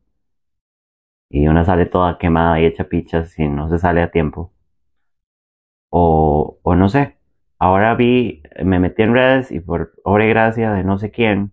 Y 1.31 1.47
una 1.49 1.65
sale 1.65 1.87
toda 1.87 2.19
quemada 2.19 2.61
y 2.61 2.65
hecha 2.67 2.85
pichas 2.89 3.39
y 3.39 3.49
no 3.49 3.69
se 3.69 3.79
sale 3.79 4.03
a 4.03 4.11
tiempo. 4.11 4.53
O, 5.91 6.59
o 6.63 6.75
no 6.77 6.89
sé. 6.89 7.17
Ahora 7.59 7.95
vi, 7.95 8.43
me 8.65 8.79
metí 8.79 9.03
en 9.03 9.15
redes 9.15 9.51
y 9.51 9.61
por 9.61 9.93
obra 10.05 10.27
y 10.27 10.29
gracia 10.29 10.73
de 10.73 10.85
no 10.85 10.99
sé 10.99 11.11
quién, 11.11 11.53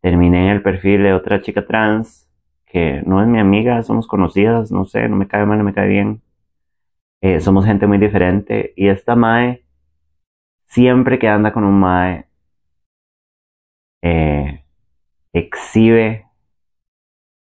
terminé 0.00 0.46
en 0.46 0.50
el 0.56 0.62
perfil 0.62 1.02
de 1.02 1.14
otra 1.14 1.42
chica 1.42 1.66
trans 1.66 2.27
que 2.68 3.02
no 3.06 3.22
es 3.22 3.28
mi 3.28 3.38
amiga, 3.40 3.82
somos 3.82 4.06
conocidas, 4.06 4.70
no 4.70 4.84
sé, 4.84 5.08
no 5.08 5.16
me 5.16 5.28
cae 5.28 5.46
mal, 5.46 5.58
no 5.58 5.64
me 5.64 5.74
cae 5.74 5.88
bien. 5.88 6.22
Eh, 7.20 7.40
somos 7.40 7.64
gente 7.64 7.86
muy 7.86 7.98
diferente 7.98 8.72
y 8.76 8.88
esta 8.88 9.16
Mae, 9.16 9.64
siempre 10.66 11.18
que 11.18 11.28
anda 11.28 11.52
con 11.52 11.64
un 11.64 11.80
Mae, 11.80 12.26
eh, 14.02 14.64
exhibe 15.32 16.26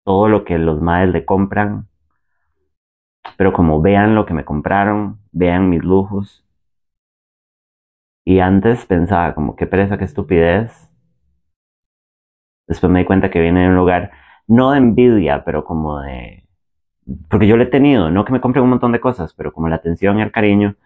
todo 0.05 0.29
lo 0.29 0.45
que 0.45 0.59
los 0.59 0.81
Maes 0.81 1.11
le 1.11 1.24
compran, 1.24 1.89
pero 3.37 3.53
como 3.53 3.83
vean 3.83 4.14
lo 4.14 4.24
que 4.24 4.35
me 4.35 4.45
compraron, 4.45 5.18
vean 5.33 5.68
mis 5.68 5.83
lujos. 5.85 6.45
Y 8.24 8.41
antes 8.41 8.87
pensaba 8.87 9.35
como 9.35 9.57
qué 9.57 9.66
pereza, 9.66 9.99
qué 9.99 10.05
estupidez. 10.05 10.91
Después 12.66 12.91
me 12.91 13.01
di 13.01 13.05
cuenta 13.05 13.31
que 13.31 13.41
viene 13.41 13.62
de 13.62 13.68
un 13.68 13.77
lugar 13.77 14.11
no 14.49 14.72
de 14.72 14.78
envidia, 14.78 15.44
pero 15.44 15.64
como 15.64 16.01
de 16.01 16.47
porque 17.28 17.47
yo 17.47 17.57
le 17.57 17.64
he 17.64 17.66
tenido, 17.68 18.11
no 18.11 18.24
que 18.24 18.32
me 18.32 18.40
compren 18.40 18.64
un 18.64 18.70
montón 18.70 18.92
de 18.92 19.01
cosas, 19.01 19.32
pero 19.34 19.53
como 19.53 19.68
la 19.68 19.76
atención 19.76 20.18
y 20.18 20.22
el 20.22 20.32
cariño, 20.32 20.76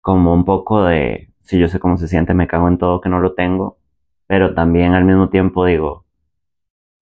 como 0.00 0.34
un 0.34 0.44
poco 0.44 0.84
de, 0.84 1.30
si 1.42 1.58
yo 1.58 1.68
sé 1.68 1.78
cómo 1.80 1.96
se 1.98 2.08
siente, 2.08 2.34
me 2.34 2.48
cago 2.48 2.68
en 2.68 2.78
todo 2.78 3.00
que 3.00 3.08
no 3.08 3.20
lo 3.20 3.34
tengo, 3.34 3.78
pero 4.26 4.54
también 4.54 4.94
al 4.94 5.04
mismo 5.04 5.28
tiempo 5.28 5.64
digo, 5.64 6.04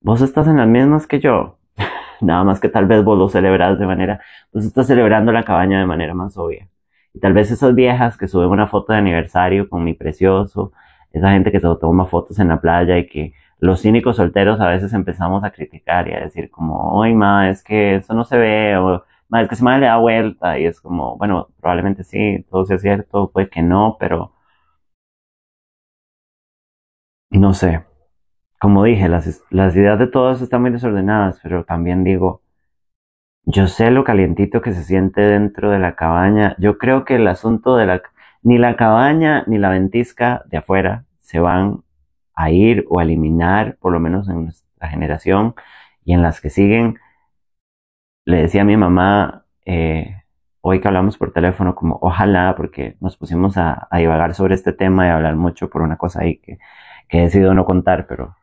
vos 0.01 0.21
estás 0.23 0.47
en 0.49 0.59
las 0.59 0.69
mismas 0.69 1.07
que 1.07 1.21
yo, 1.21 1.59
nada 2.21 2.45
más 2.45 2.61
que 2.61 2.69
tal 2.69 2.87
vez 2.87 3.05
vos 3.05 3.19
lo 3.19 3.29
celebras 3.29 3.79
de 3.79 3.87
manera, 3.87 4.21
vos 4.53 4.65
estás 4.65 4.87
celebrando 4.87 5.33
la 5.33 5.45
cabaña 5.45 5.81
de 5.81 5.87
manera 5.87 6.15
más 6.15 6.37
obvia. 6.37 6.69
Y 7.15 7.21
tal 7.21 7.33
vez 7.33 7.51
esas 7.51 7.75
viejas 7.75 8.17
que 8.17 8.29
suben 8.29 8.51
una 8.51 8.69
foto 8.69 8.93
de 8.93 8.99
aniversario 8.99 9.69
con 9.69 9.85
mi 9.85 9.95
precioso, 9.95 10.73
esa 11.13 11.33
gente 11.33 11.51
que 11.51 11.61
se 11.61 11.67
toma 11.81 12.07
fotos 12.07 12.39
en 12.39 12.49
la 12.49 12.61
playa 12.61 12.99
y 12.99 13.07
que 13.09 13.33
los 13.61 13.83
cínicos 13.83 14.17
solteros 14.17 14.61
a 14.61 14.69
veces 14.69 14.93
empezamos 14.95 15.45
a 15.45 15.51
criticar 15.53 16.09
y 16.09 16.15
a 16.15 16.21
decir 16.21 16.51
como, 16.51 17.03
ay, 17.03 17.15
ma, 17.15 17.51
es 17.51 17.63
que 17.63 17.97
eso 17.97 18.15
no 18.15 18.25
se 18.25 18.39
ve, 18.39 18.77
o, 18.77 19.05
ma, 19.29 19.43
es 19.43 19.49
que 19.49 19.57
se 19.57 19.65
me 19.65 19.79
le 19.79 19.87
da 19.87 19.99
vuelta, 19.99 20.59
y 20.59 20.67
es 20.67 20.81
como, 20.81 21.17
bueno, 21.19 21.49
probablemente 21.61 22.05
sí, 22.05 22.45
todo 22.51 22.65
sea 22.65 22.79
cierto, 22.79 23.31
puede 23.31 23.49
que 23.51 23.63
no, 23.63 23.97
pero 24.01 24.33
no 27.31 27.55
sé. 27.55 27.85
Como 28.61 28.85
dije, 28.85 29.09
las, 29.09 29.43
las 29.51 29.77
ideas 29.77 29.99
de 29.99 30.07
todos 30.07 30.43
están 30.43 30.63
muy 30.63 30.71
desordenadas, 30.71 31.41
pero 31.43 31.65
también 31.65 32.05
digo, 32.05 32.43
yo 33.45 33.67
sé 33.67 33.91
lo 33.91 34.05
calientito 34.05 34.61
que 34.63 34.73
se 34.73 34.85
siente 34.85 35.21
dentro 35.23 35.71
de 35.71 35.79
la 35.79 35.97
cabaña. 35.97 36.57
Yo 36.59 36.79
creo 36.79 37.05
que 37.05 37.17
el 37.17 37.27
asunto 37.29 37.77
de 37.77 37.87
la, 37.87 38.03
ni 38.43 38.59
la 38.59 38.77
cabaña 38.77 39.45
ni 39.47 39.59
la 39.59 39.71
ventisca 39.71 40.43
de 40.47 40.59
afuera 40.59 41.05
se 41.19 41.41
van 41.41 41.83
a 42.35 42.51
ir 42.51 42.85
o 42.89 43.01
a 43.01 43.03
eliminar, 43.05 43.77
por 43.81 43.93
lo 43.93 44.01
menos 44.01 44.29
en 44.29 44.45
nuestra 44.45 44.89
generación 44.89 45.55
y 46.05 46.15
en 46.15 46.23
las 46.23 46.41
que 46.41 46.51
siguen. 46.51 46.99
Le 48.25 48.43
decía 48.43 48.63
a 48.63 48.65
mi 48.65 48.77
mamá, 48.77 49.45
eh, 49.65 50.23
hoy 50.61 50.81
que 50.81 50.89
hablamos 50.89 51.17
por 51.19 51.33
teléfono, 51.33 51.75
como 51.75 51.99
ojalá, 52.03 52.55
porque 52.57 52.97
nos 53.01 53.17
pusimos 53.17 53.57
a, 53.57 53.89
a, 53.91 53.99
divagar 53.99 54.35
sobre 54.35 54.55
este 54.55 54.73
tema 54.73 55.07
y 55.07 55.11
a 55.11 55.17
hablar 55.17 55.37
mucho 55.37 55.71
por 55.71 55.83
una 55.83 55.97
cosa 55.97 56.21
ahí 56.23 56.39
que, 56.39 56.59
que 57.09 57.19
he 57.19 57.23
decidido 57.23 57.55
no 57.55 57.65
contar, 57.65 58.07
pero 58.07 58.37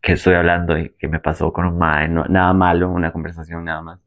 que 0.00 0.12
estoy 0.12 0.34
hablando 0.34 0.78
y 0.78 0.90
que 0.98 1.08
me 1.08 1.20
pasó 1.20 1.52
con 1.52 1.66
un 1.66 1.78
mae, 1.78 2.08
no, 2.08 2.24
nada 2.26 2.52
malo, 2.52 2.90
una 2.90 3.12
conversación 3.12 3.64
nada 3.64 3.82
más. 3.82 4.00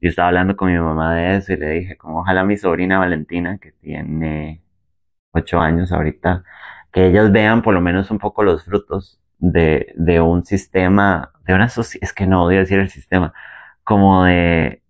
Yo 0.00 0.08
estaba 0.08 0.28
hablando 0.28 0.56
con 0.56 0.72
mi 0.72 0.78
mamá 0.78 1.14
de 1.14 1.36
eso 1.36 1.52
y 1.52 1.56
le 1.56 1.70
dije, 1.70 1.96
como 1.96 2.20
ojalá 2.20 2.44
mi 2.44 2.56
sobrina 2.56 2.98
Valentina, 2.98 3.58
que 3.58 3.72
tiene 3.72 4.62
ocho 5.32 5.60
años 5.60 5.92
ahorita, 5.92 6.44
que 6.92 7.06
ellos 7.06 7.32
vean 7.32 7.62
por 7.62 7.74
lo 7.74 7.80
menos 7.80 8.10
un 8.10 8.18
poco 8.18 8.42
los 8.44 8.64
frutos 8.64 9.20
de, 9.38 9.92
de 9.96 10.20
un 10.20 10.44
sistema, 10.44 11.32
de 11.46 11.54
una 11.54 11.68
sociedad, 11.68 12.04
es 12.04 12.12
que 12.12 12.26
no 12.26 12.44
odio 12.44 12.60
decir 12.60 12.78
el 12.78 12.90
sistema, 12.90 13.32
como 13.84 14.24
de, 14.24 14.82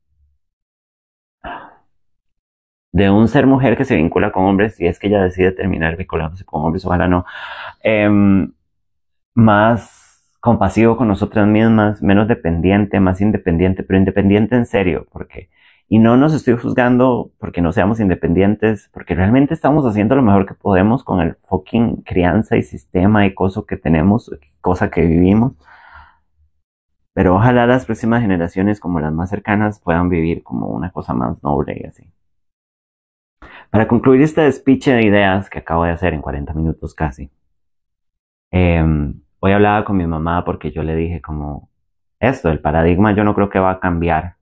de 2.93 3.11
un 3.11 3.29
ser 3.29 3.47
mujer 3.47 3.77
que 3.77 3.85
se 3.85 3.97
vincula 3.97 4.33
con 4.33 4.45
hombres, 4.45 4.81
y 4.81 4.87
es 4.87 4.99
que 4.99 5.09
ella 5.09 5.23
decide 5.23 5.53
terminar 5.53 5.97
vinculándose 5.97 6.45
con 6.45 6.65
hombres, 6.65 6.85
ojalá 6.85 7.09
no, 7.09 7.25
eh, 7.83 8.11
más 9.35 10.39
compasivo 10.41 10.97
con 10.97 11.09
nosotras 11.09 11.47
mismas, 11.47 12.03
menos 12.03 12.29
dependiente, 12.29 13.01
más 13.01 13.21
independiente, 13.21 13.83
pero 13.85 13.99
independiente 13.99 14.57
en 14.57 14.67
serio, 14.67 15.07
porque 15.13 15.49
y 15.93 15.99
no 15.99 16.17
nos 16.17 16.33
estoy 16.33 16.57
juzgando 16.57 17.33
porque 17.39 17.61
no 17.61 17.71
seamos 17.71 18.01
independientes, 18.01 18.89
porque 18.95 19.15
realmente 19.15 19.53
estamos 19.53 19.85
haciendo 19.85 20.17
lo 20.17 20.23
mejor 20.23 20.47
que 20.47 20.55
podemos 20.55 21.05
con 21.05 21.21
el 21.21 21.37
fucking 21.43 21.97
crianza 21.97 22.57
y 22.57 22.63
sistema 22.63 23.27
y 23.27 23.35
cosa 23.35 23.61
que 23.69 23.77
tenemos, 23.77 24.31
cosa 24.63 24.91
que 24.91 25.03
vivimos. 25.03 25.53
Pero 27.13 27.37
ojalá 27.37 27.67
las 27.67 27.85
próximas 27.85 28.23
generaciones, 28.23 28.81
como 28.81 29.01
las 29.01 29.13
más 29.13 29.29
cercanas, 29.29 29.81
puedan 29.81 30.09
vivir 30.09 30.43
como 30.43 30.69
una 30.69 30.91
cosa 30.93 31.13
más 31.13 31.43
noble 31.43 31.79
y 31.79 31.87
así. 31.87 32.11
Para 33.69 33.87
concluir 33.87 34.23
este 34.23 34.41
despiche 34.41 34.95
de 34.95 35.03
ideas 35.05 35.51
que 35.51 35.59
acabo 35.59 35.85
de 35.85 35.91
hacer 35.91 36.15
en 36.15 36.23
40 36.23 36.55
minutos 36.55 36.95
casi, 36.95 37.31
eh, 38.51 38.83
hoy 39.41 39.53
hablaba 39.53 39.85
con 39.85 39.99
mi 39.99 40.07
mamá 40.07 40.43
porque 40.47 40.71
yo 40.71 40.83
le 40.83 40.97
dije 40.97 41.21
como, 41.21 41.69
esto, 42.19 42.49
el 42.49 42.61
paradigma 42.61 43.15
yo 43.15 43.25
no 43.25 43.35
creo 43.35 43.51
que 43.51 43.59
va 43.59 43.73
a 43.73 43.81
cambiar 43.81 44.37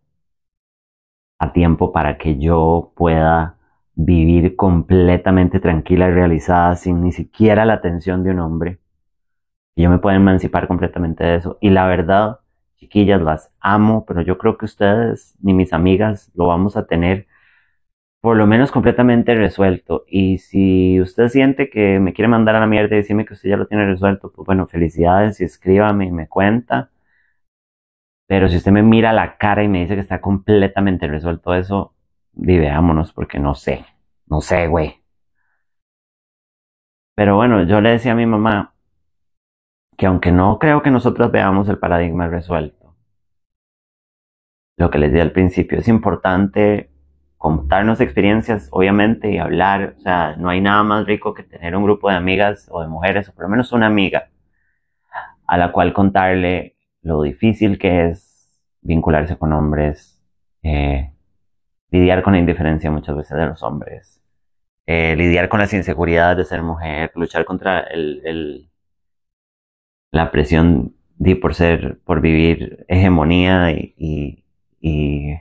a 1.41 1.53
tiempo 1.53 1.91
para 1.91 2.19
que 2.19 2.39
yo 2.39 2.93
pueda 2.95 3.57
vivir 3.95 4.57
completamente 4.57 5.59
tranquila 5.59 6.09
y 6.09 6.13
realizada 6.13 6.77
sin 6.77 7.03
ni 7.03 7.13
siquiera 7.13 7.65
la 7.65 7.75
atención 7.75 8.23
de 8.23 8.31
un 8.31 8.41
hombre. 8.41 8.79
Yo 9.75 9.91
me 9.91 9.99
puedo 9.99 10.17
emancipar 10.17 10.69
completamente 10.69 11.25
de 11.25 11.37
eso. 11.37 11.59
Y 11.61 11.71
la 11.71 11.87
verdad, 11.87 12.41
chiquillas, 12.77 13.23
las 13.23 13.55
amo, 13.61 14.05
pero 14.07 14.21
yo 14.21 14.39
creo 14.39 14.59
que 14.59 14.67
ustedes 14.67 15.35
ni 15.41 15.55
mis 15.55 15.73
amigas 15.73 16.31
lo 16.35 16.47
vamos 16.47 16.77
a 16.77 16.87
tener 16.87 17.27
por 18.21 18.37
lo 18.37 18.47
menos 18.47 18.71
completamente 18.71 19.35
resuelto. 19.35 20.05
Y 20.09 20.39
si 20.39 21.01
usted 21.01 21.29
siente 21.29 21.71
que 21.71 21.99
me 22.01 22.13
quiere 22.13 22.29
mandar 22.29 22.57
a 22.57 22.61
la 22.61 22.67
mierda 22.67 22.95
y 22.95 22.99
decirme 22.99 23.25
que 23.25 23.33
usted 23.33 23.49
ya 23.49 23.57
lo 23.57 23.67
tiene 23.67 23.87
resuelto, 23.87 24.31
pues 24.31 24.45
bueno, 24.45 24.67
felicidades 24.67 25.41
y 25.41 25.45
escríbame 25.45 26.07
y 26.07 26.13
me 26.13 26.29
cuenta. 26.29 26.91
Pero 28.31 28.49
si 28.49 28.59
usted 28.59 28.71
me 28.71 28.85
mira 28.85 29.13
la 29.13 29.37
cara 29.39 29.65
y 29.65 29.69
me 29.69 29.81
dice 29.81 29.97
que 29.97 30.03
está 30.03 30.21
completamente 30.21 31.09
resuelto 31.09 31.53
eso, 31.53 31.97
veámonos 32.31 33.13
porque 33.13 33.41
no 33.41 33.57
sé. 33.57 33.85
No 34.29 34.41
sé, 34.41 34.69
güey. 34.69 35.03
Pero 37.17 37.35
bueno, 37.35 37.65
yo 37.65 37.81
le 37.81 37.91
decía 37.91 38.13
a 38.13 38.15
mi 38.15 38.27
mamá 38.27 38.73
que 39.99 40.07
aunque 40.07 40.31
no 40.31 40.61
creo 40.61 40.81
que 40.81 40.93
nosotros 40.93 41.33
veamos 41.33 41.69
el 41.69 41.79
paradigma 41.79 42.29
resuelto, 42.29 42.95
lo 44.77 44.93
que 44.93 44.99
les 44.99 45.13
di 45.13 45.19
al 45.19 45.33
principio, 45.33 45.81
es 45.81 45.89
importante 45.89 46.89
contarnos 47.37 48.01
experiencias, 48.01 48.69
obviamente, 48.71 49.33
y 49.33 49.39
hablar. 49.39 49.97
O 49.99 50.01
sea, 50.03 50.37
no 50.37 50.51
hay 50.51 50.61
nada 50.61 50.85
más 50.85 51.05
rico 51.05 51.35
que 51.35 51.43
tener 51.43 51.75
un 51.75 51.83
grupo 51.83 52.09
de 52.09 52.15
amigas 52.15 52.69
o 52.71 52.81
de 52.81 52.87
mujeres, 52.87 53.29
o 53.29 53.35
por 53.35 53.47
lo 53.47 53.49
menos 53.49 53.73
una 53.73 53.89
amiga, 53.89 54.31
a 55.49 55.59
la 55.59 55.73
cual 55.73 55.93
contarle 55.93 56.77
lo 57.03 57.23
difícil 57.23 57.79
que 57.79 58.09
es 58.09 58.61
vincularse 58.83 59.37
con 59.37 59.53
hombres, 59.53 60.21
eh, 60.63 61.13
lidiar 61.91 62.23
con 62.23 62.35
la 62.35 62.39
indiferencia 62.39 62.91
muchas 62.91 63.17
veces 63.17 63.37
de 63.37 63.47
los 63.47 63.63
hombres, 63.63 64.23
eh, 64.87 65.17
lidiar 65.17 65.49
con 65.49 65.61
las 65.61 65.73
inseguridades 65.73 66.39
de 66.39 66.45
ser 66.45 66.63
mujer, 66.63 67.13
luchar 67.15 67.45
contra 67.45 67.81
el, 67.81 68.71
la 70.13 70.31
presión 70.31 70.95
de 71.19 71.37
por 71.37 71.55
ser, 71.55 72.01
por 72.05 72.21
vivir 72.21 72.85
hegemonía 72.89 73.73
y, 73.73 73.95
y, 73.99 74.45
y 74.81 75.35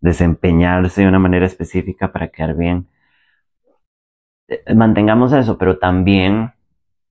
desempeñarse 0.00 1.02
de 1.02 1.08
una 1.08 1.18
manera 1.18 1.46
específica 1.46 2.12
para 2.12 2.28
quedar 2.28 2.54
bien. 2.56 2.88
Eh, 4.48 4.74
mantengamos 4.74 5.32
eso, 5.32 5.58
pero 5.58 5.78
también 5.78 6.52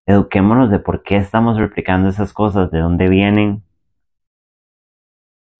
eduquémonos 0.05 0.69
de 0.71 0.79
por 0.79 1.03
qué 1.03 1.17
estamos 1.17 1.57
replicando 1.57 2.09
esas 2.09 2.33
cosas, 2.33 2.71
de 2.71 2.79
dónde 2.79 3.09
vienen, 3.09 3.63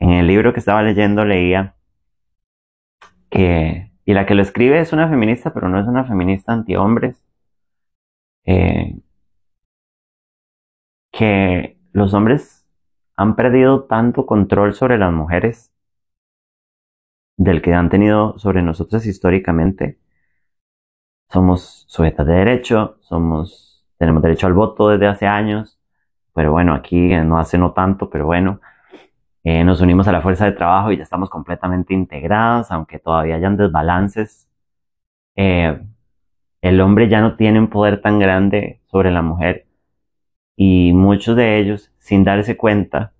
En 0.02 0.10
el 0.12 0.28
libro 0.28 0.52
que 0.52 0.60
estaba 0.60 0.82
leyendo 0.82 1.24
leía 1.26 1.76
que, 3.30 3.92
y 4.04 4.14
la 4.14 4.26
que 4.26 4.36
lo 4.36 4.42
escribe 4.42 4.80
es 4.80 4.94
una 4.94 5.08
feminista, 5.08 5.54
pero 5.54 5.70
no 5.70 5.80
es 5.80 5.88
una 5.88 6.04
feminista 6.06 6.54
anti-hombres, 6.54 7.24
eh, 8.46 9.00
que 11.12 11.78
los 11.94 12.14
hombres 12.16 12.66
han 13.16 13.36
perdido 13.36 13.84
tanto 13.84 14.26
control 14.26 14.74
sobre 14.74 14.98
las 14.98 15.14
mujeres 15.14 15.72
del 17.38 17.62
que 17.62 17.74
han 17.76 17.90
tenido 17.90 18.40
sobre 18.40 18.64
nosotros 18.64 19.06
históricamente. 19.06 20.00
Somos 21.30 21.86
sujetas 21.88 22.26
de 22.26 22.34
derecho, 22.34 22.98
somos, 23.02 23.86
tenemos 24.00 24.24
derecho 24.24 24.48
al 24.48 24.54
voto 24.54 24.90
desde 24.90 25.08
hace 25.08 25.28
años, 25.28 25.80
pero 26.34 26.52
bueno, 26.52 26.74
aquí 26.74 27.10
no 27.24 27.38
hace 27.38 27.60
no 27.60 27.74
tanto, 27.74 28.10
pero 28.10 28.26
bueno, 28.26 28.62
eh, 29.44 29.64
nos 29.64 29.82
unimos 29.82 30.08
a 30.08 30.12
la 30.12 30.22
fuerza 30.22 30.46
de 30.46 30.52
trabajo 30.52 30.92
y 30.92 30.98
ya 30.98 31.04
estamos 31.04 31.30
completamente 31.30 31.94
integradas, 31.94 32.72
aunque 32.72 33.00
todavía 33.00 33.36
hayan 33.36 33.58
desbalances. 33.58 34.48
Eh, 35.36 35.82
el 36.62 36.82
hombre 36.82 37.10
ya 37.10 37.22
no 37.22 37.36
tiene 37.36 37.60
un 37.60 37.70
poder 37.70 38.02
tan 38.02 38.20
grande 38.20 38.82
sobre 38.86 39.12
la 39.12 39.22
mujer 39.22 39.66
y 40.56 40.94
muchos 40.94 41.36
de 41.36 41.60
ellos, 41.60 41.92
sin 41.98 42.24
darse 42.24 42.56
cuenta, 42.56 43.14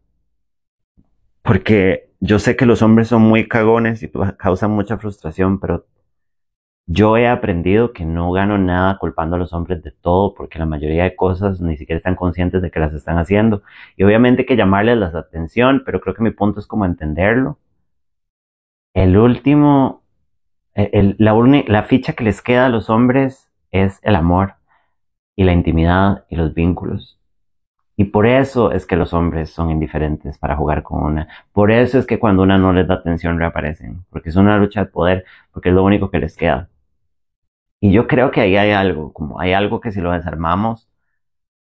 porque 1.42 2.12
yo 2.20 2.38
sé 2.38 2.56
que 2.56 2.68
los 2.68 2.84
hombres 2.84 3.08
son 3.08 3.24
muy 3.24 3.48
cagones 3.48 4.04
y 4.04 4.12
causan 4.38 4.72
mucha 4.72 4.98
frustración, 4.98 5.60
pero 5.60 5.86
yo 6.92 7.18
he 7.18 7.28
aprendido 7.28 7.94
que 7.94 8.06
no 8.06 8.32
gano 8.32 8.58
nada 8.58 8.98
culpando 8.98 9.36
a 9.36 9.40
los 9.40 9.54
hombres 9.54 9.82
de 9.84 9.92
todo, 9.92 10.34
porque 10.34 10.60
la 10.60 10.66
mayoría 10.66 11.04
de 11.04 11.16
cosas 11.16 11.62
ni 11.62 11.78
siquiera 11.78 11.98
están 11.98 12.16
conscientes 12.16 12.62
de 12.62 12.72
que 12.72 12.80
las 12.80 12.94
están 12.94 13.18
haciendo. 13.18 13.64
Y 13.96 14.04
obviamente 14.04 14.42
hay 14.42 14.46
que 14.46 14.56
llamarles 14.58 14.98
la 14.98 15.08
atención, 15.08 15.84
pero 15.86 16.02
creo 16.02 16.16
que 16.16 16.24
mi 16.24 16.32
punto 16.32 16.60
es 16.60 16.68
como 16.68 16.86
entenderlo. 16.86 17.58
El 18.94 19.18
último, 19.18 20.04
e, 20.76 21.16
la, 21.18 21.34
la 21.68 21.84
ficha 21.84 22.14
que 22.14 22.24
les 22.24 22.42
queda 22.42 22.66
a 22.66 22.70
los 22.70 22.90
hombres 22.90 23.50
es 23.72 24.00
el 24.04 24.16
amor 24.16 24.56
y 25.36 25.44
la 25.46 25.54
intimidad 25.54 26.26
y 26.30 26.36
los 26.36 26.54
vínculos. 26.54 27.20
Y 28.02 28.06
por 28.06 28.26
eso 28.26 28.72
es 28.72 28.86
que 28.86 28.96
los 28.96 29.14
hombres 29.14 29.52
son 29.52 29.70
indiferentes 29.70 30.38
para 30.40 30.56
jugar 30.56 30.84
con 30.84 31.04
una. 31.04 31.28
Por 31.54 31.72
eso 31.72 32.00
es 32.00 32.08
que 32.08 32.20
cuando 32.20 32.44
una 32.44 32.58
no 32.58 32.74
les 32.74 32.88
da 32.88 32.96
atención 32.96 33.38
reaparecen. 33.38 34.06
Porque 34.10 34.30
es 34.30 34.36
una 34.36 34.58
lucha 34.58 34.82
de 34.82 34.86
poder, 34.88 35.26
porque 35.54 35.70
es 35.70 35.76
lo 35.76 35.84
único 35.84 36.10
que 36.10 36.20
les 36.20 36.36
queda. 36.36 36.71
Y 37.82 37.92
yo 37.92 38.08
creo 38.08 38.32
que 38.32 38.42
ahí 38.42 38.58
hay 38.58 38.72
algo, 38.72 39.14
como 39.14 39.40
hay 39.42 39.54
algo 39.54 39.82
que 39.82 39.92
si 39.92 40.02
lo 40.02 40.12
desarmamos, 40.12 40.90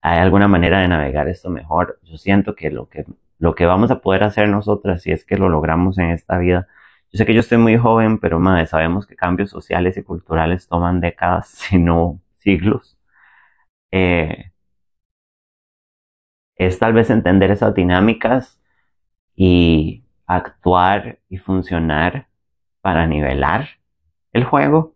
hay 0.02 0.20
alguna 0.20 0.48
manera 0.48 0.80
de 0.82 0.88
navegar 0.90 1.30
esto 1.30 1.50
mejor. 1.50 2.00
Yo 2.04 2.18
siento 2.18 2.56
que 2.56 2.72
lo 2.72 2.90
que, 2.90 3.06
lo 3.40 3.56
que 3.56 3.66
vamos 3.68 3.92
a 3.92 4.02
poder 4.02 4.24
hacer 4.24 4.50
nosotras, 4.50 5.04
si 5.04 5.12
es 5.12 5.26
que 5.26 5.38
lo 5.38 5.50
logramos 5.50 5.98
en 6.00 6.12
esta 6.12 6.38
vida, 6.40 6.68
yo 7.12 7.18
sé 7.20 7.26
que 7.26 7.34
yo 7.36 7.42
estoy 7.42 7.60
muy 7.60 7.78
joven, 7.78 8.20
pero 8.20 8.40
madre, 8.40 8.68
sabemos 8.68 9.08
que 9.08 9.16
cambios 9.16 9.52
sociales 9.52 9.98
y 9.98 10.04
culturales 10.04 10.68
toman 10.68 11.02
décadas, 11.02 11.50
si 11.50 11.80
no 11.80 12.22
siglos. 12.36 12.98
Eh, 13.92 14.52
es 16.56 16.80
tal 16.80 16.94
vez 16.94 17.10
entender 17.10 17.52
esas 17.52 17.74
dinámicas 17.76 18.60
y 19.36 20.06
actuar 20.28 21.20
y 21.30 21.38
funcionar 21.38 22.28
para 22.82 23.08
nivelar 23.08 23.70
el 24.34 24.46
juego 24.46 24.93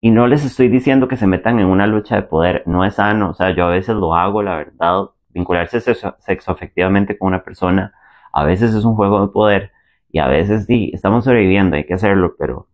y 0.00 0.10
no 0.10 0.26
les 0.26 0.44
estoy 0.44 0.68
diciendo 0.68 1.08
que 1.08 1.16
se 1.16 1.26
metan 1.26 1.58
en 1.60 1.66
una 1.66 1.86
lucha 1.86 2.16
de 2.16 2.22
poder, 2.22 2.62
no 2.66 2.84
es 2.84 2.94
sano, 2.94 3.30
o 3.30 3.34
sea, 3.34 3.50
yo 3.54 3.66
a 3.66 3.70
veces 3.70 3.96
lo 3.96 4.14
hago, 4.14 4.42
la 4.42 4.56
verdad, 4.56 5.10
vincularse 5.28 5.80
sexo, 5.80 6.16
efectivamente 6.52 7.18
con 7.18 7.28
una 7.28 7.44
persona, 7.44 7.94
a 8.32 8.44
veces 8.44 8.74
es 8.74 8.84
un 8.84 8.96
juego 8.96 9.26
de 9.26 9.32
poder 9.32 9.72
y 10.10 10.18
a 10.20 10.26
veces 10.28 10.66
sí, 10.66 10.90
estamos 10.94 11.24
sobreviviendo, 11.24 11.76
hay 11.76 11.84
que 11.86 11.94
hacerlo, 11.94 12.34
pero 12.38 12.68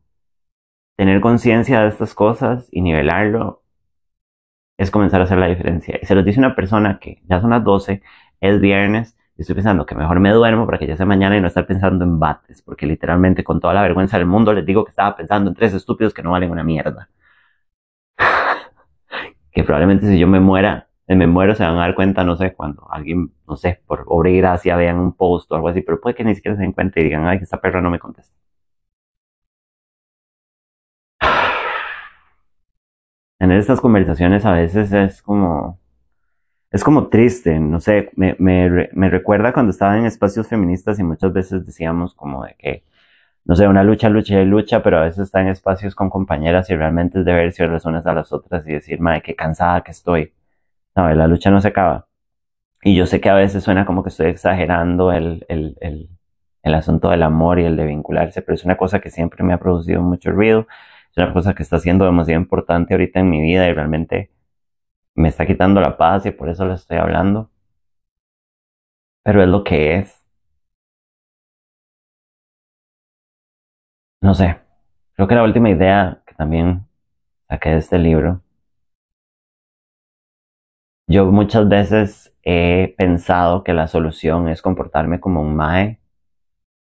tener 0.97 1.21
conciencia 1.21 1.83
de 1.83 1.89
estas 1.89 2.15
cosas 2.15 2.69
y 2.73 2.81
nivelarlo 2.83 3.63
es 4.79 4.91
comenzar 4.91 5.21
a 5.21 5.25
hacer 5.25 5.39
la 5.39 5.47
diferencia. 5.47 5.99
Y 6.01 6.07
se 6.07 6.15
los 6.15 6.25
dice 6.25 6.39
una 6.39 6.55
persona 6.55 6.99
que 7.01 7.23
ya 7.29 7.41
son 7.41 7.51
las 7.51 7.65
12, 7.65 8.03
es 8.41 8.61
viernes, 8.61 9.17
y 9.37 9.43
estoy 9.43 9.55
pensando 9.55 9.87
que 9.87 9.95
mejor 9.95 10.21
me 10.21 10.31
duermo 10.31 10.67
para 10.67 10.79
que 10.79 10.87
ya 10.87 10.97
sea 10.97 11.07
mañana 11.07 11.37
y 11.37 11.41
no 11.41 11.49
estar 11.49 11.67
pensando 11.67 12.05
en 12.05 12.19
bates, 12.19 12.63
porque 12.63 12.87
literalmente 12.87 13.45
con 13.45 13.61
toda 13.61 13.75
la 13.75 13.83
vergüenza 13.83 14.19
del 14.19 14.27
mundo 14.27 14.53
les 14.53 14.65
digo 14.67 14.85
que 14.85 14.91
estaba 14.91 15.17
pensando 15.17 15.51
en 15.51 15.57
tres 15.57 15.75
estúpidos 15.75 16.15
que 16.15 16.23
no 16.23 16.31
valen 16.33 16.51
una 16.51 16.65
mierda 16.65 17.09
que 19.57 19.65
probablemente 19.65 20.07
si 20.07 20.19
yo 20.19 20.29
me 20.29 20.39
muera, 20.39 20.89
me 21.09 21.27
muero 21.27 21.55
se 21.55 21.65
van 21.65 21.77
a 21.77 21.81
dar 21.81 21.95
cuenta, 21.95 22.25
no 22.25 22.37
sé, 22.37 22.53
cuando 22.55 22.87
alguien, 22.91 23.33
no 23.49 23.57
sé, 23.57 23.81
por 23.87 24.05
obra 24.07 24.29
y 24.29 24.37
gracia 24.37 24.77
vean 24.77 24.99
un 24.99 25.13
post 25.15 25.51
o 25.51 25.55
algo 25.57 25.69
así, 25.69 25.81
pero 25.81 25.99
puede 25.99 26.15
que 26.15 26.25
ni 26.25 26.35
siquiera 26.35 26.57
se 26.57 26.63
den 26.63 26.73
cuenta 26.73 27.01
y 27.01 27.05
digan, 27.05 27.27
ay, 27.27 27.39
esta 27.41 27.59
perra 27.59 27.81
no 27.81 27.91
me 27.91 27.99
contesta. 27.99 28.37
En 33.39 33.51
estas 33.53 33.81
conversaciones 33.81 34.45
a 34.45 34.53
veces 34.53 34.93
es 34.93 35.23
como, 35.23 35.79
es 36.71 36.85
como 36.85 37.09
triste, 37.09 37.59
no 37.59 37.81
sé, 37.81 38.11
me, 38.17 38.37
me, 38.39 38.91
me 38.93 39.11
recuerda 39.11 39.53
cuando 39.55 39.71
estaba 39.71 39.97
en 39.99 40.07
espacios 40.07 40.49
feministas 40.49 40.99
y 40.99 41.03
muchas 41.03 41.33
veces 41.33 41.65
decíamos 41.65 42.15
como 42.15 42.45
de 42.45 42.57
que 42.59 42.85
no 43.47 43.57
sé, 43.57 43.69
una 43.69 43.85
lucha, 43.85 44.09
lucha 44.09 44.41
y 44.41 44.45
lucha, 44.45 44.83
pero 44.83 44.99
a 44.99 45.03
veces 45.03 45.21
está 45.21 45.41
en 45.41 45.49
espacios 45.49 45.95
con 45.95 46.11
compañeras 46.11 46.69
y 46.71 46.77
realmente 46.77 47.21
es 47.21 47.25
de 47.25 47.33
verse 47.33 47.67
las 47.69 47.85
unas 47.87 48.07
a 48.07 48.13
las 48.15 48.33
otras 48.33 48.67
y 48.67 48.73
decir, 48.73 49.01
madre, 49.01 49.23
qué 49.23 49.37
cansada 49.37 49.83
que 49.83 49.93
estoy. 49.93 50.33
¿Sabes? 50.95 51.17
La 51.17 51.27
lucha 51.29 51.51
no 51.51 51.61
se 51.61 51.69
acaba. 51.69 52.09
Y 52.83 52.97
yo 52.97 53.07
sé 53.07 53.21
que 53.21 53.31
a 53.31 53.35
veces 53.35 53.65
suena 53.65 53.87
como 53.87 54.03
que 54.03 54.11
estoy 54.11 54.29
exagerando 54.29 55.13
el, 55.13 55.45
el, 55.49 55.77
el, 55.81 56.09
el 56.63 56.75
asunto 56.75 57.11
del 57.11 57.23
amor 57.23 57.59
y 57.61 57.65
el 57.65 57.77
de 57.77 57.87
vincularse, 57.87 58.43
pero 58.43 58.55
es 58.55 58.65
una 58.65 58.77
cosa 58.77 59.01
que 59.01 59.11
siempre 59.11 59.45
me 59.45 59.55
ha 59.55 59.59
producido 59.59 60.03
mucho 60.03 60.31
ruido. 60.33 60.67
Es 61.11 61.17
una 61.19 61.33
cosa 61.33 61.55
que 61.55 61.63
está 61.63 61.79
siendo 61.81 62.05
demasiado 62.05 62.41
importante 62.41 62.95
ahorita 62.95 63.21
en 63.21 63.31
mi 63.31 63.41
vida 63.43 63.69
y 63.69 63.73
realmente 63.73 64.31
me 65.15 65.29
está 65.29 65.47
quitando 65.47 65.81
la 65.81 65.97
paz 65.99 66.27
y 66.27 66.33
por 66.33 66.49
eso 66.51 66.65
lo 66.67 66.75
estoy 66.75 66.99
hablando. 66.99 67.51
Pero 69.23 69.43
es 69.43 69.49
lo 69.49 69.63
que 69.65 69.97
es. 69.97 70.26
No 74.21 74.35
sé, 74.35 74.59
creo 75.15 75.29
que 75.29 75.35
la 75.35 75.43
última 75.43 75.71
idea 75.71 76.23
que 76.27 76.35
también 76.35 76.87
saqué 77.49 77.71
de 77.71 77.79
este 77.79 77.99
libro, 77.99 78.43
yo 81.07 81.27
muchas 81.27 81.69
veces 81.69 82.35
he 82.43 82.95
pensado 82.99 83.63
que 83.63 83.73
la 83.73 83.87
solución 83.87 84.49
es 84.49 84.63
comportarme 84.63 85.21
como 85.21 85.41
un 85.41 85.55
mae, 85.55 86.01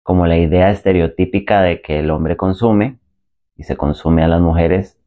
como 0.03 0.27
la 0.27 0.39
idea 0.39 0.71
estereotípica 0.71 1.63
de 1.63 1.83
que 1.83 2.01
el 2.01 2.11
hombre 2.11 2.37
consume 2.37 2.99
y 3.57 3.65
se 3.65 3.77
consume 3.77 4.25
a 4.25 4.29
las 4.29 4.41
mujeres 4.41 4.99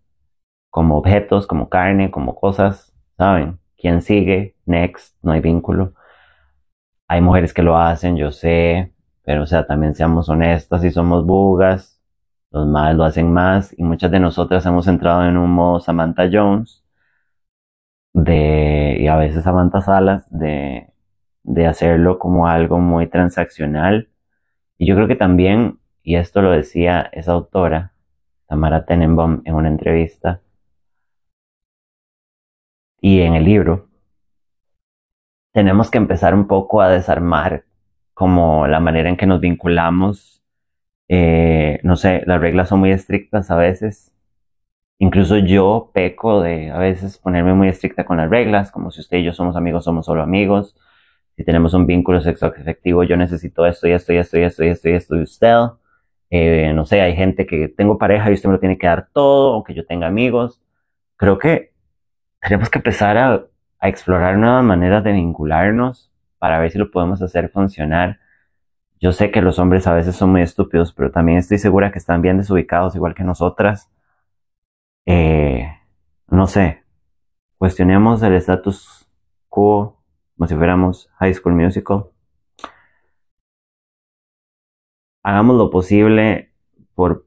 como 0.69 0.97
objetos, 0.97 1.47
como 1.47 1.69
carne, 1.69 2.11
como 2.11 2.35
cosas, 2.35 2.93
¿saben? 3.17 3.59
¿Quién 3.77 4.01
sigue? 4.01 4.55
Next, 4.65 5.15
no 5.23 5.31
hay 5.33 5.41
vínculo. 5.41 5.93
Hay 7.07 7.21
mujeres 7.21 7.53
que 7.53 7.61
lo 7.63 7.77
hacen, 7.77 8.17
yo 8.17 8.31
sé, 8.31 8.93
pero 9.23 9.43
o 9.43 9.45
sea, 9.45 9.65
también 9.67 9.95
seamos 9.95 10.29
honestas 10.29 10.83
y 10.83 10.91
somos 10.91 11.25
bugas, 11.25 11.92
los 12.53 12.67
más 12.67 12.95
lo 12.95 13.03
hacen 13.03 13.33
más 13.33 13.75
y 13.77 13.83
muchas 13.83 14.11
de 14.11 14.19
nosotras 14.19 14.65
hemos 14.65 14.87
entrado 14.87 15.25
en 15.25 15.37
un 15.37 15.51
modo 15.51 15.79
Samantha 15.79 16.29
Jones 16.31 16.83
de, 18.13 18.97
y 18.99 19.07
a 19.07 19.17
veces 19.17 19.43
Samantha 19.43 19.81
Salas 19.81 20.25
de, 20.29 20.93
de 21.43 21.67
hacerlo 21.67 22.19
como 22.19 22.47
algo 22.47 22.79
muy 22.79 23.07
transaccional. 23.07 24.09
Y 24.77 24.85
yo 24.87 24.95
creo 24.95 25.07
que 25.07 25.15
también, 25.15 25.79
y 26.03 26.15
esto 26.15 26.41
lo 26.41 26.51
decía 26.51 27.09
esa 27.13 27.33
autora, 27.33 27.93
Tamara 28.47 28.85
Tenenbaum, 28.85 29.41
en 29.45 29.55
una 29.55 29.69
entrevista 29.69 30.41
y 33.01 33.21
en 33.21 33.35
el 33.35 33.45
libro, 33.45 33.89
tenemos 35.53 35.89
que 35.91 35.97
empezar 35.97 36.35
un 36.35 36.47
poco 36.47 36.81
a 36.81 36.89
desarmar 36.89 37.65
como 38.13 38.67
la 38.67 38.79
manera 38.79 39.09
en 39.09 39.17
que 39.17 39.25
nos 39.25 39.39
vinculamos 39.41 40.42
eh, 41.15 41.79
no 41.83 41.95
sé, 41.95 42.23
las 42.25 42.41
reglas 42.41 42.69
son 42.69 42.79
muy 42.79 42.91
estrictas 42.91 43.51
a 43.51 43.55
veces. 43.55 44.11
Incluso 44.99 45.37
yo 45.37 45.91
peco 45.93 46.41
de 46.41 46.71
a 46.71 46.79
veces 46.79 47.19
ponerme 47.19 47.53
muy 47.53 47.67
estricta 47.67 48.05
con 48.05 48.17
las 48.17 48.29
reglas, 48.31 48.71
como 48.71 48.89
si 48.91 49.01
usted 49.01 49.17
y 49.19 49.23
yo 49.23 49.33
somos 49.33 49.55
amigos, 49.55 49.83
somos 49.85 50.07
solo 50.07 50.23
amigos. 50.23 50.75
Si 51.35 51.43
tenemos 51.43 51.75
un 51.75 51.85
vínculo 51.87 52.21
sexual 52.21 52.53
efectivo, 52.57 53.03
yo 53.03 53.15
necesito 53.17 53.65
esto 53.67 53.87
y 53.87 53.91
esto 53.91 54.13
y 54.13 54.17
esto 54.17 54.39
y 54.39 54.43
esto 54.43 54.63
y 54.63 54.69
esto 54.69 54.89
y 54.89 54.93
esto 54.93 55.15
de 55.15 55.23
usted. 55.23 55.55
Eh, 56.31 56.73
no 56.73 56.85
sé, 56.85 57.01
hay 57.01 57.15
gente 57.15 57.45
que 57.45 57.67
tengo 57.69 57.97
pareja 57.99 58.31
y 58.31 58.33
usted 58.33 58.49
me 58.49 58.53
lo 58.53 58.59
tiene 58.59 58.77
que 58.79 58.87
dar 58.87 59.09
todo, 59.13 59.53
aunque 59.53 59.75
yo 59.75 59.85
tenga 59.85 60.07
amigos. 60.07 60.61
Creo 61.17 61.37
que 61.37 61.73
tenemos 62.41 62.69
que 62.71 62.79
empezar 62.79 63.17
a, 63.17 63.45
a 63.79 63.89
explorar 63.89 64.37
nuevas 64.37 64.63
maneras 64.63 65.03
de 65.03 65.11
vincularnos 65.13 66.11
para 66.39 66.59
ver 66.59 66.71
si 66.71 66.79
lo 66.79 66.91
podemos 66.91 67.21
hacer 67.21 67.49
funcionar 67.49 68.19
yo 69.03 69.11
sé 69.11 69.31
que 69.31 69.41
los 69.41 69.59
hombres 69.59 69.85
a 69.85 69.93
veces 69.93 70.15
son 70.15 70.31
muy 70.31 70.41
estúpidos, 70.43 70.93
pero 70.93 71.11
también 71.11 71.39
estoy 71.39 71.57
segura 71.57 71.91
que 71.91 71.99
están 71.99 72.21
bien 72.21 72.37
desubicados 72.37 72.95
igual 72.95 73.13
que 73.13 73.25
nosotras. 73.25 73.91
Eh, 75.05 75.67
no 76.29 76.47
sé, 76.47 76.83
cuestionemos 77.57 78.23
el 78.23 78.33
status 78.35 79.05
quo 79.49 80.01
como 80.37 80.47
si 80.47 80.55
fuéramos 80.55 81.09
High 81.19 81.33
School 81.33 81.55
Musical. 81.55 82.05
hagamos 85.21 85.57
lo 85.57 85.69
posible 85.69 86.51
por, 86.95 87.25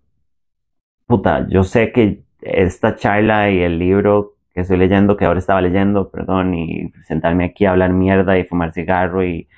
puta, 1.07 1.47
yo 1.49 1.63
sé 1.63 1.93
que 1.93 2.25
esta 2.41 2.97
charla 2.97 3.51
y 3.51 3.61
el 3.61 3.79
libro 3.79 4.37
que 4.55 4.63
estoy 4.63 4.79
leyendo, 4.79 5.17
que 5.19 5.27
ahora 5.27 5.41
estaba 5.41 5.61
leyendo, 5.61 6.11
perdón, 6.11 6.55
y 6.55 6.91
sentarme 7.07 7.45
aquí 7.45 7.67
a 7.67 7.73
hablar 7.73 7.93
mierda 7.93 8.39
y 8.39 8.45
fumar 8.45 8.73
cigarro 8.73 9.25
y, 9.25 9.49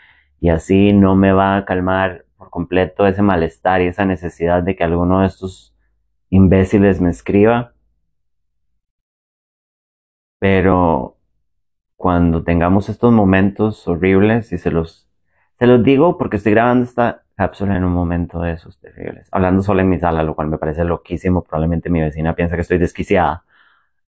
y 0.40 0.50
así 0.50 0.92
no 0.92 1.16
me 1.16 1.32
va 1.32 1.56
a 1.56 1.64
calmar 1.64 2.24
por 2.36 2.50
completo 2.50 3.06
ese 3.06 3.22
malestar 3.22 3.82
y 3.82 3.88
esa 3.88 4.04
necesidad 4.04 4.62
de 4.62 4.76
que 4.76 4.84
alguno 4.84 5.20
de 5.20 5.26
estos 5.26 5.74
imbéciles 6.30 7.00
me 7.00 7.10
escriba. 7.10 7.72
Pero 10.38 11.16
cuando 11.96 12.44
tengamos 12.44 12.88
estos 12.88 13.12
momentos 13.12 13.86
horribles, 13.88 14.52
y 14.52 14.58
se 14.58 14.70
los, 14.70 15.08
los 15.60 15.82
digo 15.84 16.18
porque 16.18 16.36
estoy 16.36 16.52
grabando 16.52 16.84
esta 16.84 17.24
cápsula 17.36 17.76
en 17.76 17.84
un 17.84 17.92
momento 17.92 18.40
de 18.40 18.52
esos 18.52 18.78
terribles, 18.80 19.28
hablando 19.32 19.62
solo 19.62 19.80
en 19.80 19.88
mi 19.90 19.98
sala, 19.98 20.22
lo 20.22 20.34
cual 20.36 20.48
me 20.48 20.58
parece 20.58 20.84
loquísimo, 20.84 21.42
probablemente 21.42 21.90
mi 21.90 22.00
vecina 22.00 22.34
piensa 22.34 22.56
que 22.56 22.62
estoy 22.62 22.78
desquiciada. 22.78 23.44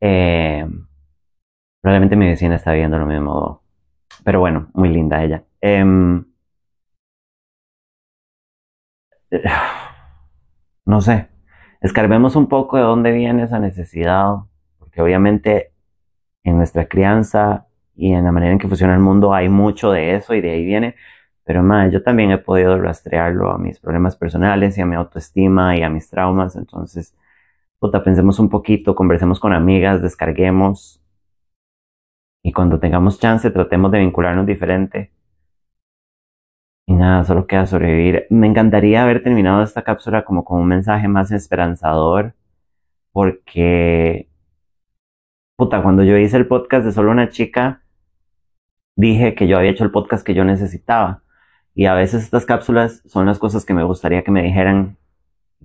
Eh, 0.01 0.67
probablemente 1.81 2.17
mi 2.17 2.27
vecina 2.27 2.57
está 2.57 2.73
viendo 2.73 2.99
lo 2.99 3.07
mismo, 3.07 3.63
pero 4.25 4.41
bueno, 4.41 4.71
muy 4.75 4.89
linda 4.91 5.23
ella. 5.25 5.45
Em, 5.61 6.25
no 10.87 11.01
sé, 11.01 11.29
escarbemos 11.81 12.37
un 12.37 12.49
poco 12.49 12.77
de 12.77 12.83
dónde 12.83 13.13
viene 13.13 13.45
esa 13.45 13.59
necesidad, 13.59 14.37
porque 14.79 15.03
obviamente 15.03 15.73
en 16.45 16.57
nuestra 16.57 16.89
crianza 16.89 17.67
y 17.95 18.13
en 18.13 18.25
la 18.25 18.33
manera 18.33 18.53
en 18.53 18.59
que 18.59 18.69
funciona 18.69 18.95
el 18.95 19.01
mundo 19.01 19.35
hay 19.35 19.49
mucho 19.49 19.91
de 19.93 20.15
eso 20.15 20.35
y 20.35 20.41
de 20.41 20.51
ahí 20.51 20.65
viene, 20.65 20.95
pero 21.45 21.63
más, 21.63 21.93
yo 21.93 22.03
también 22.03 22.31
he 22.31 22.39
podido 22.39 22.81
rastrearlo 22.81 23.51
a 23.51 23.59
mis 23.59 23.81
problemas 23.81 24.17
personales 24.17 24.79
y 24.79 24.83
a 24.83 24.87
mi 24.87 24.97
autoestima 24.97 25.77
y 25.77 25.83
a 25.83 25.91
mis 25.91 26.09
traumas, 26.11 26.57
entonces, 26.57 27.15
puta, 27.79 28.05
pensemos 28.05 28.39
un 28.39 28.51
poquito, 28.51 28.95
conversemos 28.95 29.41
con 29.41 29.53
amigas, 29.53 30.03
descarguemos. 30.03 31.03
Y 32.43 32.53
cuando 32.53 32.79
tengamos 32.81 33.19
chance 33.19 33.51
tratemos 33.51 33.91
de 33.93 33.99
vincularnos 34.01 34.47
diferente. 34.47 35.13
Y 36.89 36.95
nada, 36.95 37.23
solo 37.25 37.47
queda 37.47 37.67
sobrevivir. 37.67 38.27
Me 38.31 38.47
encantaría 38.47 39.03
haber 39.03 39.23
terminado 39.23 39.63
esta 39.63 39.83
cápsula 39.83 40.25
como 40.25 40.43
con 40.43 40.59
un 40.63 40.69
mensaje 40.69 41.07
más 41.07 41.31
esperanzador, 41.33 42.35
porque, 43.13 44.31
puta, 45.57 45.83
cuando 45.83 46.03
yo 46.03 46.17
hice 46.17 46.39
el 46.39 46.47
podcast 46.47 46.87
de 46.87 46.93
solo 46.93 47.11
una 47.11 47.29
chica, 47.29 47.83
dije 48.97 49.35
que 49.35 49.47
yo 49.49 49.59
había 49.59 49.71
hecho 49.71 49.85
el 49.85 49.91
podcast 49.91 50.25
que 50.27 50.33
yo 50.33 50.45
necesitaba. 50.45 51.23
Y 51.75 51.85
a 51.87 51.95
veces 51.95 52.25
estas 52.25 52.47
cápsulas 52.47 53.03
son 53.07 53.27
las 53.27 53.39
cosas 53.39 53.67
que 53.67 53.75
me 53.75 53.85
gustaría 53.85 54.25
que 54.25 54.31
me 54.31 54.43
dijeran. 54.43 54.97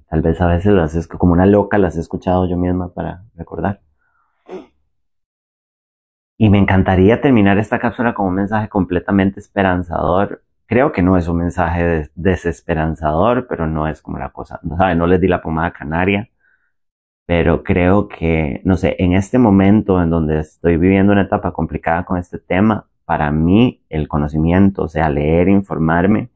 Tal 0.10 0.22
vez 0.22 0.42
a 0.42 0.48
veces 0.48 0.74
las 0.74 0.94
es 0.96 1.08
como 1.08 1.32
una 1.34 1.46
loca 1.46 1.78
las 1.78 1.96
he 1.96 2.02
escuchado 2.02 2.50
yo 2.50 2.58
misma 2.58 2.94
para 2.94 3.24
recordar. 3.36 3.82
Y 6.38 6.50
me 6.50 6.58
encantaría 6.58 7.22
terminar 7.22 7.58
esta 7.60 7.80
cápsula 7.80 8.14
con 8.14 8.28
un 8.28 8.36
mensaje 8.36 8.68
completamente 8.68 9.40
esperanzador. 9.40 10.43
Creo 10.68 10.92
que 10.92 11.02
no 11.04 11.18
es 11.18 11.28
un 11.28 11.38
mensaje 11.38 12.10
desesperanzador, 12.16 13.48
pero 13.48 13.68
no 13.68 13.88
es 13.88 14.02
como 14.02 14.18
la 14.18 14.30
cosa, 14.32 14.60
no 14.64 14.78
sabe, 14.78 14.96
no 14.96 15.08
les 15.08 15.22
di 15.22 15.28
la 15.28 15.42
pomada 15.42 15.72
canaria, 15.72 16.30
pero 17.26 17.64
creo 17.64 18.08
que, 18.08 18.62
no 18.66 18.76
sé, 18.78 18.96
en 19.00 19.14
este 19.14 19.38
momento 19.40 20.02
en 20.02 20.10
donde 20.10 20.40
estoy 20.40 20.78
viviendo 20.78 21.14
una 21.14 21.24
etapa 21.24 21.52
complicada 21.54 22.06
con 22.06 22.18
este 22.18 22.40
tema, 22.40 22.88
para 23.06 23.32
mí 23.32 23.84
el 23.90 24.08
conocimiento, 24.08 24.84
o 24.84 24.88
sea, 24.88 25.10
leer, 25.10 25.50
informarme, 25.50 26.30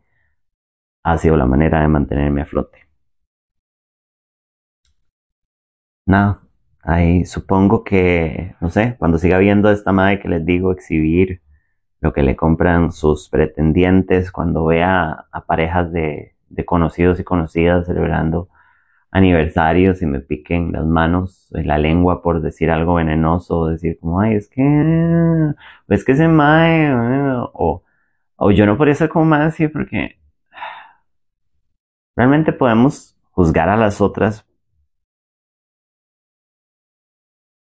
ha 1.03 1.17
sido 1.17 1.37
la 1.37 1.45
manera 1.45 1.81
de 1.81 1.87
mantenerme 1.87 2.41
a 2.41 2.45
flote. 2.45 2.87
Nada, 6.05 6.41
ahí 6.81 7.25
supongo 7.25 7.83
que, 7.83 8.55
no 8.61 8.69
sé, 8.69 8.95
cuando 8.97 9.17
siga 9.17 9.37
viendo 9.39 9.69
esta 9.69 9.91
madre 9.91 10.19
que 10.19 10.29
les 10.29 10.45
digo 10.45 10.71
exhibir 10.71 11.41
lo 12.01 12.13
que 12.13 12.23
le 12.23 12.35
compran 12.35 12.91
sus 12.91 13.29
pretendientes, 13.29 14.31
cuando 14.31 14.65
vea 14.65 15.25
a 15.31 15.45
parejas 15.45 15.91
de, 15.91 16.35
de 16.49 16.65
conocidos 16.65 17.19
y 17.19 17.23
conocidas 17.23 17.87
celebrando 17.87 18.49
aniversarios 19.11 20.01
y 20.01 20.05
me 20.05 20.19
piquen 20.19 20.71
las 20.73 20.85
manos 20.85 21.49
en 21.55 21.67
la 21.67 21.77
lengua 21.77 22.21
por 22.21 22.41
decir 22.41 22.71
algo 22.71 22.95
venenoso, 22.95 23.59
o 23.59 23.67
decir 23.67 23.97
como, 23.99 24.19
ay, 24.21 24.35
es 24.35 24.49
que, 24.49 24.63
es 25.89 26.05
que 26.05 26.15
se 26.15 26.27
mae, 26.27 26.91
o, 27.53 27.83
o 28.35 28.51
yo 28.51 28.65
no 28.65 28.77
podría 28.77 28.95
ser 28.95 29.09
como 29.09 29.25
más 29.25 29.41
así 29.53 29.67
porque 29.67 30.19
realmente 32.15 32.53
podemos 32.53 33.15
juzgar 33.31 33.69
a 33.69 33.77
las 33.77 34.01
otras 34.01 34.45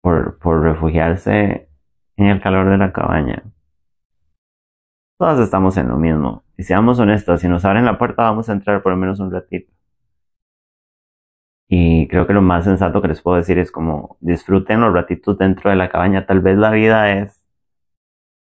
por, 0.02 0.40
por 0.40 0.62
refugiarse 0.62 1.70
en 2.18 2.26
el 2.28 2.42
calor 2.42 2.70
de 2.70 2.78
la 2.78 2.92
cabaña. 2.94 3.44
Todas 5.20 5.38
estamos 5.40 5.76
en 5.76 5.90
lo 5.90 5.98
mismo. 5.98 6.44
Y 6.58 6.64
seamos 6.64 6.98
honestos, 6.98 7.42
si 7.42 7.50
nos 7.50 7.66
abren 7.66 7.84
la 7.84 7.98
puerta 7.98 8.24
vamos 8.24 8.48
a 8.48 8.54
entrar 8.54 8.82
por 8.82 8.94
lo 8.94 8.98
menos 8.98 9.20
un 9.20 9.30
ratito. 9.30 9.70
Y 11.68 12.08
creo 12.08 12.26
que 12.26 12.32
lo 12.32 12.42
más 12.42 12.64
sensato 12.64 13.02
que 13.02 13.10
les 13.10 13.22
puedo 13.22 13.36
decir 13.36 13.60
es 13.60 13.70
como 13.70 14.16
disfruten 14.22 14.80
los 14.80 14.94
ratitos 14.94 15.38
dentro 15.38 15.70
de 15.70 15.76
la 15.76 15.90
cabaña. 15.90 16.26
Tal 16.26 16.40
vez 16.40 16.58
la 16.58 16.72
vida 16.72 17.12
es 17.12 17.46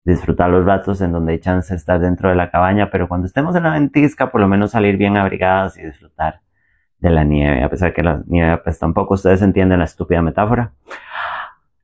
disfrutar 0.05 0.49
los 0.49 0.65
ratos 0.65 1.01
en 1.01 1.11
donde 1.11 1.33
hay 1.33 1.39
chance 1.41 1.73
de 1.73 1.77
estar 1.77 1.99
dentro 1.99 2.29
de 2.29 2.35
la 2.35 2.49
cabaña, 2.49 2.89
pero 2.89 3.09
cuando 3.09 3.27
estemos 3.27 3.55
en 3.57 3.63
la 3.63 3.71
ventisca, 3.73 4.31
por 4.31 4.39
lo 4.39 4.47
menos 4.47 4.71
salir 4.71 4.95
bien 4.95 5.17
abrigadas 5.17 5.77
y 5.77 5.83
disfrutar 5.83 6.41
de 6.99 7.09
la 7.09 7.25
nieve, 7.25 7.61
a 7.61 7.69
pesar 7.69 7.93
que 7.93 8.03
la 8.03 8.23
nieve 8.25 8.57
pues 8.63 8.79
tampoco 8.79 9.15
ustedes 9.15 9.41
entienden 9.41 9.79
la 9.79 9.85
estúpida 9.85 10.21
metáfora. 10.21 10.71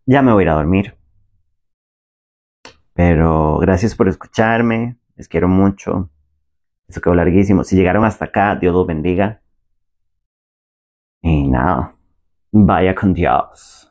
Ya 0.06 0.22
me 0.22 0.32
voy 0.32 0.44
a 0.44 0.46
ir 0.46 0.50
a 0.52 0.54
dormir. 0.54 0.96
Pero 2.96 3.58
gracias 3.58 3.94
por 3.94 4.08
escucharme, 4.08 4.96
les 5.18 5.28
quiero 5.28 5.50
mucho. 5.50 6.10
Eso 6.88 7.02
quedó 7.02 7.14
larguísimo. 7.14 7.66
Si 7.66 7.76
llegaron 7.76 8.06
hasta 8.06 8.26
acá, 8.26 8.56
Dios 8.56 8.74
los 8.74 8.88
bendiga. 8.88 9.42
Y 11.22 11.46
nada, 11.50 11.94
vaya 12.54 12.96
con 12.96 13.14
Dios. 13.14 13.82